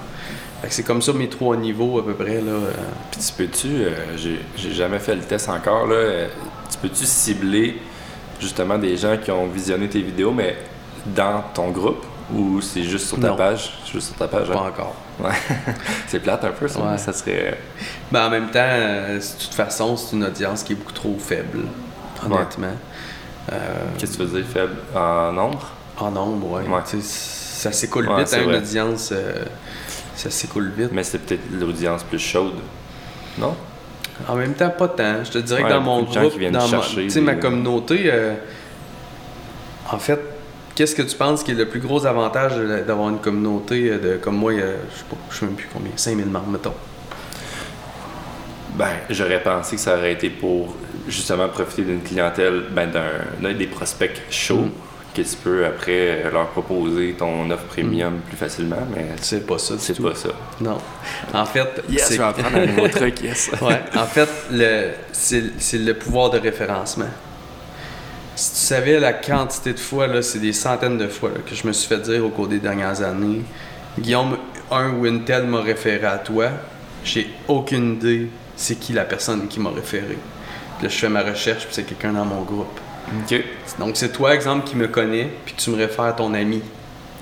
Fait 0.63 0.69
que 0.69 0.75
c'est 0.75 0.83
comme 0.83 1.03
ça 1.03 1.13
mes 1.13 1.29
trois 1.29 1.57
niveaux 1.57 1.99
à 1.99 2.05
peu 2.07 2.15
près, 2.15 2.37
là. 2.41 2.53
euh. 2.53 2.71
Puis 3.11 3.21
tu 3.21 3.33
peux-tu, 3.35 3.67
euh, 3.85 3.91
j'ai 4.57 4.73
jamais 4.73 4.99
fait 4.99 5.15
le 5.15 5.21
test 5.23 5.51
encore, 5.51 5.87
là, 5.87 5.95
euh, 5.95 6.29
peux-tu 6.83 7.05
cibler 7.05 7.81
justement 8.41 8.79
des 8.79 8.97
gens 8.97 9.17
qui 9.17 9.31
ont 9.31 9.47
visionné 9.47 9.89
tes 9.89 10.01
vidéos, 10.03 10.33
mais 10.33 10.57
dans 11.07 11.43
ton 11.55 11.71
groupe 11.71 12.05
ou 12.33 12.61
c'est 12.61 12.85
juste 12.85 13.07
sur 13.09 13.19
ta 13.21 13.29
Non. 13.29 13.37
page? 13.37 13.73
Juste 13.93 14.09
sur 14.09 14.17
ta 14.17 14.29
page, 14.29 14.49
Pas 14.49 14.55
hein? 14.59 14.69
encore. 14.69 14.95
Ouais. 15.19 15.31
c'est 16.07 16.21
plate 16.21 16.45
un 16.45 16.53
peu, 16.53 16.69
ça. 16.69 16.81
Ouais. 16.81 16.97
Ça 16.99 17.13
serait. 17.13 17.59
Ben, 18.11 18.27
en 18.27 18.31
même 18.31 18.47
temps, 18.51 18.61
euh, 18.63 19.19
de 19.19 19.43
toute 19.43 19.53
façon, 19.55 19.97
c'est 19.97 20.15
une 20.17 20.25
audience 20.25 20.63
qui 20.63 20.73
est 20.73 20.77
beaucoup 20.77 20.93
trop 20.93 21.17
faible, 21.19 21.65
honnêtement. 22.25 22.69
Euh, 23.53 23.57
Qu'est-ce 23.99 24.17
que 24.17 24.23
tu 24.23 24.29
veux 24.29 24.41
dire, 24.43 24.51
faible? 24.51 24.77
En 24.95 25.33
nombre? 25.33 25.71
en 25.99 26.11
nombre, 26.11 26.63
sais, 26.87 26.99
Ça 27.03 27.73
s'écoule 27.73 28.09
vite, 28.17 28.33
hein, 28.33 28.43
une 28.45 28.55
audience. 28.55 29.11
euh, 29.13 29.45
ça 30.17 30.31
s'écoule 30.31 30.73
vite. 30.77 30.91
Mais 30.93 31.03
c'est 31.03 31.19
peut-être 31.19 31.43
l'audience 31.53 32.03
plus 32.05 32.19
chaude. 32.19 32.55
Non? 33.39 33.55
En 34.29 34.37
même 34.37 34.55
temps, 34.55 34.71
pas 34.71 34.89
tant. 34.89 35.25
Je 35.25 35.31
te 35.31 35.39
dirais 35.39 35.63
Ouais, 35.63 35.69
que 35.69 35.75
dans 35.75 35.81
mon 35.81 36.03
groupe, 36.03 36.41
dans 36.51 37.23
ma, 37.23 37.35
communauté, 37.35 38.03
euh, 38.07 38.35
en 39.91 39.99
fait, 39.99 40.21
qu'est-ce 40.75 40.95
que 40.95 41.03
tu 41.03 41.17
penses 41.17 41.43
qui 41.43 41.53
est 41.53 41.55
le 41.55 41.69
plus 41.69 41.81
gros 41.81 42.07
avantage 42.07 42.57
d'avoir 42.87 43.09
une 43.09 43.19
communauté 43.19 43.91
euh, 43.91 43.99
de, 43.99 44.17
comme 44.17 44.37
moi, 44.37 44.53
je 44.53 44.59
sais 44.59 45.05
pas, 45.09 45.17
je 45.31 45.37
sais 45.37 45.47
même 45.47 45.55
plus 45.55 45.69
combien, 45.73 45.93
5000 45.97 46.27
membres, 46.27 46.49
mettons? 46.49 46.75
Ben, 48.75 48.91
j'aurais 49.11 49.43
pensé 49.43 49.77
que 49.77 49.83
ça 49.83 49.97
aurait 49.97 50.13
été 50.13 50.31
pour 50.31 50.75
justement 51.09 51.49
profiter 51.49 51.83
d'une 51.83 52.03
clientèle, 52.03 52.65
ben, 52.71 52.89
d'un, 52.91 53.03
d'un 53.41 53.55
des 53.55 53.67
prospects 53.67 54.23
chauds, 54.31 54.67
Mm. 54.67 54.71
Que 55.15 55.23
tu 55.23 55.37
peux 55.43 55.67
après 55.67 56.31
leur 56.31 56.49
proposer 56.49 57.15
ton 57.19 57.51
offre 57.51 57.65
premium 57.65 58.21
plus 58.29 58.37
facilement, 58.37 58.87
mais 58.95 59.07
C'est 59.21 59.47
pas 59.47 59.59
ça 59.59 59.75
c'est 59.79 60.01
pas 60.01 60.15
ça. 60.15 60.31
Non. 60.61 60.79
En 61.35 61.45
fait, 61.45 61.83
c'est 61.99 62.21
apprendre 62.21 62.57
un 62.57 62.67
nouveau 62.67 62.89
truc, 62.89 63.23
yes. 63.23 63.51
Ouais, 63.61 63.81
en 63.97 64.07
fait, 64.07 64.29
le, 64.53 64.91
c'est, 65.13 65.45
c'est 65.59 65.79
le 65.79 65.95
pouvoir 65.95 66.31
de 66.31 66.39
référencement. 66.39 67.11
Si 68.37 68.53
tu 68.53 68.59
savais 68.59 69.01
la 69.01 69.13
quantité 69.13 69.73
de 69.73 69.79
fois, 69.79 70.07
là, 70.07 70.23
c'est 70.23 70.39
des 70.39 70.53
centaines 70.53 70.97
de 70.97 71.09
fois 71.09 71.31
là, 71.31 71.41
que 71.45 71.55
je 71.55 71.67
me 71.67 71.73
suis 71.73 71.89
fait 71.89 72.01
dire 72.01 72.25
au 72.25 72.31
cours 72.31 72.49
des 72.49 72.59
dernières 72.59 73.03
années, 73.03 73.43
Guillaume, 73.99 74.39
un 74.71 74.93
ou 74.93 75.07
une 75.07 75.25
telle 75.25 75.47
m'a 75.47 75.61
référé 75.61 76.07
à 76.07 76.19
toi, 76.19 76.51
j'ai 77.05 77.29
aucune 77.49 77.95
idée 77.95 78.29
c'est 78.61 78.77
qui 78.77 78.93
la 78.93 79.05
personne 79.05 79.49
qui 79.49 79.59
m'a 79.59 79.71
référé. 79.71 80.19
Puis 80.79 80.87
là, 80.87 80.89
je 80.89 80.97
fais 80.97 81.09
ma 81.09 81.23
recherche, 81.23 81.65
puis 81.65 81.75
c'est 81.75 81.85
quelqu'un 81.85 82.13
dans 82.13 82.27
mon 82.27 82.43
groupe. 82.43 82.79
OK. 83.09 83.45
Donc, 83.79 83.97
c'est 83.97 84.13
toi, 84.13 84.35
exemple, 84.35 84.67
qui 84.69 84.77
me 84.77 84.89
connais, 84.89 85.29
puis 85.45 85.55
tu 85.57 85.71
me 85.71 85.77
réfères 85.77 86.15
ton 86.17 86.33
ami. 86.35 86.63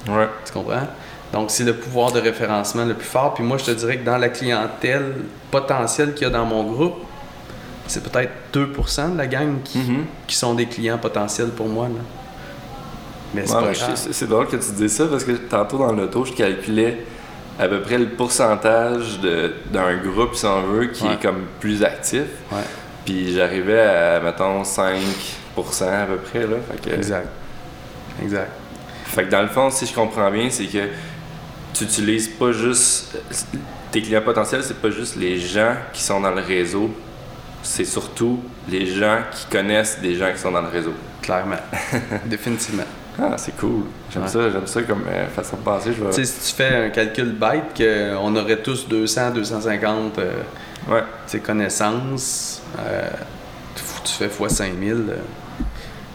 Ouais. 0.08 0.28
Tu 0.44 0.52
comprends? 0.52 0.86
Donc, 1.32 1.50
c'est 1.50 1.64
le 1.64 1.74
pouvoir 1.74 2.12
de 2.12 2.20
référencement 2.20 2.84
le 2.84 2.94
plus 2.94 3.06
fort. 3.06 3.34
Puis 3.34 3.44
moi, 3.44 3.58
je 3.58 3.64
te 3.64 3.70
dirais 3.72 3.98
que 3.98 4.04
dans 4.04 4.16
la 4.18 4.28
clientèle 4.30 5.12
potentielle 5.50 6.14
qu'il 6.14 6.26
y 6.26 6.30
a 6.30 6.32
dans 6.32 6.46
mon 6.46 6.64
groupe, 6.64 6.96
c'est 7.86 8.02
peut-être 8.02 8.30
2% 8.52 9.08
de 9.10 9.18
la 9.18 9.26
gang 9.26 9.56
qui, 9.64 9.78
Mhm. 9.78 10.04
qui 10.26 10.36
sont 10.36 10.54
des 10.54 10.66
clients 10.66 10.98
potentiels 10.98 11.48
pour 11.48 11.68
moi. 11.68 11.84
Là. 11.86 12.00
Mais 13.34 13.46
c'est 13.46 13.54
Ouais, 13.54 14.28
drôle 14.28 14.46
que 14.46 14.56
tu 14.56 14.70
dises 14.72 14.96
ça 14.96 15.06
parce 15.06 15.24
que 15.24 15.32
tantôt 15.32 15.78
dans 15.78 15.92
l'auto, 15.92 16.24
je 16.24 16.32
calculais 16.32 17.04
à 17.58 17.68
peu 17.68 17.80
près 17.82 17.98
le 17.98 18.08
pourcentage 18.10 19.20
de- 19.20 19.52
d'un 19.70 19.96
groupe, 19.98 20.34
si 20.34 20.46
on 20.46 20.62
veut, 20.62 20.86
qui 20.86 21.04
Ouais. 21.04 21.14
est 21.14 21.22
comme 21.22 21.42
plus 21.60 21.82
actif. 21.84 22.24
Ouais, 22.52 22.58
Puis 23.04 23.32
j'arrivais 23.34 23.80
à, 23.80 24.20
mettons, 24.20 24.64
5% 24.64 24.96
à 25.60 26.06
peu 26.06 26.16
près. 26.16 26.40
Là. 26.40 26.56
Fait 26.70 26.90
que, 26.90 26.94
exact. 26.94 27.28
Exact. 28.22 28.50
fait 29.04 29.24
que 29.24 29.30
dans 29.30 29.42
le 29.42 29.48
fond, 29.48 29.70
si 29.70 29.86
je 29.86 29.94
comprends 29.94 30.30
bien, 30.30 30.48
c'est 30.50 30.66
que 30.66 30.88
tu 31.74 31.84
utilises 31.84 32.28
pas 32.28 32.52
juste. 32.52 33.16
Tes 33.90 34.02
clients 34.02 34.22
potentiels, 34.22 34.62
c'est 34.62 34.80
pas 34.80 34.90
juste 34.90 35.16
les 35.16 35.38
gens 35.38 35.74
qui 35.92 36.02
sont 36.02 36.20
dans 36.20 36.32
le 36.32 36.42
réseau, 36.42 36.90
c'est 37.62 37.86
surtout 37.86 38.42
les 38.68 38.84
gens 38.86 39.20
qui 39.32 39.46
connaissent 39.46 39.98
des 40.00 40.14
gens 40.14 40.30
qui 40.32 40.38
sont 40.38 40.50
dans 40.50 40.60
le 40.60 40.68
réseau. 40.68 40.92
Clairement. 41.22 41.56
Définitivement. 42.26 42.84
Ah, 43.20 43.34
c'est 43.36 43.56
cool. 43.56 43.84
J'aime 44.12 44.22
Ouais. 44.22 44.28
ça, 44.28 44.50
j'aime 44.50 44.66
ça 44.66 44.82
comme 44.82 45.02
euh, 45.08 45.26
façon 45.28 45.56
de 45.56 45.62
penser. 45.62 45.92
Je 45.92 46.04
vais... 46.04 46.10
Tu 46.10 46.24
sais, 46.24 46.24
si 46.24 46.50
tu 46.50 46.56
fais 46.56 46.86
un 46.86 46.90
calcul 46.90 47.32
bête, 47.32 47.74
qu'on 47.76 48.36
aurait 48.36 48.58
tous 48.62 48.86
200, 48.86 49.30
250 49.32 50.18
euh, 50.18 50.32
Ouais. 50.88 51.02
connaissances, 51.40 52.62
euh, 52.78 53.08
tu, 54.04 54.12
fais 54.12 54.26
x 54.26 54.54
5000, 54.54 54.92
euh, 54.92 55.16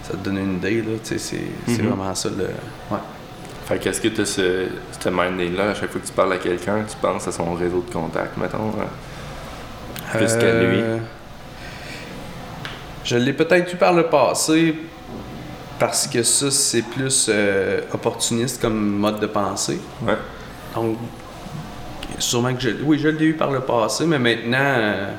ça 0.03 0.13
te 0.13 0.17
donne 0.17 0.37
une 0.37 0.55
idée. 0.57 0.81
Là, 0.81 0.97
tu 1.03 1.09
sais, 1.09 1.17
c'est 1.17 1.41
c'est 1.67 1.81
Mhm. 1.81 1.89
vraiment 1.89 2.13
ça. 2.15 2.29
Le... 2.29 2.43
Ouais. 2.91 3.01
Fait 3.65 3.79
qu'est-ce 3.79 4.01
que 4.01 4.09
tu 4.09 4.21
as 4.21 4.25
ce, 4.25 4.65
ce 4.99 5.09
minding-là 5.09 5.69
à 5.69 5.73
chaque 5.73 5.89
fois 5.91 6.01
que 6.01 6.05
tu 6.07 6.11
parles 6.13 6.33
à 6.33 6.37
quelqu'un, 6.37 6.83
tu 6.89 6.95
penses 6.97 7.27
à 7.27 7.31
son 7.31 7.53
réseau 7.53 7.83
de 7.87 7.93
contacts, 7.93 8.35
mettons? 8.37 8.69
hein? 8.79 10.17
Plus 10.17 10.33
qu'à 10.35 10.53
lui? 10.59 10.79
Euh, 10.81 10.97
Je 13.03 13.17
l'ai 13.17 13.33
peut-être 13.33 13.73
eu 13.73 13.77
par 13.77 13.93
le 13.93 14.03
passé 14.03 14.75
parce 15.79 16.07
que 16.07 16.23
ça, 16.23 16.51
c'est 16.51 16.81
plus 16.83 17.27
euh, 17.29 17.81
opportuniste 17.93 18.61
comme 18.61 18.77
mode 18.97 19.19
de 19.19 19.27
pensée. 19.27 19.79
Ouais. 20.05 20.17
Donc, 20.75 20.97
sûrement 22.19 22.53
que 22.53 22.61
je. 22.61 22.69
Oui, 22.83 22.99
je 22.99 23.09
l'ai 23.09 23.25
eu 23.25 23.33
par 23.33 23.51
le 23.51 23.59
passé, 23.61 24.05
mais 24.05 24.19
maintenant, 24.19 24.57
euh, 24.59 25.11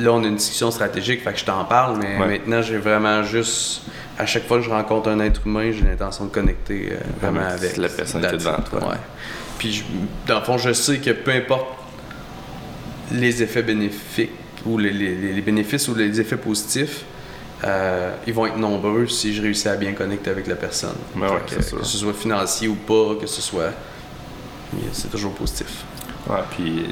là, 0.00 0.12
on 0.12 0.24
a 0.24 0.26
une 0.26 0.36
discussion 0.36 0.70
stratégique, 0.70 1.22
fait 1.22 1.32
que 1.32 1.38
je 1.38 1.44
t'en 1.44 1.64
parle, 1.64 1.98
mais 1.98 2.18
Ouais. 2.18 2.26
maintenant, 2.28 2.62
j'ai 2.62 2.78
vraiment 2.78 3.22
juste. 3.22 3.82
À 4.18 4.26
chaque 4.26 4.46
fois 4.46 4.58
que 4.58 4.64
je 4.64 4.70
rencontre 4.70 5.08
un 5.08 5.20
être 5.20 5.40
humain, 5.46 5.70
j'ai 5.72 5.82
l'intention 5.82 6.26
de 6.26 6.30
connecter 6.30 6.90
euh, 6.92 6.96
vraiment 7.20 7.40
avec. 7.46 7.76
la 7.78 7.88
personne 7.88 8.20
qui 8.20 8.26
est 8.34 8.38
devant 8.38 8.60
toi. 8.68 8.88
Ouais. 8.90 8.96
Puis, 9.58 9.72
je- 9.72 9.84
dans 10.26 10.38
le 10.40 10.44
fond, 10.44 10.58
je 10.58 10.72
sais 10.72 10.98
que 10.98 11.10
peu 11.10 11.30
importe 11.30 11.66
les 13.12 13.42
effets 13.42 13.62
bénéfiques 13.62 14.30
ou 14.66 14.78
les, 14.78 14.90
les- 14.90 15.32
les 15.32 15.40
bénéfices 15.40 15.88
ou 15.88 15.94
les 15.94 16.20
effets 16.20 16.36
positifs, 16.36 17.04
euh, 17.64 18.12
ils 18.26 18.32
vont 18.34 18.46
être 18.46 18.56
nombreux 18.58 19.06
si 19.06 19.34
je 19.34 19.42
réussis 19.42 19.68
à 19.68 19.76
bien 19.76 19.92
connecter 19.92 20.30
avec 20.30 20.46
la 20.46 20.54
personne. 20.56 20.94
Ouais, 21.16 21.26
c'est 21.46 21.56
que, 21.70 21.76
que 21.80 21.84
ce 21.84 21.98
soit 21.98 22.12
financier 22.14 22.68
ou 22.68 22.74
pas, 22.74 23.14
que 23.20 23.26
ce 23.26 23.40
soit. 23.40 23.70
C'est 24.92 25.10
toujours 25.10 25.32
positif. 25.32 25.84
Ouais, 26.28 26.36
puis 26.56 26.84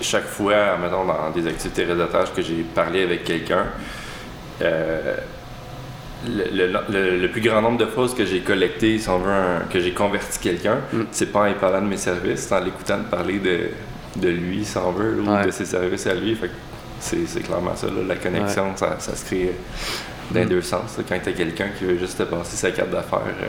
chaque 0.00 0.26
fois, 0.26 0.76
mettons, 0.82 1.04
dans 1.04 1.30
des 1.34 1.46
activités 1.46 1.84
réseautage 1.84 2.32
que 2.34 2.42
j'ai 2.42 2.64
parlé 2.74 3.02
avec 3.02 3.24
quelqu'un, 3.24 3.66
euh, 4.62 5.16
le, 6.26 6.44
le- 6.68 6.78
le- 6.90 7.18
le 7.18 7.28
plus 7.30 7.42
grand 7.42 7.60
nombre 7.60 7.78
de 7.78 7.86
fois 7.86 8.06
que 8.08 8.24
j'ai 8.24 8.40
collecté, 8.40 8.98
si 8.98 9.08
on 9.08 9.18
veut, 9.18 9.30
un- 9.32 9.60
que 9.70 9.78
j'ai 9.80 9.92
converti 9.92 10.38
quelqu'un, 10.38 10.78
Mm. 10.92 11.02
c'est 11.10 11.30
pas 11.32 11.48
en 11.50 11.52
parlant 11.54 11.82
de 11.82 11.86
mes 11.88 11.96
services, 11.98 12.46
c'est 12.48 12.54
en 12.54 12.60
l'écoutant 12.60 12.98
de 12.98 13.04
parler 13.04 13.38
de, 13.38 13.68
de 14.16 14.28
lui, 14.28 14.64
si 14.64 14.76
on 14.78 14.92
veut, 14.92 15.20
ou 15.20 15.28
Ouais. 15.30 15.44
de 15.46 15.50
ses 15.50 15.66
services 15.66 16.06
à 16.06 16.14
lui. 16.14 16.34
Fait 16.34 16.48
que 16.48 16.52
c'est 17.00 17.26
c'est 17.26 17.40
clairement 17.40 17.76
ça, 17.76 17.88
là, 17.88 18.02
la 18.08 18.16
connexion, 18.16 18.74
ça, 18.76 18.96
ça 19.00 19.14
se 19.14 19.24
crée 19.26 19.52
dans 20.30 20.40
les 20.40 20.46
Mm. 20.46 20.48
deux 20.48 20.62
sens. 20.62 20.96
là. 20.96 21.04
Quand 21.06 21.18
tu 21.22 21.28
as 21.28 21.32
quelqu'un 21.32 21.68
qui 21.78 21.84
veut 21.84 21.98
juste 21.98 22.16
te 22.16 22.22
passer 22.22 22.56
sa 22.56 22.70
carte 22.70 22.90
d'affaires, 22.90 23.20
euh, 23.42 23.46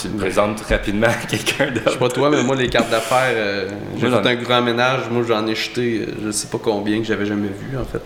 tu 0.00 0.08
le 0.08 0.14
Ouais. 0.14 0.20
présentes 0.20 0.60
rapidement 0.62 1.06
à 1.08 1.14
quelqu'un 1.26 1.66
d'autre. 1.70 1.82
Je 1.86 1.90
sais 1.92 1.98
pas 1.98 2.08
toi, 2.08 2.30
mais 2.30 2.42
moi, 2.42 2.56
les 2.56 2.68
cartes 2.68 2.90
d'affaires, 2.90 3.32
euh, 3.34 3.68
j'ai 3.98 4.08
fait 4.10 4.26
un 4.28 4.34
grand 4.36 4.62
ménage. 4.62 5.02
Moi, 5.10 5.24
j'en 5.26 5.46
ai 5.46 5.54
jeté, 5.54 6.02
euh, 6.08 6.12
je 6.26 6.30
sais 6.30 6.48
pas 6.48 6.58
combien 6.62 6.98
que 7.00 7.04
j'avais 7.06 7.26
jamais 7.26 7.48
vu, 7.48 7.76
en 7.78 7.84
fait. 7.84 8.02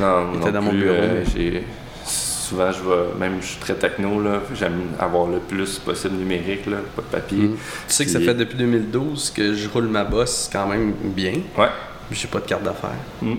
là. 0.00 0.24
Non, 0.40 0.50
dans 0.50 0.62
mon 0.62 0.72
bureau, 0.72 0.92
euh, 0.94 1.24
mais- 1.36 1.62
Souvent, 2.04 2.72
je 2.72 2.78
vais, 2.82 3.18
même 3.20 3.34
je 3.42 3.46
suis 3.48 3.58
très 3.58 3.74
techno, 3.74 4.22
là, 4.22 4.40
j'aime 4.54 4.80
avoir 4.98 5.26
le 5.26 5.38
plus 5.38 5.78
possible 5.80 6.16
numérique, 6.16 6.64
là, 6.64 6.78
pas 6.96 7.02
de 7.02 7.06
papier. 7.08 7.50
Tu 7.50 7.92
sais 7.92 8.06
que 8.06 8.10
ça 8.10 8.20
fait 8.20 8.32
depuis 8.32 8.56
2012 8.56 9.30
que 9.36 9.52
je 9.52 9.68
roule 9.68 9.88
ma 9.88 10.04
bosse 10.04 10.48
quand 10.50 10.66
même 10.66 10.94
bien. 11.02 11.34
Ouais. 11.58 11.68
J'ai 12.10 12.26
pas 12.26 12.38
de 12.40 12.46
carte 12.46 12.62
d'affaires. 12.62 12.88
Mm. 13.20 13.34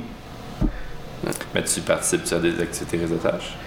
Mais 1.56 1.64
tu 1.64 1.82
participes 1.82 2.22
à 2.32 2.38
des 2.38 2.62
activités 2.62 2.98
réseautage? 2.98 3.58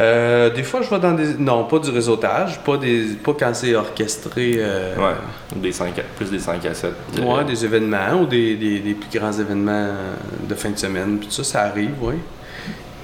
Euh, 0.00 0.48
des 0.50 0.62
fois, 0.62 0.80
je 0.82 0.88
vais 0.88 0.98
dans 0.98 1.12
des. 1.12 1.34
Non, 1.34 1.64
pas 1.64 1.78
du 1.78 1.90
réseautage, 1.90 2.58
pas, 2.60 2.76
des... 2.78 3.02
pas 3.22 3.34
quand 3.38 3.52
c'est 3.54 3.74
orchestré. 3.74 4.54
euh, 4.56 4.96
Ouais. 4.96 5.14
Des 5.56 5.72
5 5.72 5.98
à- 5.98 6.02
plus 6.16 6.30
des 6.30 6.38
5 6.38 6.64
à 6.64 6.72
7. 6.74 6.92
euh, 7.18 7.22
Ouais, 7.22 7.44
des 7.44 7.64
événements 7.64 8.14
ou 8.22 8.26
des, 8.26 8.56
des- 8.56 8.80
des 8.80 8.94
plus 8.94 9.18
grands 9.18 9.32
événements 9.32 9.88
de 10.48 10.54
fin 10.54 10.70
de 10.70 10.78
semaine. 10.78 11.18
Puis 11.18 11.28
ça, 11.30 11.44
ça 11.44 11.62
arrive, 11.64 11.92
oui. 12.00 12.14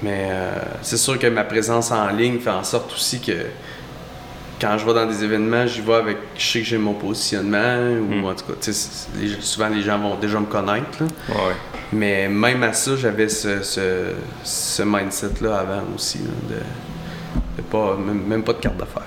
Mais 0.01 0.27
euh, 0.31 0.51
c'est 0.81 0.97
sûr 0.97 1.17
que 1.19 1.27
ma 1.27 1.43
présence 1.43 1.91
en 1.91 2.07
ligne 2.09 2.39
fait 2.39 2.49
en 2.51 2.63
sorte 2.63 2.91
aussi 2.93 3.19
que 3.19 3.31
quand 4.59 4.77
je 4.77 4.85
vais 4.85 4.93
dans 4.93 5.05
des 5.05 5.23
événements, 5.23 5.65
j'y 5.67 5.81
vais 5.81 5.93
avec. 5.93 6.17
Je 6.37 6.43
sais 6.45 6.59
que 6.59 6.65
j'ai 6.65 6.77
mon 6.77 6.93
positionnement, 6.93 7.77
ou 8.01 8.15
Mm. 8.15 8.25
en 8.25 8.33
tout 8.33 8.45
cas, 8.45 8.53
tu 8.59 8.71
les- 9.19 9.41
souvent 9.41 9.69
les 9.69 9.81
gens 9.81 9.99
vont 9.99 10.15
déjà 10.15 10.39
me 10.39 10.45
connaître. 10.45 10.99
là. 11.01 11.05
Ouais. 11.29 11.53
Mais 11.93 12.27
même 12.27 12.63
à 12.63 12.73
ça, 12.73 12.95
j'avais 12.97 13.29
ce, 13.29 13.61
ce, 13.63 14.11
ce 14.43 14.83
mindset-là 14.83 15.59
avant 15.59 15.83
aussi, 15.95 16.17
là, 16.19 16.55
de, 16.55 16.55
de 17.57 17.61
pas, 17.61 17.95
même, 17.97 18.23
même 18.27 18.43
pas 18.43 18.53
de 18.53 18.59
carte 18.59 18.77
d'affaires. 18.77 19.03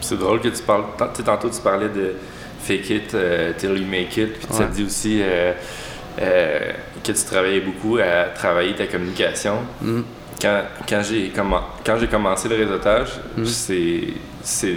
C'est 0.00 0.18
drôle 0.18 0.40
que 0.40 0.48
tu 0.48 0.62
parles. 0.62 0.84
tu 1.14 1.22
Tantôt, 1.22 1.48
tu 1.50 1.60
parlais 1.60 1.88
de 1.88 2.14
fake 2.60 2.90
it 2.90 3.14
euh, 3.14 3.52
till 3.58 3.70
you 3.76 3.86
make 3.86 4.16
it. 4.16 4.34
Puis 4.38 4.46
Ouais. 4.58 4.66
te 4.66 4.72
dit 4.72 4.84
aussi 4.84 5.20
euh, 5.22 5.52
euh, 6.20 6.72
que 7.02 7.12
tu 7.12 7.24
travaillais 7.24 7.60
beaucoup 7.60 7.96
à 7.98 8.26
travailler 8.34 8.74
ta 8.74 8.86
communication. 8.86 9.54
Mhm. 9.80 10.04
Quand, 10.40 10.62
quand 10.88 11.02
j'ai 11.02 12.06
commencé 12.08 12.48
le 12.48 12.56
réseautage, 12.56 13.08
Mhm. 13.36 13.44
c'est 13.46 14.00
c'est 14.42 14.74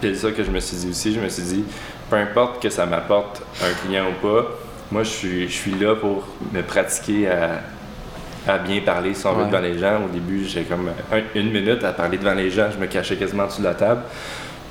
pile 0.00 0.16
ça 0.16 0.30
que 0.32 0.42
je 0.44 0.50
me 0.50 0.60
suis 0.60 0.76
dit 0.76 0.88
aussi. 0.90 1.12
Je 1.14 1.20
me 1.20 1.28
suis 1.28 1.42
dit, 1.42 1.64
peu 2.10 2.16
importe 2.16 2.62
que 2.62 2.68
ça 2.70 2.86
m'apporte 2.86 3.42
un 3.62 3.86
client 3.86 4.06
ou 4.10 4.26
pas, 4.26 4.48
moi, 4.92 5.02
je 5.02 5.08
suis, 5.10 5.48
je 5.48 5.52
suis 5.52 5.72
là 5.72 5.94
pour 5.96 6.26
me 6.52 6.62
pratiquer 6.62 7.28
à, 7.28 7.62
à 8.46 8.58
bien 8.58 8.80
parler 8.82 9.14
veut 9.32 9.44
Ouais. 9.44 9.46
devant 9.50 9.60
les 9.60 9.78
gens. 9.78 10.04
Au 10.04 10.08
début, 10.08 10.44
j'ai 10.44 10.62
comme 10.64 10.88
un- 11.12 11.22
une 11.40 11.50
minute 11.50 11.82
à 11.84 11.92
parler 11.92 12.18
devant 12.18 12.34
les 12.34 12.50
gens. 12.50 12.68
Je 12.72 12.78
me 12.78 12.86
cachais 12.86 13.16
quasiment 13.16 13.48
de 13.62 13.66
la 13.66 13.74
table. 13.74 14.02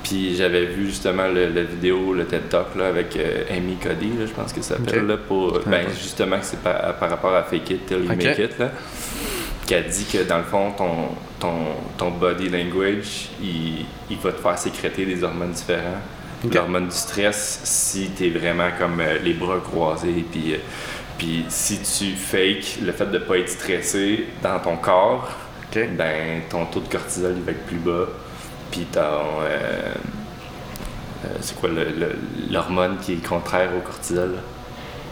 Puis 0.04 0.36
j'avais 0.36 0.66
vu 0.66 0.86
justement 0.88 1.26
le, 1.28 1.48
la 1.48 1.62
vidéo, 1.62 2.12
le 2.12 2.26
TED 2.26 2.50
Talk 2.50 2.74
là, 2.76 2.88
avec 2.88 3.16
euh, 3.16 3.42
Amy 3.50 3.76
Cody, 3.76 4.10
là, 4.18 4.26
je 4.26 4.32
pense 4.32 4.52
que 4.52 4.60
ça 4.60 4.76
s'appelle, 4.76 5.06
là, 5.06 5.16
pour, 5.16 5.58
ben, 5.66 5.86
justement 5.98 6.38
que 6.38 6.44
c'est 6.44 6.60
par, 6.60 6.94
par 6.96 7.08
rapport 7.08 7.34
à 7.34 7.42
Fake 7.42 7.70
It 7.70 7.86
Till 7.86 8.02
You. 8.04 8.08
Make 8.08 8.38
It, 8.38 8.58
là, 8.58 8.70
qui 9.66 9.74
a 9.74 9.82
dit 9.82 10.04
que 10.04 10.22
dans 10.24 10.38
le 10.38 10.44
fond, 10.44 10.72
ton, 10.72 11.08
ton, 11.40 11.54
ton 11.96 12.10
body 12.10 12.48
language, 12.48 13.30
il, 13.42 13.86
il 14.10 14.18
va 14.18 14.32
te 14.32 14.40
faire 14.40 14.58
sécréter 14.58 15.06
des 15.06 15.22
hormones 15.24 15.52
différentes. 15.52 16.02
L'hormone 16.52 16.88
du 16.88 16.94
stress, 16.96 17.60
si 17.64 18.10
tu 18.16 18.26
es 18.26 18.30
vraiment 18.30 18.68
comme 18.78 19.00
euh, 19.00 19.18
les 19.18 19.32
bras 19.32 19.60
croisés, 19.60 20.24
puis, 20.30 20.52
euh, 20.54 20.58
puis 21.16 21.46
si 21.48 21.78
tu 21.80 22.14
fakes 22.14 22.80
le 22.82 22.92
fait 22.92 23.06
de 23.06 23.18
ne 23.18 23.24
pas 23.24 23.38
être 23.38 23.48
stressé 23.48 24.26
dans 24.42 24.58
ton 24.60 24.76
corps, 24.76 25.30
ben 25.72 26.42
ton 26.48 26.66
taux 26.66 26.80
de 26.80 26.88
cortisol 26.88 27.34
il 27.36 27.42
va 27.42 27.52
être 27.52 27.66
plus 27.66 27.78
bas. 27.78 28.06
Puis 28.70 28.86
ton. 28.92 29.00
euh, 29.00 29.94
euh, 31.24 31.28
c'est 31.40 31.56
quoi 31.58 31.70
l'hormone 32.50 32.98
qui 33.00 33.14
est 33.14 33.26
contraire 33.26 33.70
au 33.76 33.80
cortisol? 33.80 34.32
là? 34.32 34.40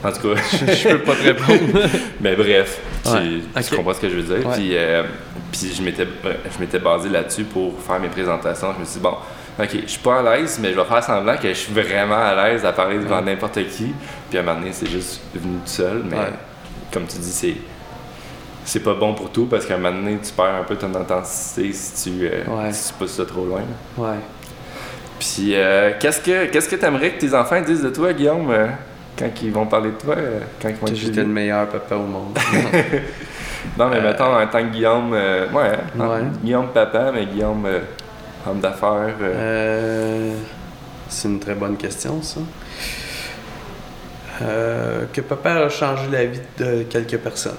En 0.05 0.11
tout 0.13 0.29
cas, 0.35 0.41
Je 0.53 0.89
peux 0.89 0.99
pas 1.03 1.15
te 1.15 1.23
répondre. 1.23 1.81
mais 2.21 2.35
bref, 2.35 2.81
tu, 3.05 3.11
Ouais, 3.11 3.41
tu 3.63 3.73
ok. 3.73 3.77
comprends 3.77 3.95
ce 3.95 4.01
que 4.01 4.09
je 4.09 4.17
veux 4.17 4.37
dire. 4.39 4.47
Ouais. 4.49 4.55
Puis, 4.57 4.71
euh, 4.77 5.05
puis 5.53 5.73
je 5.77 5.83
m'étais 5.83 6.07
je 6.25 6.59
m'étais 6.61 6.79
basé 6.79 7.09
là-dessus 7.09 7.45
pour 7.45 7.81
faire 7.81 8.01
mes 8.01 8.09
présentations. 8.09 8.73
Je 8.75 8.81
me 8.81 8.85
suis 8.85 8.95
dit, 8.95 9.01
bon, 9.01 9.15
ok, 9.61 9.69
je 9.85 9.89
suis 9.91 10.01
pas 10.01 10.19
à 10.21 10.37
l'aise, 10.37 10.59
mais 10.61 10.73
je 10.73 10.79
vais 10.79 10.85
faire 10.85 11.05
semblant 11.05 11.37
que 11.37 11.49
je 11.49 11.55
suis 11.55 11.73
vraiment 11.73 12.17
à 12.17 12.35
l'aise 12.49 12.65
à 12.65 12.73
parler 12.73 12.99
devant 12.99 13.19
Ouais. 13.19 13.27
n'importe 13.27 13.59
qui. 13.69 13.93
Puis 14.29 14.39
à 14.39 14.41
un 14.41 14.45
moment 14.45 14.59
donné, 14.59 14.73
c'est 14.73 14.89
juste 14.91 15.21
venu 15.35 15.55
tout 15.59 15.61
seul. 15.67 16.03
Mais 16.11 16.17
comme 16.93 17.07
tu 17.07 17.19
dis, 17.19 17.31
c'est. 17.33 17.55
C'est 18.65 18.81
pas 18.81 18.95
bon 18.95 19.13
pour 19.13 19.31
tout 19.31 19.47
parce 19.47 19.67
qu'à 19.67 19.75
un 19.75 19.79
moment 19.79 19.97
donné, 19.99 20.19
tu 20.25 20.31
perds 20.33 20.55
un 20.61 20.63
peu 20.63 20.77
ton 20.77 20.95
intensité 20.95 21.73
si 21.73 22.11
tu, 22.11 22.27
euh, 22.29 22.45
si 22.71 22.89
tu 22.93 22.95
pousses 22.95 23.15
ça 23.15 23.25
trop 23.27 23.45
loin. 23.45 23.59
là. 23.59 24.05
Ouais. 24.05 24.17
Puis, 25.19 25.55
euh, 25.57 25.93
qu'est-ce 25.99 26.21
que 26.21 26.47
qu'est-ce 26.47 26.69
que 26.69 26.77
tu 26.77 26.85
aimerais 26.85 27.11
que 27.11 27.21
tes 27.21 27.35
enfants 27.35 27.61
disent 27.61 27.83
de 27.83 27.91
toi, 27.91 28.13
Guillaume, 28.13 28.49
euh, 28.53 28.67
quand 29.19 29.29
ils 29.43 29.53
vont 29.53 29.67
parler 29.67 29.91
de 29.91 29.97
toi, 29.97 30.15
euh, 30.17 30.41
quand 30.61 30.69
ils 30.69 30.75
vont 30.77 30.87
j'étais 30.95 31.21
le 31.23 31.27
meilleur 31.27 31.69
papa 31.69 31.97
au 31.97 32.03
monde. 32.07 32.39
Non, 33.79 33.89
mais 33.89 34.01
mettons, 34.01 34.35
en 34.37 34.45
tant 34.49 34.59
que 34.61 34.73
Guillaume, 34.73 35.13
euh, 35.15 35.47
ouais, 35.53 35.79
en- 35.97 36.09
Ouais. 36.09 36.23
Guillaume 36.43 36.67
papa, 36.75 37.13
mais 37.15 37.27
Guillaume 37.27 37.65
euh, 37.67 37.79
homme 38.45 38.59
d'affaires. 38.59 39.15
euh, 39.21 39.35
Euh, 39.37 40.33
c'est 41.09 41.29
une 41.29 41.39
très 41.39 41.55
bonne 41.55 41.77
question, 41.77 42.21
ça. 42.23 42.41
Euh, 44.43 45.05
que 45.13 45.21
papa 45.21 45.51
a 45.53 45.69
changé 45.69 46.09
la 46.11 46.25
vie 46.25 46.41
de 46.59 46.83
quelques 46.85 47.19
personnes. 47.19 47.57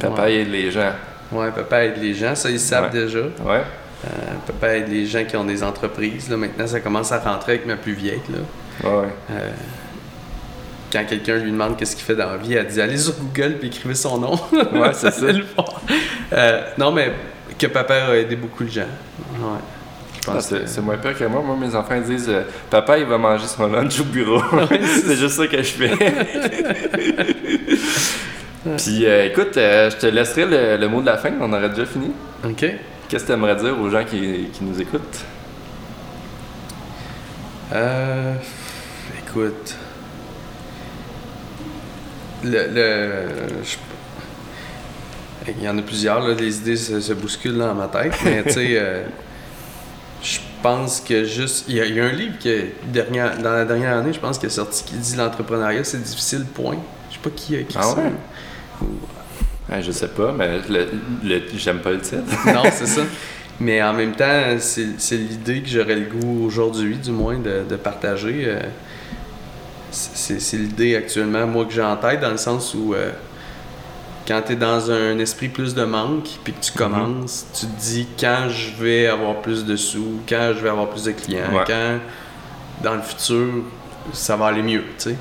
papa 0.00 0.22
ouais. 0.22 0.34
aide 0.34 0.50
les 0.50 0.70
gens. 0.70 0.92
Ouais, 1.30 1.50
papa 1.52 1.84
aide 1.84 1.98
les 2.02 2.14
gens, 2.14 2.34
ça 2.34 2.50
ils 2.50 2.58
savent 2.58 2.92
Ouais. 2.92 3.00
déjà. 3.02 3.20
Ouais. 3.20 3.62
Euh, 4.06 4.08
papa 4.46 4.74
aide 4.76 4.88
les 4.88 5.06
gens 5.06 5.24
qui 5.24 5.36
ont 5.36 5.44
des 5.44 5.62
entreprises. 5.62 6.28
Là, 6.28 6.36
maintenant, 6.36 6.66
ça 6.66 6.80
commence 6.80 7.12
à 7.12 7.18
rentrer 7.20 7.52
avec 7.52 7.66
ma 7.66 7.76
plus 7.76 7.92
vieille. 7.92 8.22
Là. 8.30 8.88
Ouais, 8.90 8.96
ouais. 9.02 9.08
Euh, 9.30 9.50
quand 10.90 11.04
quelqu'un 11.08 11.38
lui 11.38 11.50
demande 11.50 11.76
qu'est-ce 11.76 11.96
qu'il 11.96 12.04
fait 12.04 12.16
dans 12.16 12.30
la 12.30 12.36
vie, 12.36 12.54
elle 12.54 12.66
dit 12.66 12.80
allez 12.80 12.98
sur 12.98 13.14
Google 13.14 13.56
puis 13.58 13.68
écrivez 13.68 13.94
son 13.94 14.18
nom. 14.18 14.34
Ouais, 14.52 14.92
c'est 14.92 15.10
ça. 15.10 15.26
Allez 15.26 15.38
le. 15.38 15.44
Euh, 16.32 16.62
non, 16.78 16.92
mais 16.92 17.12
que 17.58 17.66
papa 17.66 17.94
a 17.94 18.16
aidé 18.16 18.36
beaucoup 18.36 18.64
de 18.64 18.70
gens. 18.70 18.86
Ouais. 19.38 19.58
Je 20.20 20.26
pense 20.26 20.54
c'est 20.66 20.80
moins 20.82 20.98
pire 20.98 21.16
que 21.16 21.24
moi. 21.24 21.42
Moi, 21.42 21.56
mes 21.56 21.74
enfants 21.74 21.98
disent 22.00 22.28
euh, 22.28 22.42
Papa, 22.68 22.98
il 22.98 23.06
va 23.06 23.16
manger 23.16 23.46
son 23.46 23.68
lunch 23.68 24.00
au 24.00 24.04
bureau. 24.04 24.42
c'est 25.04 25.16
juste 25.16 25.36
ça 25.36 25.46
que 25.46 25.62
je 25.62 25.62
fais. 25.62 25.90
Puis, 28.76 29.06
euh, 29.06 29.24
écoute, 29.26 29.56
euh, 29.56 29.88
je 29.90 29.96
te 29.96 30.06
laisserai 30.06 30.44
le, 30.44 30.76
le 30.76 30.88
mot 30.88 31.00
de 31.00 31.06
la 31.06 31.16
fin. 31.16 31.30
On 31.40 31.50
aurait 31.52 31.70
déjà 31.70 31.86
fini. 31.86 32.10
OK. 32.44 32.66
Qu'est-ce 33.08 33.24
que 33.24 33.28
tu 33.28 33.32
aimerais 33.32 33.56
dire 33.56 33.80
aux 33.80 33.88
gens 33.88 34.04
qui, 34.04 34.48
qui 34.52 34.62
nous 34.62 34.78
écoutent? 34.78 35.24
Euh, 37.72 38.34
écoute. 39.26 39.74
Le. 42.44 42.66
le 42.72 43.28
je- 43.64 43.76
il 45.56 45.62
y 45.64 45.68
en 45.68 45.76
a 45.78 45.82
plusieurs, 45.82 46.26
là, 46.26 46.34
les 46.34 46.58
idées 46.58 46.76
se, 46.76 47.00
se 47.00 47.12
bousculent 47.12 47.56
dans 47.58 47.74
ma 47.74 47.88
tête, 47.88 48.12
mais 48.24 48.42
tu 48.44 48.52
sais, 48.52 48.68
euh, 48.78 49.04
je 50.22 50.38
pense 50.62 51.00
que 51.00 51.24
juste. 51.24 51.64
Il 51.68 51.76
y, 51.76 51.80
a, 51.80 51.86
il 51.86 51.94
y 51.96 52.00
a 52.00 52.04
un 52.04 52.12
livre 52.12 52.34
qui, 52.38 52.50
est 52.50 52.74
dernière, 52.84 53.38
dans 53.38 53.52
la 53.52 53.64
dernière 53.64 53.96
année, 53.96 54.12
je 54.12 54.20
pense, 54.20 54.38
qui 54.38 54.46
est 54.46 54.50
sorti 54.50 54.84
qui 54.84 54.94
dit 54.96 55.16
l'entrepreneuriat, 55.16 55.82
c'est 55.84 56.02
difficile, 56.02 56.44
point. 56.44 56.76
Je 57.08 57.14
sais 57.14 57.20
pas 57.22 57.30
qui 57.30 57.56
a 57.56 57.60
écrit 57.60 57.76
Ah 57.78 57.82
ça. 57.82 57.94
ouais? 57.96 58.12
Euh, 59.72 59.82
Je 59.82 59.90
sais 59.92 60.08
pas, 60.08 60.32
mais 60.32 60.60
le, 60.68 60.86
le- 61.24 61.42
j'aime 61.56 61.78
pas 61.80 61.90
le 61.90 62.00
titre. 62.00 62.22
Non, 62.46 62.62
c'est 62.72 62.86
ça. 62.86 63.02
Mais 63.62 63.82
en 63.82 63.92
même 63.92 64.12
temps, 64.12 64.56
c'est 64.58 64.86
c'est 64.98 65.18
l'idée 65.18 65.60
que 65.60 65.68
j'aurais 65.68 65.96
le 65.96 66.06
goût 66.06 66.46
aujourd'hui, 66.46 66.96
du 66.96 67.10
moins, 67.10 67.36
de, 67.38 67.62
de 67.68 67.76
partager. 67.76 68.44
euh, 68.46 68.60
c'est 69.90 70.56
l'idée 70.56 70.96
actuellement, 70.96 71.46
moi, 71.46 71.64
que 71.64 71.72
j'ai 71.72 71.82
en 71.82 71.96
tête, 71.96 72.20
dans 72.20 72.30
le 72.30 72.36
sens 72.36 72.74
où 72.74 72.94
euh, 72.94 73.10
quand 74.26 74.42
tu 74.46 74.52
es 74.52 74.56
dans 74.56 74.90
un 74.90 75.18
esprit 75.18 75.48
plus 75.48 75.74
de 75.74 75.84
manque, 75.84 76.28
puis 76.44 76.52
que 76.52 76.60
tu 76.64 76.72
commences, 76.72 77.46
tu 77.52 77.66
te 77.66 77.80
dis 77.80 78.06
quand 78.18 78.48
je 78.48 78.82
vais 78.82 79.06
avoir 79.06 79.36
plus 79.42 79.64
de 79.64 79.76
sous, 79.76 80.20
quand 80.28 80.52
je 80.56 80.60
vais 80.62 80.68
avoir 80.70 80.88
plus 80.88 81.04
de 81.04 81.12
clients, 81.12 81.52
Ouais. 81.52 81.64
quand 81.66 81.98
dans 82.82 82.94
le 82.94 83.02
futur, 83.02 83.48
ça 84.12 84.36
va 84.36 84.46
aller 84.46 84.62
mieux, 84.62 84.84
tu 84.98 85.10
sais. 85.10 85.16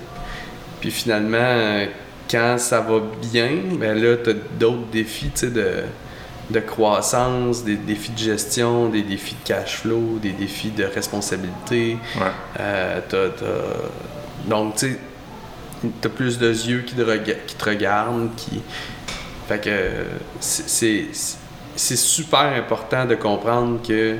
Puis 0.79 0.91
finalement, 0.91 1.37
euh, 1.41 1.85
quand 2.29 2.55
ça 2.57 2.79
va 2.81 2.99
bien, 3.31 3.49
ben 3.79 4.01
là, 4.01 4.15
tu 4.23 4.29
as 4.29 4.33
d'autres 4.59 4.85
défis, 4.91 5.31
tu 5.33 5.39
sais, 5.41 5.47
de, 5.49 5.83
de 6.51 6.59
croissance, 6.59 7.63
des 7.65 7.75
défis 7.75 8.11
de 8.11 8.17
gestion, 8.19 8.87
des 8.89 9.01
défis 9.01 9.35
de 9.43 9.47
cash 9.47 9.77
flow, 9.81 10.19
des 10.21 10.31
défis 10.31 10.69
de 10.71 10.83
responsabilité. 10.85 11.97
Ouais. 12.15 12.21
Euh, 12.59 12.99
Donc, 14.47 14.75
tu 14.75 14.91
sais, 14.91 14.99
t'as 16.01 16.09
plus 16.09 16.37
de 16.37 16.49
yeux 16.49 16.81
qui 16.85 16.95
te, 16.95 17.01
rega- 17.01 17.35
qui 17.45 17.55
te 17.55 17.65
regardent, 17.65 18.29
qui... 18.35 18.61
Fait 19.47 19.59
que 19.59 20.05
c'est- 20.39 21.07
super 21.75 22.39
important 22.55 23.05
de 23.05 23.15
comprendre 23.15 23.79
que 23.81 24.17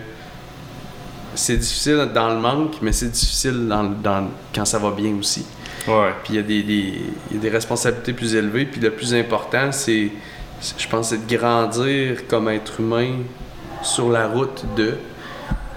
c'est 1.36 1.57
difficile 1.57 2.09
dans 2.13 2.30
le 2.30 2.39
manque, 2.39 2.78
mais 2.82 2.91
c'est 2.91 3.09
difficile 3.11 3.67
dans, 3.67 3.84
dans- 3.84 4.30
quand 4.53 4.65
ça 4.65 4.80
va 4.80 4.91
bien 4.91 5.13
aussi. 5.20 5.45
Ouais. 5.88 6.11
Puis 6.24 6.34
il 6.34 6.36
y, 6.36 6.39
a 6.39 6.41
des, 6.41 7.01
y 7.32 7.36
a 7.38 7.39
des 7.39 7.49
responsabilités 7.49 8.13
plus 8.13 8.34
élevées. 8.36 8.65
Puis 8.65 8.82
le 8.82 8.91
plus 8.91 9.13
important, 9.13 9.72
c'est, 9.72 10.11
c'est- 10.59 10.80
je 10.82 10.88
pense, 10.89 11.09
c'est 11.09 11.26
de 11.28 11.36
grandir 11.38 12.28
comme 12.28 12.49
être 12.49 12.80
humain 12.80 13.17
sur 13.84 14.09
la 14.09 14.28
route 14.28 14.63
de. 14.76 14.95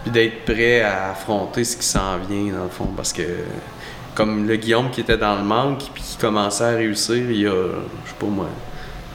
Puis 0.03 0.11
d'être 0.11 0.45
prêt 0.45 0.81
à 0.81 1.11
affronter 1.13 1.63
ce 1.65 1.77
qui 1.77 1.87
s'en 1.87 2.17
vient, 2.29 2.53
dans 2.55 2.65
le 2.65 2.71
fond. 2.71 2.89
Parce 2.97 3.13
que, 3.13 3.23
comme 4.15 4.47
le 4.47 4.57
Guillaume 4.57 4.91
qui 4.91 5.01
était 5.01 5.17
dans 5.17 5.37
le 5.37 5.43
manque, 5.45 5.85
puis 5.95 6.03
qui 6.03 6.17
commençait 6.17 6.65
à 6.65 6.71
réussir 6.77 7.17
il 7.17 7.41
y 7.41 7.47
a, 7.47 7.51
je 7.51 8.11
sais 8.11 8.17
pas 8.19 8.27
moi, 8.27 8.47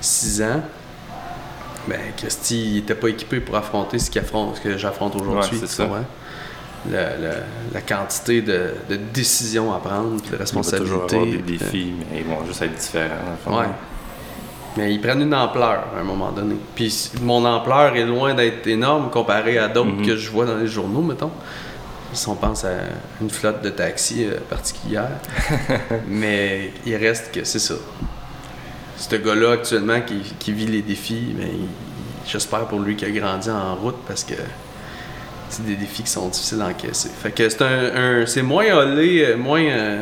six 0.02 0.42
ans, 0.42 0.62
ben, 1.88 2.00
Christy, 2.18 2.72
il 2.72 2.78
était 2.80 2.96
pas 2.96 3.08
équipé 3.08 3.40
pour 3.40 3.56
affronter 3.56 3.98
ce, 4.00 4.10
qu'il 4.12 4.22
affronte, 4.22 4.58
ce 4.58 4.62
que 4.62 4.78
j'affronte 4.78 5.16
aujourd'hui. 5.16 5.58
Ouais, 5.60 5.68
ça. 5.68 5.88
la 7.74 7.82
quantité 7.82 8.42
de, 8.42 8.72
de 8.90 8.96
décisions 9.14 9.74
à 9.74 9.80
prendre, 9.80 10.16
de 10.18 10.22
Il 10.26 10.32
va 10.32 10.38
responsabilités. 10.38 10.90
toujours 10.90 11.04
avoir 11.06 11.26
des 11.26 11.38
de- 11.38 11.42
défis, 11.58 11.94
mais 12.12 12.20
ils 12.20 12.26
vont 12.26 12.46
juste 12.46 12.62
être 12.62 12.76
différents. 12.76 13.16
fond. 13.44 13.58
Ouais. 13.60 13.66
Mais 14.78 14.94
ils 14.94 15.02
prennent 15.02 15.22
une 15.22 15.34
ampleur 15.34 15.86
à 15.96 16.00
un 16.00 16.04
moment 16.04 16.32
donné. 16.32 16.56
Puis 16.76 17.12
mon 17.22 17.44
ampleur 17.46 17.96
est 17.96 18.06
loin 18.06 18.34
d'être 18.36 18.68
énorme 18.68 19.10
comparé 19.10 19.58
à 19.58 19.68
d'autres 19.68 19.90
Mhm. 19.92 20.06
que 20.06 20.16
je 20.16 20.30
vois 20.30 20.46
dans 20.46 20.58
les 20.58 20.68
journaux, 20.68 21.02
mettons. 21.02 21.32
Si 22.14 22.28
on 22.30 22.36
pense 22.36 22.64
à 22.66 22.70
une 23.22 23.30
flotte 23.30 23.62
de 23.62 23.70
taxis 23.70 24.26
euh, 24.26 24.38
particulière. 24.50 25.10
Mais 26.08 26.72
il 26.86 26.96
reste 26.96 27.32
que 27.34 27.44
c'est 27.44 27.60
ça. 27.60 27.76
Ce 28.98 29.16
gars-là, 29.16 29.52
actuellement, 29.54 30.02
qui, 30.02 30.16
qui 30.40 30.52
vit 30.54 30.66
les 30.66 30.82
défis, 30.82 31.36
mais 31.38 31.46
il- 31.46 31.68
j'espère 32.30 32.66
pour 32.66 32.80
lui 32.80 32.96
qu'il 32.96 33.08
a 33.08 33.20
grandi 33.20 33.50
en 33.52 33.76
route 33.76 33.98
parce 34.08 34.24
que 34.24 34.34
c'est 35.50 35.66
des 35.66 35.76
défis 35.76 36.02
qui 36.04 36.10
sont 36.12 36.28
difficiles 36.28 36.62
à 36.62 36.68
encaisser. 36.70 37.10
Fait 37.22 37.30
que 37.32 37.48
c'est 37.48 37.62
un, 37.62 37.96
un- 38.22 38.26
c'est 38.26 38.42
moins 38.42 38.66
olé, 38.76 39.24
euh, 39.24 39.38
moins, 39.38 39.62
euh, 39.62 40.02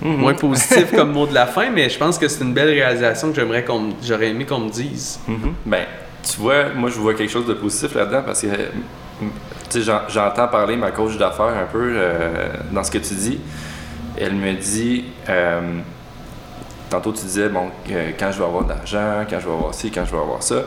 Mhm. 0.00 0.16
moins 0.18 0.34
positif 0.34 0.94
comme 0.94 1.10
mot 1.18 1.26
de 1.26 1.34
la 1.34 1.46
fin, 1.46 1.70
mais 1.70 1.90
je 1.90 1.98
pense 1.98 2.16
que 2.18 2.28
c'est 2.28 2.44
une 2.44 2.54
belle 2.54 2.68
réalisation 2.68 3.30
que 3.30 3.34
j'aimerais 3.34 3.64
qu'on, 3.64 3.88
j'aurais 4.00 4.28
aimé 4.28 4.44
qu'on 4.46 4.60
me 4.60 4.70
dise. 4.70 5.18
Mhm. 5.26 5.54
Ben, 5.66 5.84
tu 6.22 6.38
vois, 6.38 6.68
moi, 6.76 6.88
je 6.90 6.98
vois 7.00 7.14
quelque 7.14 7.30
chose 7.32 7.46
de 7.46 7.54
positif 7.54 7.92
là-dedans 7.96 8.22
parce 8.24 8.42
que, 8.42 8.46
j'entends 10.08 10.48
parler 10.48 10.76
ma 10.76 10.90
coach 10.90 11.16
d'affaires 11.16 11.46
un 11.46 11.66
peu 11.70 11.92
euh, 11.94 12.48
dans 12.72 12.82
ce 12.84 12.90
que 12.90 12.98
tu 12.98 13.14
dis. 13.14 13.40
Elle 14.20 14.34
me 14.34 14.52
dit, 14.54 15.04
euh, 15.28 15.60
tantôt 16.90 17.12
tu 17.12 17.24
disais, 17.24 17.48
bon, 17.48 17.70
euh, 17.90 18.10
quand 18.18 18.32
je 18.32 18.38
vais 18.38 18.44
avoir 18.44 18.64
de 18.64 18.70
l'argent, 18.70 19.24
quand 19.28 19.38
je 19.40 19.46
vais 19.46 19.54
avoir 19.54 19.74
ci, 19.74 19.90
quand 19.90 20.04
je 20.04 20.10
vais 20.12 20.18
avoir 20.22 20.42
ça. 20.42 20.62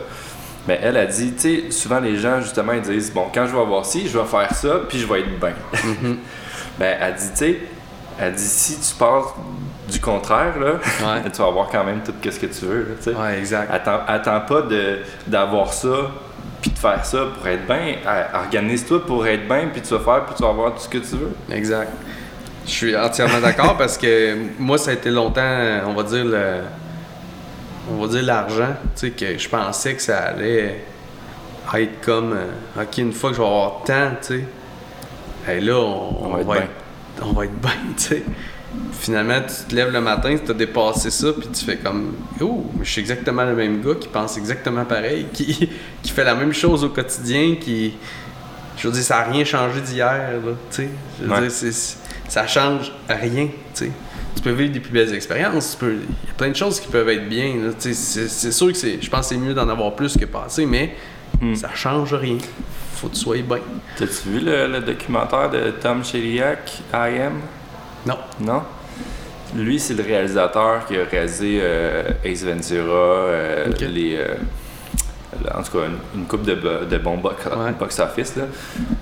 Mais 0.68 0.80
elle 0.82 0.96
a 0.98 1.06
dit, 1.06 1.34
tu 1.34 1.40
sais, 1.40 1.72
souvent 1.72 2.00
les 2.00 2.18
gens, 2.18 2.40
justement, 2.40 2.74
ils 2.74 2.82
disent, 2.82 3.12
bon, 3.12 3.26
quand 3.34 3.48
je 3.48 3.54
vais 3.54 3.62
avoir 3.62 3.86
ci, 3.86 4.08
je 4.08 4.18
vais 4.18 4.26
faire 4.26 4.54
ça, 4.54 4.82
puis 4.88 5.00
je 5.00 5.08
vais 5.08 5.22
être 5.22 5.40
bien. 5.40 5.54
ben, 6.80 6.98
elle 7.02 7.16
dit, 7.16 7.30
tu 7.32 7.38
sais, 7.38 7.60
elle 8.20 8.34
dit, 8.34 8.44
si 8.44 8.80
tu 8.80 8.96
pars 8.96 9.36
du 9.90 10.00
contraire, 10.00 10.60
là, 10.60 10.74
Ouais. 10.74 11.30
tu 11.34 11.42
vas 11.42 11.48
avoir 11.48 11.68
quand 11.70 11.84
même 11.84 12.02
tout 12.06 12.14
ce 12.24 12.40
que 12.40 12.46
tu 12.46 12.66
veux, 12.66 12.80
là, 12.82 12.96
tu 12.98 13.12
sais. 13.12 13.16
Ouais, 13.16 13.40
exact. 13.40 13.70
Attends, 13.74 14.02
attends 14.08 14.42
pas 14.42 14.64
d'avoir 15.28 15.74
ça, 15.74 16.12
puis 16.62 16.72
de 16.72 16.78
faire 16.78 17.04
ça 17.06 17.26
pour 17.36 17.48
être 17.48 17.66
bien. 17.66 17.96
Organise-toi 18.34 19.06
pour 19.06 19.26
être 19.26 19.48
bien, 19.48 19.70
puis 19.72 19.82
tu 19.82 19.94
vas 19.94 20.00
faire, 20.00 20.26
puis 20.26 20.36
tu 20.36 20.44
vas 20.44 20.50
avoir 20.50 20.74
tout 20.74 20.82
ce 20.82 20.90
que 20.90 21.00
tu 21.00 21.16
veux. 21.16 21.36
Exact. 21.52 21.92
Je 22.66 22.72
suis 22.72 22.96
entièrement 22.96 23.40
d'accord 23.42 23.76
parce 23.78 23.98
que 23.98 24.36
moi, 24.60 24.78
ça 24.78 24.92
a 24.92 24.94
été 24.94 25.10
longtemps, 25.10 25.58
on 25.88 25.94
va 25.94 26.04
dire, 26.04 26.26
le, 26.26 26.62
on 27.90 28.02
va 28.02 28.08
dire 28.08 28.24
l'argent, 28.24 28.76
tu 28.96 29.08
sais, 29.08 29.10
que 29.12 29.38
je 29.38 29.50
pensais 29.50 29.96
que 29.96 30.02
ça 30.02 30.20
allait 30.20 30.82
être 31.74 32.02
comme, 32.02 32.34
euh, 32.34 32.84
OK, 32.84 32.98
une 33.00 33.14
fois 33.14 33.32
que 33.32 33.38
je 33.38 33.42
vais 33.42 33.48
avoir 33.48 33.84
tant, 33.84 34.12
tu 34.22 34.28
sais, 34.28 34.46
et 35.50 35.60
là, 35.60 35.76
on, 35.76 36.26
On 36.26 36.30
va 36.30 36.42
être 36.42 36.52
bien. 36.52 36.68
on 37.24 37.34
va 37.34 37.46
être 37.46 37.60
bien, 37.60 37.72
tu 37.98 38.04
sais. 38.04 38.24
Finalement, 38.94 39.42
tu 39.42 39.66
te 39.70 39.76
lèves 39.76 39.92
le 39.92 40.00
matin, 40.02 40.36
tu 40.44 40.52
as 40.52 40.54
dépassé 40.54 41.10
ça, 41.10 41.34
puis 41.34 41.48
tu 41.52 41.66
fais 41.66 41.78
comme, 41.78 42.14
oh, 42.40 42.66
je 42.82 42.90
suis 42.90 43.02
exactement 43.02 43.44
le 43.44 43.56
même 43.56 43.82
gars 43.82 43.96
qui 44.00 44.08
pense 44.08 44.38
exactement 44.38 44.86
pareil, 44.86 45.26
qui, 45.34 45.70
qui 46.04 46.12
fait 46.12 46.24
la 46.24 46.36
même 46.36 46.54
chose 46.54 46.84
au 46.84 46.90
quotidien, 46.90 47.56
qui, 47.60 47.94
je 48.78 48.88
veux 48.88 48.94
dire, 48.94 49.04
ça 49.04 49.18
n'a 49.18 49.24
rien 49.32 49.44
changé 49.44 49.82
d'hier, 49.82 50.08
là, 50.34 50.52
tu 50.70 50.76
sais. 50.84 50.90
Je 51.20 51.26
veux 51.26 51.32
Ouais. 51.34 51.42
dire, 51.42 51.52
c'est- 51.52 51.98
ça 52.30 52.48
change 52.48 52.92
rien, 53.10 53.48
tu 53.48 53.86
sais. 53.86 53.92
Tu 54.36 54.42
peux 54.42 54.52
vivre 54.52 54.72
des 54.72 54.80
plus 54.80 54.92
belles 54.94 55.14
expériences, 55.14 55.78
il 55.82 55.88
y 55.88 55.92
a 56.30 56.34
plein 56.38 56.50
de 56.50 56.56
choses 56.56 56.80
qui 56.80 56.88
peuvent 56.88 57.10
être 57.10 57.28
bien, 57.28 57.56
là, 57.58 57.70
tu 57.80 57.90
sais. 57.90 57.94
C'est 57.94 58.28
c'est 58.30 58.52
sûr 58.52 58.68
que 58.68 58.78
c'est, 58.78 59.02
je 59.02 59.10
pense 59.10 59.28
que 59.30 59.36
c'est 59.36 59.42
mieux 59.42 59.54
d'en 59.54 59.68
avoir 59.68 59.94
plus 59.96 60.16
que 60.18 60.26
passer, 60.26 60.66
mais 60.66 60.96
Hmm. 61.42 61.56
ça 61.56 61.70
change 61.74 62.14
rien. 62.14 62.38
Faut 62.96 63.08
que 63.08 63.16
tu 63.16 63.20
sois 63.22 63.38
bien. 63.38 63.58
T'as-tu 63.98 64.30
vu 64.30 64.40
le, 64.42 64.68
le 64.68 64.80
documentaire 64.82 65.50
de 65.50 65.72
Tom 65.82 66.04
Sheliak, 66.06 66.82
I 66.94 67.20
Am? 67.20 67.34
Non. 68.06 68.18
Non? 68.40 68.62
Lui, 69.56 69.80
c'est 69.80 69.94
le 69.96 70.04
réalisateur 70.04 70.86
qui 70.88 70.96
a 70.98 71.04
réalisé 71.04 71.60
euh, 71.62 72.04
Ace 72.24 72.44
Ventura, 72.44 72.94
euh, 72.94 73.66
les, 73.82 74.16
euh, 74.16 74.36
en 75.54 75.62
tout 75.62 75.78
cas, 75.78 75.86
une, 75.88 76.22
une 76.22 76.26
coupe 76.26 76.44
de, 76.44 76.56
de 76.90 76.98
bons 76.98 77.18
Ouais. 77.22 77.72
box-office. 77.78 78.38
là. 78.38 78.44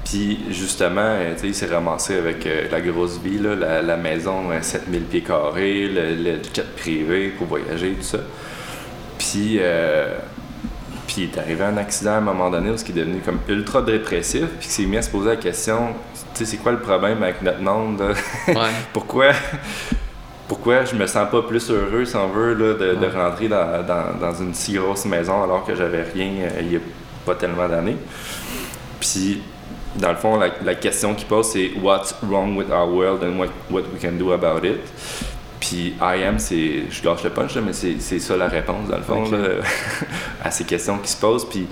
Puis, 0.05 0.39
justement, 0.49 1.17
tu 1.35 1.41
sais, 1.41 1.47
il 1.47 1.55
s'est 1.55 1.67
ramassé 1.67 2.17
avec 2.17 2.47
la 2.71 2.81
grosse 2.81 3.19
vie, 3.19 3.37
là, 3.37 3.55
la, 3.55 3.81
la 3.83 3.95
maison 3.97 4.49
à 4.49 4.61
7000 4.61 5.01
pieds 5.03 5.21
carrés, 5.21 5.87
le, 5.87 6.15
le 6.15 6.39
jet 6.53 6.65
privé 6.75 7.29
pour 7.37 7.45
voyager, 7.47 7.91
tout 7.91 8.03
ça. 8.03 8.19
Puis, 9.19 9.59
est 11.23 11.37
arrivé 11.37 11.63
un 11.63 11.77
accident 11.77 12.11
à 12.11 12.15
un 12.15 12.21
moment 12.21 12.49
donné 12.49 12.69
où 12.71 12.75
il 12.75 12.89
est 12.97 13.01
devenu 13.01 13.19
comme 13.21 13.39
ultra 13.47 13.81
dépressif, 13.81 14.45
puis 14.59 14.67
il 14.67 14.71
s'est 14.71 14.85
mis 14.85 14.97
à 14.97 15.01
se 15.01 15.09
poser 15.09 15.29
la 15.29 15.35
question, 15.35 15.93
tu 16.33 16.39
sais, 16.39 16.45
c'est 16.45 16.57
quoi 16.57 16.71
le 16.71 16.79
problème 16.79 17.21
avec 17.23 17.41
notre 17.41 17.61
monde? 17.61 18.01
Ouais. 18.47 18.53
pourquoi, 18.93 19.31
pourquoi 20.47 20.85
je 20.85 20.95
me 20.95 21.05
sens 21.07 21.29
pas 21.29 21.41
plus 21.41 21.69
heureux, 21.69 22.05
si 22.05 22.15
on 22.15 22.27
veut, 22.29 22.53
là, 22.53 22.73
de, 22.73 23.05
rentrer 23.15 23.47
dans, 23.47 23.83
dans- 23.85 24.17
dans 24.19 24.33
une 24.33 24.53
si 24.53 24.73
grosse 24.73 25.05
maison 25.05 25.43
alors 25.43 25.63
que 25.65 25.75
j'avais 25.75 26.03
rien 26.03 26.31
euh, 26.41 26.61
il 26.61 26.73
y 26.73 26.75
a 26.75 26.79
pas 27.25 27.35
tellement 27.35 27.67
d'années? 27.67 27.97
Puis, 28.99 29.41
dans 29.95 30.09
le 30.09 30.17
fond, 30.17 30.37
la, 30.37 30.49
la 30.63 30.75
question 30.75 31.13
qu'il 31.15 31.27
pose, 31.27 31.51
c'est 31.51 31.71
What's 31.81 32.15
wrong 32.23 32.55
with 32.55 32.69
our 32.71 32.87
world 32.87 33.23
and 33.23 33.39
what, 33.39 33.47
what 33.69 33.83
we 33.93 33.99
can 34.01 34.13
do 34.17 34.31
about 34.33 34.65
it? 34.65 34.79
Puis, 35.59 35.95
I 36.01 36.23
am, 36.23 36.39
c'est. 36.39 36.83
Je 36.89 37.03
gâche 37.03 37.23
le 37.23 37.29
punch, 37.31 37.55
là, 37.55 37.61
mais 37.65 37.73
c'est 37.73 38.19
ça 38.19 38.37
la 38.37 38.47
réponse, 38.47 38.87
dans 38.87 38.97
le 38.97 39.03
fond, 39.03 39.29
là, 39.29 39.37
à 40.43 40.51
ces 40.51 40.63
questions 40.63 40.97
qui 40.97 41.09
se 41.09 41.17
posent. 41.17 41.47
Puis, 41.47 41.67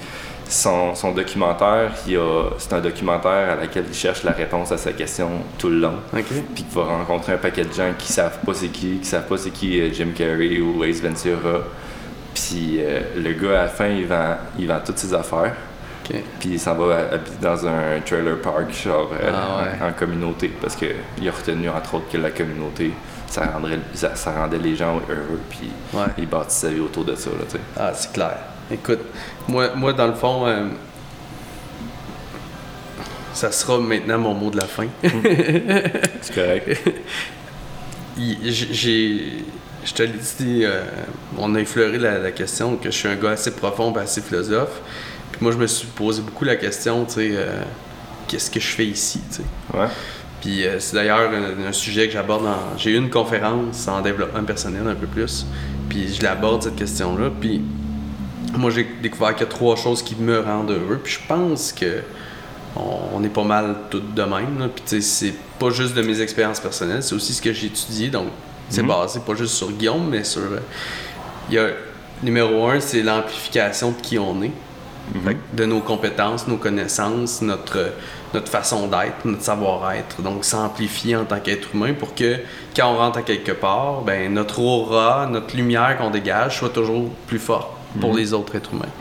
son, 0.49 0.95
son 0.95 1.11
documentaire, 1.11 1.91
il 2.07 2.19
c'est 2.57 2.73
un 2.73 2.79
documentaire 2.79 3.51
à 3.51 3.55
laquelle 3.55 3.85
il 3.88 3.93
cherche 3.95 4.23
la 4.23 4.31
réponse 4.31 4.71
à 4.71 4.77
sa 4.77 4.93
question 4.93 5.29
tout 5.57 5.69
le 5.69 5.79
long. 5.79 5.95
OK. 6.13 6.23
Puis 6.55 6.63
qu'il 6.63 6.73
va 6.73 6.83
rencontrer 6.83 7.33
un 7.33 7.38
paquet 7.38 7.65
de 7.65 7.73
gens 7.73 7.91
qui 7.97 8.11
savent 8.11 8.39
pas 8.45 8.53
c'est 8.53 8.67
qui, 8.67 8.99
qui 8.99 9.05
savent 9.05 9.27
pas 9.27 9.38
c'est 9.38 9.51
qui 9.51 9.79
euh, 9.79 9.91
Jim 9.91 10.09
Carrey 10.15 10.59
ou 10.59 10.83
Ace 10.83 11.01
Ventura. 11.01 11.63
Puis 12.33 12.77
euh, 12.79 13.01
le 13.15 13.33
gars, 13.33 13.59
à 13.59 13.63
la 13.63 13.67
fin, 13.67 13.88
il 13.88 14.05
vend, 14.05 14.35
il 14.57 14.67
vend 14.67 14.79
toutes 14.85 14.99
ses 14.99 15.13
affaires. 15.13 15.55
OK. 16.09 16.15
Puis 16.39 16.49
il 16.51 16.59
s'en 16.59 16.75
va 16.75 17.09
habiter 17.11 17.37
dans 17.41 17.67
un 17.67 17.99
trailer 18.05 18.39
park, 18.41 18.71
genre 18.71 19.11
euh, 19.13 19.31
Ah 19.33 19.63
ouais. 19.63 19.85
en, 19.85 19.89
en 19.89 19.93
communauté, 19.93 20.51
parce 20.61 20.75
qu'il 20.75 20.89
a 21.27 21.31
retenu 21.31 21.69
entre 21.69 21.95
autres 21.95 22.09
que 22.11 22.17
la 22.17 22.31
communauté, 22.31 22.91
ça 23.27 23.45
rendrait, 23.47 23.79
ça, 23.93 24.15
ça 24.15 24.31
rendait 24.31 24.57
les 24.59 24.75
gens 24.75 24.95
heureux, 25.09 25.39
puis 25.49 25.69
Ouais. 25.93 26.05
il 26.17 26.27
bâtit 26.27 26.55
sa 26.55 26.69
vie 26.69 26.79
autour 26.79 27.03
de 27.05 27.15
ça, 27.15 27.29
là. 27.31 27.59
Ah, 27.77 27.91
c'est 27.93 28.11
clair. 28.13 28.37
Écoute, 28.71 28.99
moi, 29.47 29.69
moi 29.75 29.93
dans 29.93 30.07
le 30.07 30.13
fond, 30.13 30.45
euh, 30.47 30.67
ça 33.33 33.51
sera 33.51 33.77
maintenant 33.79 34.17
mon 34.17 34.33
mot 34.33 34.49
de 34.49 34.57
la 34.57 34.65
fin. 34.65 34.87
C'est 36.21 36.33
correct. 36.33 36.81
J'ai. 38.17 39.43
Je 39.85 39.93
te 39.93 40.03
l'ai 40.03 40.09
dit, 40.39 40.65
euh, 40.65 40.81
on 41.37 41.55
a 41.55 41.59
effleuré 41.61 41.97
la, 41.97 42.17
la 42.17 42.31
question 42.31 42.75
que 42.75 42.91
je 42.91 42.97
suis 42.97 43.07
un 43.07 43.15
gars 43.15 43.31
assez 43.31 43.51
profond 43.51 43.95
assez 43.95 44.19
philosophe. 44.21 44.81
Puis 45.38 45.43
moi, 45.43 45.51
je 45.51 45.57
me 45.57 45.67
suis 45.67 45.88
posé 45.88 46.21
beaucoup 46.21 46.43
la 46.45 46.55
question, 46.55 47.05
tu 47.05 47.13
sais, 47.13 47.29
euh, 47.33 47.61
qu'est-ce 48.27 48.49
que 48.51 48.59
je 48.59 48.67
fais 48.67 48.85
ici, 48.85 49.21
tu 49.29 49.38
sais. 49.38 49.77
Ouais. 49.77 49.88
Puis 50.41 50.65
euh, 50.65 50.79
c'est 50.79 50.95
d'ailleurs 50.95 51.31
un, 51.31 51.67
un 51.67 51.71
sujet 51.71 52.07
que 52.07 52.13
j'aborde 52.13 52.43
dans. 52.43 52.77
J'ai 52.77 52.91
eu 52.91 52.97
une 52.97 53.09
conférence 53.09 53.88
en 53.88 54.01
développement 54.01 54.43
personnel 54.43 54.83
un 54.88 54.95
peu 54.95 55.07
plus. 55.07 55.45
Puis 55.89 56.13
je 56.13 56.21
l'aborde 56.21 56.63
cette 56.63 56.75
question-là. 56.75 57.29
Puis 57.41 57.61
moi 58.55 58.69
j'ai 58.71 58.88
découvert 59.01 59.33
qu'il 59.35 59.45
y 59.45 59.49
a 59.49 59.51
trois 59.51 59.75
choses 59.75 60.03
qui 60.03 60.15
me 60.15 60.39
rendent 60.39 60.71
heureux. 60.71 60.99
Puis 61.03 61.13
je 61.13 61.27
pense 61.27 61.71
que 61.73 62.01
on, 62.75 62.99
on 63.15 63.23
est 63.23 63.29
pas 63.29 63.43
mal 63.43 63.75
tous 63.89 63.99
de 64.15 64.21
même. 64.21 64.59
là. 64.59 64.67
Puis 64.73 64.83
tu 64.88 65.01
sais, 65.01 65.01
c'est 65.01 65.33
pas 65.59 65.71
juste 65.71 65.95
de 65.95 66.03
mes 66.03 66.21
expériences 66.21 66.59
personnelles, 66.59 67.01
c'est 67.01 67.15
aussi 67.15 67.33
ce 67.33 67.41
que 67.41 67.51
j'ai 67.51 67.67
étudié. 67.67 68.09
Donc 68.09 68.27
c'est 68.69 68.81
Mhm. 68.83 68.88
basé 68.89 69.19
pas 69.25 69.33
juste 69.33 69.53
sur 69.55 69.71
Guillaume, 69.71 70.07
mais 70.09 70.23
sur. 70.23 70.41
euh, 70.41 70.59
Il 71.49 71.55
y 71.55 71.59
a 71.59 71.69
numéro 72.21 72.67
un, 72.67 72.79
c'est 72.79 73.01
l'amplification 73.01 73.91
de 73.91 74.01
qui 74.01 74.19
on 74.19 74.41
est. 74.43 74.51
Que 75.13 75.33
de 75.57 75.65
nos 75.65 75.79
compétences, 75.79 76.47
nos 76.47 76.57
connaissances, 76.57 77.41
notre, 77.41 77.93
notre 78.33 78.49
façon 78.51 78.87
d'être, 78.87 79.25
notre 79.25 79.41
savoir-être. 79.41 80.21
Donc, 80.21 80.43
s'amplifier 80.45 81.15
en 81.15 81.25
tant 81.25 81.39
qu'être 81.39 81.69
humain 81.73 81.93
pour 81.93 82.13
que 82.13 82.37
quand 82.75 82.91
on 82.91 82.97
rentre 82.97 83.19
à 83.19 83.21
quelque 83.21 83.53
part, 83.53 84.01
ben, 84.01 84.33
notre 84.33 84.59
aura, 84.59 85.25
notre 85.27 85.55
lumière 85.55 85.97
qu'on 85.97 86.09
dégage 86.09 86.59
soit 86.59 86.69
toujours 86.69 87.09
plus 87.27 87.39
forte 87.39 87.69
pour 88.01 88.13
les 88.13 88.33
autres 88.33 88.55
êtres 88.55 88.73
humains. 88.73 88.91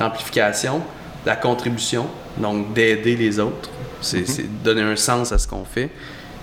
L'amplification, 0.00 0.80
la 1.26 1.36
contribution, 1.36 2.06
donc 2.38 2.72
d'aider 2.72 3.14
les 3.16 3.38
autres, 3.38 3.70
c'est 4.00 4.26
c'est 4.26 4.62
donner 4.64 4.82
un 4.82 4.96
sens 4.96 5.30
à 5.32 5.38
ce 5.38 5.46
qu'on 5.46 5.64
fait. 5.64 5.90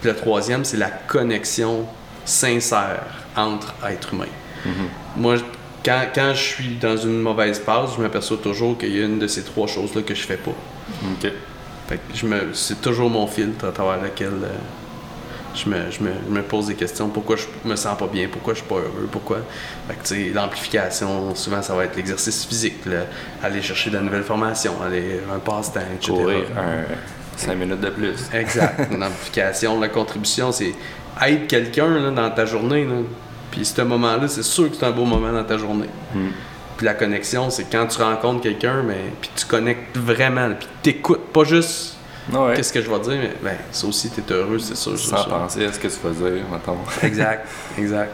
Puis 0.01 0.09
le 0.09 0.15
troisième, 0.15 0.63
c'est 0.63 0.77
la 0.77 0.89
connexion 0.91 1.85
sincère 2.25 3.03
entre 3.35 3.73
êtres 3.89 4.13
humains. 4.13 4.25
Moi, 5.17 5.35
je- 5.37 5.43
quand, 5.83 6.01
quand 6.13 6.33
je 6.33 6.41
suis 6.41 6.75
dans 6.75 6.97
une 6.97 7.21
mauvaise 7.21 7.59
passe, 7.59 7.91
je 7.95 8.01
m'aperçois 8.01 8.37
toujours 8.37 8.77
qu'il 8.77 8.95
y 8.95 9.01
a 9.01 9.05
une 9.05 9.19
de 9.19 9.27
ces 9.27 9.43
trois 9.43 9.67
choses-là 9.67 10.01
que 10.01 10.15
je 10.15 10.23
fais 10.23 10.37
pas. 10.37 10.51
OK. 10.51 11.31
Fait 11.87 11.97
que 11.97 12.01
je 12.15 12.25
me, 12.25 12.53
c'est 12.53 12.81
toujours 12.81 13.09
mon 13.09 13.25
filtre 13.25 13.65
à 13.65 13.71
travers 13.71 14.03
lequel 14.03 14.27
euh, 14.43 14.47
je, 15.55 15.69
me, 15.69 15.89
je, 15.89 16.03
me, 16.03 16.11
je 16.27 16.31
me 16.31 16.43
pose 16.43 16.67
des 16.67 16.75
questions. 16.75 17.09
Pourquoi 17.09 17.35
je 17.35 17.45
me 17.67 17.75
sens 17.75 17.97
pas 17.97 18.07
bien? 18.07 18.27
Pourquoi 18.31 18.53
je 18.53 18.59
suis 18.59 18.67
pas 18.67 18.75
heureux? 18.75 19.09
Pourquoi? 19.11 19.39
Fait 19.87 19.95
que, 19.95 20.35
l'amplification, 20.35 21.33
souvent, 21.33 21.61
ça 21.61 21.73
va 21.75 21.85
être 21.85 21.95
l'exercice 21.95 22.45
physique. 22.45 22.85
là. 22.85 23.05
aller 23.41 23.61
chercher 23.61 23.89
de 23.89 23.95
la 23.95 24.01
nouvelle 24.01 24.23
formation, 24.23 24.73
aller 24.85 25.19
un 25.33 25.39
passe-temps, 25.39 25.79
etc. 25.95 26.11
Courir 26.11 26.45
un 26.57 26.83
5 27.37 27.55
minutes 27.55 27.81
de 27.81 27.89
plus. 27.89 28.29
Exact. 28.33 28.91
L'amplification, 28.97 29.79
la 29.79 29.87
contribution, 29.87 30.51
c'est 30.51 30.73
être 31.25 31.47
quelqu'un 31.47 31.99
là, 31.99 32.11
dans 32.11 32.29
ta 32.31 32.45
journée. 32.45 32.85
Là. 32.85 32.95
Puis 33.51 33.65
ce 33.65 33.81
moment-là, 33.81 34.27
c'est 34.27 34.43
sûr 34.43 34.69
que 34.69 34.75
c'est 34.75 34.85
un 34.85 34.91
beau 34.91 35.05
moment 35.05 35.31
dans 35.31 35.43
ta 35.43 35.57
journée. 35.57 35.89
Mm. 36.13 36.27
Puis 36.77 36.85
la 36.85 36.93
connexion, 36.93 37.49
c'est 37.49 37.65
quand 37.69 37.87
tu 37.87 38.01
rencontres 38.01 38.41
quelqu'un, 38.41 38.83
mais 38.83 39.11
puis 39.19 39.29
tu 39.35 39.45
connectes 39.45 39.97
vraiment, 39.97 40.49
puis 40.57 40.67
t'écoutes, 40.81 41.27
pas 41.33 41.43
juste 41.43 41.95
Ouais. 42.31 42.53
qu'est-ce 42.55 42.71
que 42.71 42.81
je 42.81 42.89
vais 42.89 42.99
dire, 42.99 43.17
mais 43.41 43.51
ben, 43.51 43.57
ça 43.71 43.87
aussi, 43.87 44.09
t'es 44.11 44.21
heureux, 44.31 44.59
c'est 44.59 44.77
sûr. 44.77 44.97
Sans 44.99 45.23
penser 45.25 45.65
à 45.65 45.73
ce 45.73 45.79
que 45.79 45.87
tu 45.87 45.95
vas 46.03 46.11
dire, 46.11 46.43
mettons. 46.51 46.77
Exact, 47.03 47.47
exact. 47.77 48.11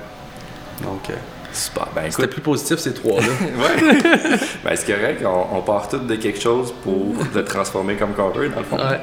Donc, 0.82 1.10
euh, 1.10 1.14
Super. 1.52 1.88
Ben 1.96 2.12
c'était 2.12 2.28
plus 2.28 2.42
positif 2.42 2.80
ces 2.80 2.94
trois-là. 2.94 3.28
ouais. 3.42 4.00
ben 4.64 4.76
c'est 4.76 4.86
correct, 4.94 5.24
on, 5.26 5.58
on 5.58 5.62
part 5.62 5.88
tous 5.88 6.00
de 6.00 6.16
quelque 6.16 6.40
chose 6.42 6.74
pour 6.84 7.14
le 7.34 7.44
transformer 7.46 7.96
comme 7.96 8.14
qu'on 8.14 8.30
veut, 8.30 8.50
dans 8.50 8.60
le 8.60 8.66
fond. 8.66 8.78
ouais, 8.78 9.00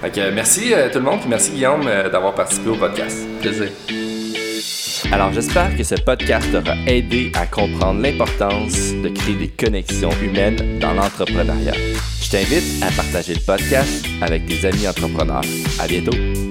Fait 0.00 0.10
que, 0.10 0.20
euh, 0.20 0.30
merci 0.34 0.72
euh, 0.74 0.88
tout 0.90 0.98
le 0.98 1.04
monde, 1.04 1.20
puis 1.20 1.28
merci 1.28 1.50
Guillaume 1.52 1.86
euh, 1.86 2.08
d'avoir 2.10 2.34
participé 2.34 2.70
au 2.70 2.74
podcast. 2.76 3.18
plaisir. 3.40 3.68
Alors 5.10 5.32
j'espère 5.32 5.76
que 5.76 5.84
ce 5.84 5.94
podcast 5.94 6.50
t'aura 6.52 6.76
aidé 6.86 7.30
à 7.34 7.46
comprendre 7.46 8.00
l'importance 8.00 8.94
de 9.02 9.08
créer 9.08 9.34
des 9.34 9.48
connexions 9.48 10.10
humaines 10.22 10.78
dans 10.78 10.94
l'entrepreneuriat. 10.94 11.74
Je 12.20 12.30
t'invite 12.30 12.82
à 12.82 12.90
partager 12.92 13.34
le 13.34 13.40
podcast 13.40 14.06
avec 14.20 14.46
tes 14.46 14.66
amis 14.66 14.88
entrepreneurs. 14.88 15.44
À 15.78 15.86
bientôt! 15.86 16.41